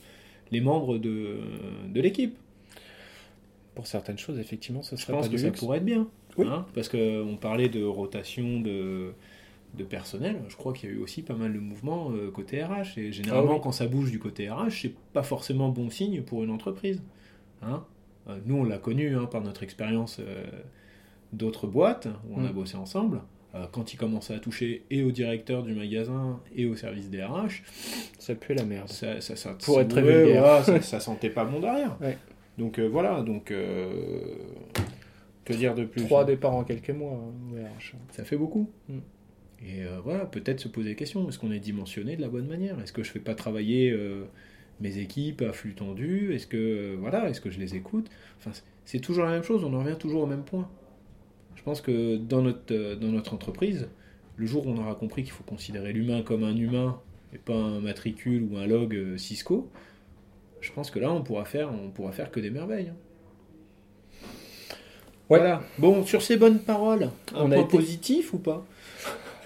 les 0.52 0.62
membres 0.62 1.00
de, 1.00 1.40
de 1.88 2.02
l'équipe. 2.02 2.38
Pour 3.76 3.88
certaines 3.88 4.18
choses, 4.18 4.40
effectivement, 4.40 4.82
ce 4.82 4.96
Je 4.96 5.02
serait 5.02 5.14
pense 5.14 5.24
pas 5.26 5.28
que 5.28 5.36
du 5.36 5.40
ça 5.42 5.48
luxe. 5.48 5.60
pourrait 5.60 5.78
être 5.80 5.86
bien. 5.86 6.08
Oui. 6.38 6.48
hein, 6.50 6.66
parce 6.74 6.90
qu'on 6.90 7.38
parlait 7.40 7.70
de 7.70 7.84
rotation 7.84 8.60
de, 8.62 9.12
de 9.78 9.84
personnel. 9.84 10.38
Je 10.50 10.56
crois 10.56 10.74
qu'il 10.74 10.90
y 10.90 10.92
a 10.94 10.96
eu 10.96 11.00
aussi 11.00 11.22
pas 11.22 11.34
mal 11.36 11.54
de 11.54 11.60
mouvements 11.60 12.12
euh, 12.12 12.32
côté 12.32 12.64
RH. 12.64 12.98
Et 12.98 13.12
généralement, 13.12 13.52
Ah 13.52 13.56
oui. 13.56 13.60
quand 13.64 13.72
ça 13.74 13.86
bouge 13.88 14.12
du 14.12 14.20
côté 14.20 14.50
RH, 14.50 14.70
c'est 14.82 14.94
pas 15.14 15.24
forcément 15.24 15.70
bon 15.70 15.90
signe 15.90 16.22
pour 16.24 16.44
une 16.44 16.52
entreprise. 16.52 17.02
Hein 17.62 17.84
Euh, 18.28 18.38
nous, 18.46 18.56
on 18.58 18.64
l'a 18.64 18.78
connu 18.80 19.16
hein, 19.16 19.26
par 19.26 19.42
notre 19.42 19.62
expérience 19.64 20.18
euh, 20.20 20.44
d'autres 21.34 21.68
boîtes 21.68 22.08
où 22.30 22.40
on 22.40 22.46
a 22.46 22.50
Mm. 22.50 22.54
bossé 22.54 22.76
ensemble. 22.78 23.22
Euh, 23.54 23.66
quand 23.72 23.94
il 23.94 23.98
commençait 23.98 24.34
à 24.34 24.40
toucher 24.40 24.84
et 24.90 25.04
au 25.04 25.12
directeur 25.12 25.64
du 25.64 25.74
magasin 25.74 26.40
et 26.56 26.66
au 26.66 26.76
service 26.76 27.10
des 27.10 27.24
RH, 27.24 27.62
Ça 28.20 28.36
pue 28.36 28.54
la 28.54 28.66
merde. 28.66 28.90
ça, 28.90 29.22
ça, 29.22 29.36
ça- 29.36 29.54
Pour 29.64 29.80
être 29.80 29.90
très 29.90 30.02
vulgaire. 30.02 30.64
ça 30.84 31.00
sentait 31.00 31.30
pas 31.30 31.46
bon 31.46 31.60
derrière. 31.60 31.96
Ouais. 32.02 32.18
Donc 32.58 32.80
euh, 32.80 32.88
voilà, 32.88 33.22
donc 33.22 33.52
euh, 33.52 34.36
que 35.44 35.54
dire 35.54 35.76
de 35.76 35.86
plus 35.86 36.04
Trois 36.06 36.26
départs 36.26 36.56
en 36.56 36.64
quelques 36.64 36.90
mois. 36.92 37.14
hein, 37.54 37.64
RH. 37.78 37.94
Ça 38.12 38.24
fait 38.24 38.38
beaucoup. 38.38 38.70
Mm. 38.90 38.98
Et 39.68 39.84
euh, 39.84 40.00
voilà, 40.04 40.26
peut-être 40.26 40.60
se 40.60 40.68
poser 40.68 40.90
des 40.90 40.96
questions. 40.96 41.28
Est-ce 41.30 41.40
qu'on 41.40 41.52
est 41.52 41.60
dimensionné 41.60 42.16
de 42.16 42.22
la 42.22 42.28
bonne 42.30 42.48
manière? 42.48 42.80
Est-ce 42.82 42.94
que 42.94 43.04
je 43.04 43.12
fais 43.12 43.20
pas 43.20 43.36
travailler 43.36 43.92
euh, 43.92 44.26
mes 44.80 44.98
équipes 44.98 45.42
à 45.42 45.54
flux 45.54 45.74
tendu? 45.74 46.34
Est-ce 46.34 46.48
que 46.48 46.58
euh, 46.58 46.96
voilà, 47.00 47.30
est-ce 47.30 47.42
que 47.42 47.50
je 47.50 47.60
les 47.60 47.76
écoute? 47.76 48.10
Enfin, 48.40 48.52
c'est- 48.54 48.64
c'est 48.86 49.00
toujours 49.00 49.26
la 49.26 49.32
même 49.32 49.44
chose. 49.44 49.64
On 49.64 49.74
en 49.74 49.80
revient 49.84 49.98
toujours 49.98 50.24
au 50.24 50.28
même 50.28 50.44
point. 50.44 50.70
Je 51.56 51.64
pense 51.64 51.82
que 51.82 52.18
dans 52.18 52.42
notre 52.42 52.74
euh, 52.74 52.96
dans 52.96 53.08
notre 53.08 53.34
entreprise, 53.34 53.88
le 54.38 54.46
jour 54.46 54.68
où 54.68 54.70
on 54.70 54.78
aura 54.78 54.96
compris 54.96 55.24
qu'il 55.24 55.32
faut 55.32 55.44
considérer 55.44 55.94
l'humain 55.94 56.22
comme 56.22 56.44
un 56.44 56.56
humain 56.56 57.00
et 57.34 57.38
pas 57.38 57.56
un 57.56 57.80
matricule 57.80 58.44
ou 58.52 58.58
un 58.58 58.68
log 58.68 58.94
euh, 58.94 59.18
Cisco, 59.18 59.70
je 60.66 60.72
pense 60.74 60.92
que 60.92 61.00
là 61.00 61.12
on 61.12 61.22
pourra 61.22 61.46
faire 61.46 61.70
on 61.72 61.90
pourra 61.90 62.12
faire 62.12 62.32
que 62.32 62.40
des 62.40 62.50
merveilles. 62.50 62.90
hein. 62.90 62.96
Ouais. 65.30 65.40
Voilà. 65.40 65.64
Bon, 65.80 66.06
sur 66.06 66.22
ces 66.22 66.38
bonnes 66.38 66.60
paroles, 66.60 67.10
un 67.34 67.42
On 67.42 67.52
a 67.52 67.56
point 67.56 67.64
été- 67.64 67.78
positif 67.78 68.34
ou 68.34 68.38
pas? 68.38 68.66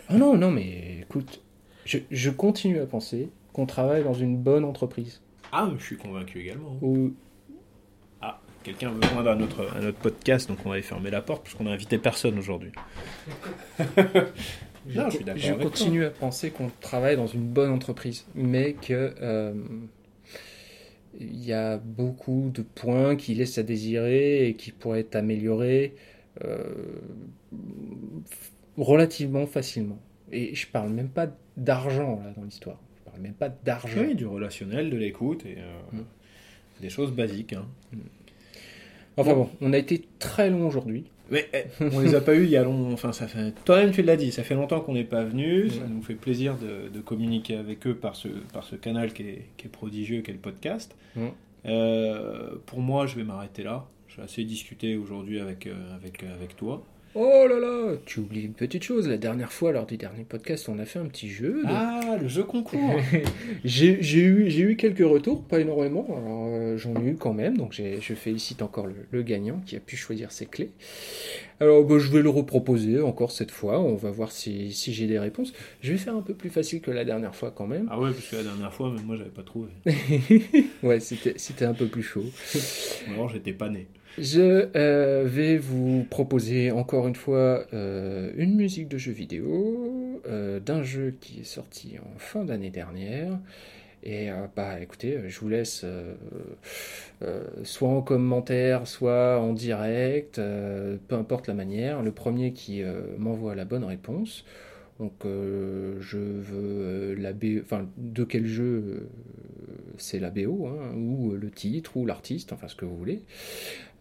Ah 0.09 0.15
non, 0.15 0.35
non, 0.35 0.51
mais 0.51 0.99
écoute, 1.03 1.41
je, 1.85 1.99
je 2.11 2.29
continue 2.29 2.79
à 2.79 2.85
penser 2.85 3.29
qu'on 3.53 3.65
travaille 3.65 4.03
dans 4.03 4.13
une 4.13 4.35
bonne 4.37 4.65
entreprise. 4.65 5.21
Ah, 5.51 5.69
je 5.77 5.83
suis 5.83 5.97
convaincu 5.97 6.41
également. 6.41 6.77
Où... 6.81 7.13
Ah. 8.21 8.41
quelqu'un 8.63 8.91
veut 8.91 9.01
joindre 9.03 9.29
à 9.29 9.35
notre, 9.35 9.67
à 9.75 9.79
notre 9.79 9.97
podcast, 9.99 10.49
donc 10.49 10.57
on 10.65 10.69
va 10.69 10.73
aller 10.75 10.83
fermer 10.83 11.11
la 11.11 11.21
porte 11.21 11.43
parce 11.43 11.55
qu'on 11.55 11.67
a 11.67 11.71
invité 11.71 11.97
personne 11.97 12.37
aujourd'hui. 12.37 12.71
Non, 14.95 15.09
je 15.09 15.15
suis 15.17 15.25
je 15.35 15.51
avec 15.53 15.59
continue 15.61 16.03
à 16.05 16.09
penser 16.09 16.49
qu'on 16.51 16.69
travaille 16.81 17.15
dans 17.15 17.27
une 17.27 17.45
bonne 17.47 17.71
entreprise, 17.71 18.25
mais 18.35 18.73
que 18.73 19.13
euh, 19.21 19.53
il 21.19 21.43
y 21.45 21.53
a 21.53 21.77
beaucoup 21.77 22.49
de 22.53 22.61
points 22.61 23.15
qui 23.15 23.35
laissent 23.35 23.57
à 23.57 23.63
désirer 23.63 24.47
et 24.47 24.53
qui 24.55 24.71
pourraient 24.71 25.01
être 25.01 25.15
améliorés 25.15 25.95
euh, 26.45 26.63
relativement 28.77 29.45
facilement. 29.45 29.99
Et 30.31 30.55
je 30.55 30.67
parle 30.67 30.91
même 30.91 31.09
pas 31.09 31.27
d'argent 31.57 32.21
là 32.23 32.31
dans 32.35 32.43
l'histoire. 32.43 32.79
Je 32.99 33.09
parle 33.11 33.21
même 33.21 33.33
pas 33.33 33.49
d'argent. 33.49 34.01
Oui, 34.01 34.15
du 34.15 34.25
relationnel, 34.25 34.89
de 34.89 34.97
l'écoute 34.97 35.45
et 35.45 35.57
euh, 35.57 35.97
Mm. 35.97 36.03
des 36.81 36.89
choses 36.89 37.11
basiques. 37.11 37.53
hein. 37.53 37.65
Enfin 39.17 39.33
bon, 39.33 39.49
on 39.59 39.73
a 39.73 39.77
été 39.77 40.05
très 40.19 40.49
long 40.49 40.65
aujourd'hui. 40.67 41.03
Mais 41.31 41.47
eh, 41.53 41.63
on 41.93 41.99
les 41.99 42.15
a 42.15 42.21
pas 42.21 42.35
eu 42.35 42.43
il 42.43 42.49
y 42.49 42.57
a 42.57 42.63
longtemps. 42.63 42.91
Enfin, 42.93 43.11
ça 43.11 43.27
fait. 43.27 43.53
Toi-même, 43.65 43.91
tu 43.91 44.01
l'as 44.01 44.15
dit, 44.17 44.31
ça 44.31 44.43
fait 44.43 44.55
longtemps 44.55 44.79
qu'on 44.81 44.93
n'est 44.93 45.03
pas 45.03 45.23
venu. 45.23 45.69
Ça 45.69 45.85
nous 45.87 46.01
fait 46.01 46.15
plaisir 46.15 46.55
de, 46.57 46.89
de 46.89 47.01
communiquer 47.01 47.55
avec 47.55 47.85
eux 47.87 47.95
par 47.95 48.15
ce, 48.15 48.27
par 48.53 48.63
ce 48.63 48.75
canal 48.75 49.13
qui 49.13 49.23
est, 49.23 49.45
qui 49.57 49.67
est 49.67 49.69
prodigieux, 49.69 50.21
qui 50.21 50.31
est 50.31 50.33
le 50.33 50.39
podcast. 50.39 50.95
Euh, 51.65 52.55
pour 52.65 52.79
moi, 52.79 53.05
je 53.05 53.15
vais 53.15 53.23
m'arrêter 53.23 53.63
là. 53.63 53.85
J'ai 54.07 54.21
assez 54.21 54.43
discuté 54.43 54.95
aujourd'hui 54.97 55.39
avec, 55.39 55.67
euh, 55.67 55.95
avec, 55.95 56.23
avec 56.23 56.55
toi. 56.55 56.83
Oh 57.15 57.45
là 57.49 57.59
là, 57.59 57.95
tu 58.05 58.19
oublies 58.19 58.41
une 58.43 58.53
petite 58.53 58.83
chose. 58.83 59.07
La 59.09 59.17
dernière 59.17 59.51
fois, 59.51 59.71
lors 59.71 59.87
du 59.87 59.97
dernier 59.97 60.23
podcast, 60.23 60.69
on 60.69 60.77
a 60.77 60.85
fait 60.85 60.99
un 60.99 61.05
petit 61.05 61.27
jeu. 61.29 61.63
de- 61.63 61.67
Ah, 61.67 62.17
le 62.21 62.27
jeu 62.27 62.43
concours 62.43 62.79
J'ai 63.65 63.99
eu, 64.19 64.47
eu 64.47 64.75
quelques 64.75 64.99
retours, 64.99 65.43
pas 65.43 65.59
énormément, 65.59 66.05
alors 66.07 66.47
euh, 66.49 66.77
j'en 66.77 66.93
ai 67.01 67.07
eu 67.09 67.15
quand 67.15 67.33
même, 67.33 67.57
donc 67.57 67.73
je 67.73 68.13
félicite 68.13 68.61
encore 68.61 68.85
le, 68.85 68.93
le 69.09 69.23
gagnant 69.23 69.59
qui 69.65 69.75
a 69.75 69.79
pu 69.79 69.97
choisir 69.97 70.31
ses 70.31 70.45
clés. 70.45 70.69
Alors 71.59 71.83
bah, 71.83 71.97
je 71.97 72.09
vais 72.11 72.21
le 72.21 72.29
reproposer 72.29 73.01
encore 73.01 73.31
cette 73.31 73.51
fois, 73.51 73.79
on 73.81 73.95
va 73.95 74.11
voir 74.11 74.31
si, 74.31 74.71
si 74.71 74.93
j'ai 74.93 75.07
des 75.07 75.19
réponses. 75.19 75.51
Je 75.81 75.91
vais 75.91 75.97
faire 75.97 76.15
un 76.15 76.21
peu 76.21 76.35
plus 76.35 76.49
facile 76.51 76.79
que 76.79 76.91
la 76.91 77.05
dernière 77.05 77.35
fois 77.35 77.51
quand 77.51 77.67
même. 77.67 77.87
Ah 77.89 77.99
ouais, 77.99 78.11
parce 78.11 78.27
que 78.27 78.35
la 78.35 78.43
dernière 78.43 78.71
fois, 78.73 78.91
même 78.91 79.03
moi, 79.05 79.15
j'avais 79.17 79.29
pas 79.31 79.43
trouvé. 79.43 79.69
ouais, 80.83 80.99
c'était 80.99 81.65
un 81.65 81.73
peu 81.73 81.87
plus 81.87 82.03
chaud. 82.03 82.23
Alors, 83.13 83.29
j'étais 83.29 83.51
pas 83.53 83.67
né. 83.69 83.87
Je 84.21 84.67
euh, 84.75 85.23
vais 85.25 85.57
vous 85.57 86.03
proposer 86.09 86.71
encore 86.71 87.07
une 87.07 87.15
fois 87.15 87.63
euh, 87.73 88.33
une 88.35 88.53
musique 88.53 88.89
de 88.89 88.97
jeu 88.97 89.13
vidéo 89.13 90.21
euh, 90.27 90.59
d'un 90.59 90.83
jeu 90.83 91.15
qui 91.21 91.39
est 91.39 91.45
sorti 91.45 91.95
en 92.03 92.19
fin 92.19 92.43
d'année 92.43 92.69
dernière. 92.69 93.39
Et 94.03 94.29
bah 94.55 94.79
écoutez, 94.79 95.19
je 95.27 95.39
vous 95.41 95.49
laisse 95.49 95.85
soit 97.63 97.89
en 97.89 98.01
commentaire, 98.01 98.87
soit 98.87 99.41
en 99.41 99.51
direct, 99.51 100.35
peu 100.37 101.15
importe 101.15 101.47
la 101.47 101.53
manière. 101.53 102.01
Le 102.01 102.13
premier 102.13 102.53
qui 102.53 102.81
m'envoie 103.17 103.55
la 103.55 103.65
bonne 103.65 103.83
réponse. 103.83 104.45
Donc 104.99 105.13
euh, 105.25 105.95
je 106.01 106.17
veux 106.17 106.51
euh, 106.55 107.15
la 107.17 107.31
BO, 107.33 107.61
enfin 107.63 107.87
de 107.97 108.23
quel 108.25 108.45
jeu 108.45 108.63
euh, 108.63 109.07
c'est 109.97 110.19
la 110.19 110.29
BO, 110.29 110.67
hein, 110.67 110.93
ou 110.95 111.31
le 111.31 111.49
titre, 111.49 111.95
ou 111.97 112.05
l'artiste, 112.05 112.51
enfin 112.51 112.67
ce 112.67 112.75
que 112.75 112.83
vous 112.85 112.97
voulez. 112.97 113.21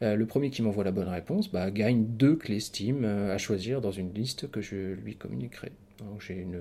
Euh, 0.02 0.16
le 0.16 0.26
premier 0.26 0.50
qui 0.50 0.62
m'envoie 0.62 0.84
la 0.84 0.90
bonne 0.90 1.08
réponse 1.08 1.50
bah, 1.52 1.70
gagne 1.70 2.04
deux 2.04 2.34
clés 2.36 2.60
Steam 2.60 3.04
à 3.04 3.38
choisir 3.38 3.80
dans 3.80 3.92
une 3.92 4.12
liste 4.12 4.50
que 4.50 4.60
je 4.60 4.94
lui 4.94 5.14
communiquerai. 5.14 5.70
J'ai 6.20 6.34
une, 6.34 6.54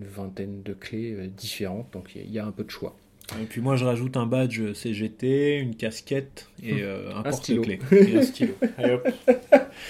une 0.00 0.06
vingtaine 0.06 0.62
de 0.62 0.74
clés 0.74 1.16
différentes, 1.36 1.90
donc 1.92 2.14
il 2.14 2.18
y, 2.20 2.24
a- 2.24 2.26
il 2.26 2.32
y 2.32 2.38
a 2.38 2.44
un 2.46 2.52
peu 2.52 2.64
de 2.64 2.70
choix. 2.70 2.94
Et 3.40 3.44
puis 3.44 3.60
moi, 3.62 3.76
je 3.76 3.84
rajoute 3.84 4.16
un 4.18 4.26
badge 4.26 4.72
CGT, 4.74 5.58
une 5.58 5.74
casquette 5.74 6.48
et 6.62 6.82
euh, 6.82 7.10
un, 7.14 7.24
Un 7.24 7.32
stylo. 7.32 7.62
porte-clés. 7.62 8.08
Et 8.12 8.16
un 8.18 8.22
stylo. 8.22 8.54
Allez, 8.76 8.92
hop. 8.92 9.08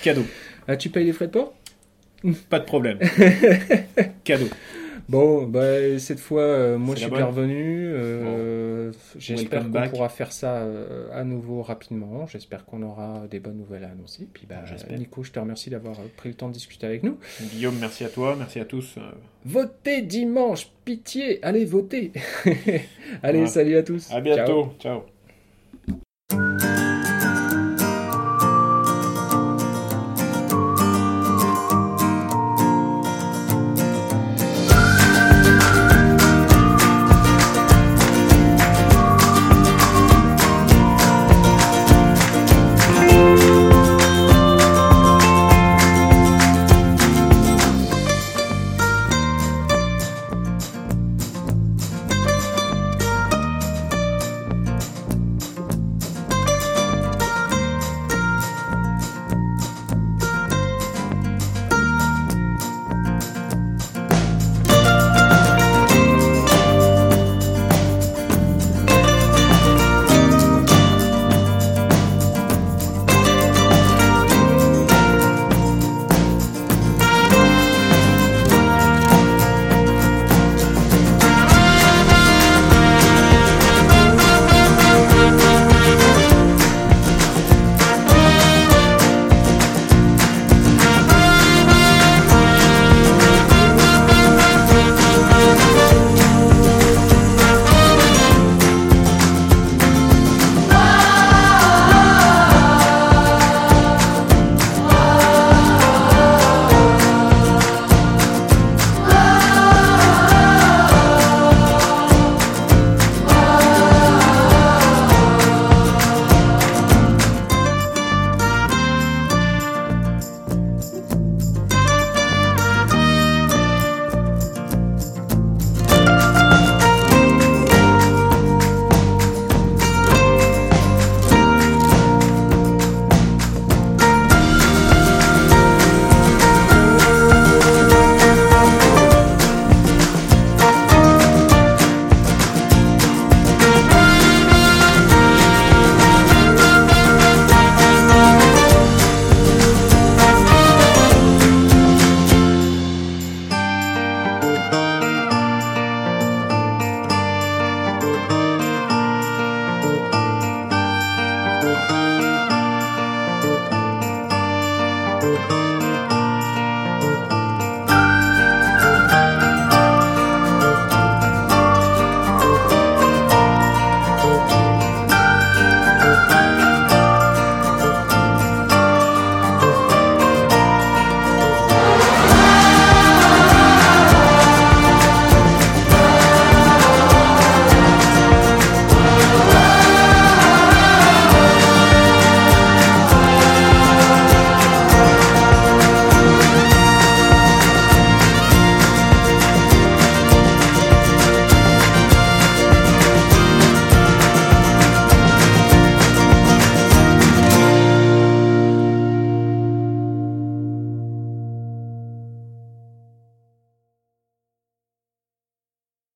Cadeau. 0.02 0.22
Ah, 0.68 0.76
tu 0.76 0.88
payes 0.90 1.04
les 1.04 1.12
frais 1.12 1.26
de 1.26 1.32
port? 1.32 1.54
Pas 2.50 2.58
de 2.60 2.64
problème. 2.64 2.98
Cadeau. 4.24 4.46
Bon, 5.08 5.44
bah, 5.46 6.00
cette 6.00 6.18
fois, 6.18 6.42
euh, 6.42 6.78
moi 6.78 6.96
je 6.96 7.02
suis 7.04 7.22
revenu. 7.22 7.86
euh, 7.94 8.90
J'espère 9.16 9.62
qu'on 9.62 9.68
back. 9.68 9.90
pourra 9.90 10.08
faire 10.08 10.32
ça 10.32 10.56
euh, 10.56 11.06
à 11.12 11.22
nouveau 11.22 11.62
rapidement. 11.62 12.26
J'espère 12.26 12.64
qu'on 12.64 12.82
aura 12.82 13.22
des 13.30 13.38
bonnes 13.38 13.56
nouvelles 13.58 13.84
à 13.84 13.90
annoncer. 13.90 14.26
Puis 14.32 14.46
bah. 14.48 14.64
Nico, 14.98 15.22
je 15.22 15.30
te 15.30 15.38
remercie 15.38 15.70
d'avoir 15.70 15.94
pris 16.16 16.30
le 16.30 16.34
temps 16.34 16.48
de 16.48 16.54
discuter 16.54 16.86
avec 16.88 17.04
nous. 17.04 17.18
Guillaume, 17.52 17.76
merci 17.80 18.04
à 18.04 18.08
toi, 18.08 18.34
merci 18.36 18.58
à 18.58 18.64
tous. 18.64 18.96
Votez 19.44 20.02
dimanche, 20.02 20.72
pitié, 20.84 21.38
allez 21.44 21.64
voter. 21.66 22.10
allez, 23.22 23.42
Ouais. 23.42 23.46
salut 23.46 23.76
à 23.76 23.84
tous. 23.84 24.08
À 24.10 24.14
Ciao. 24.14 24.22
bientôt. 24.22 24.72
Ciao. 24.80 25.02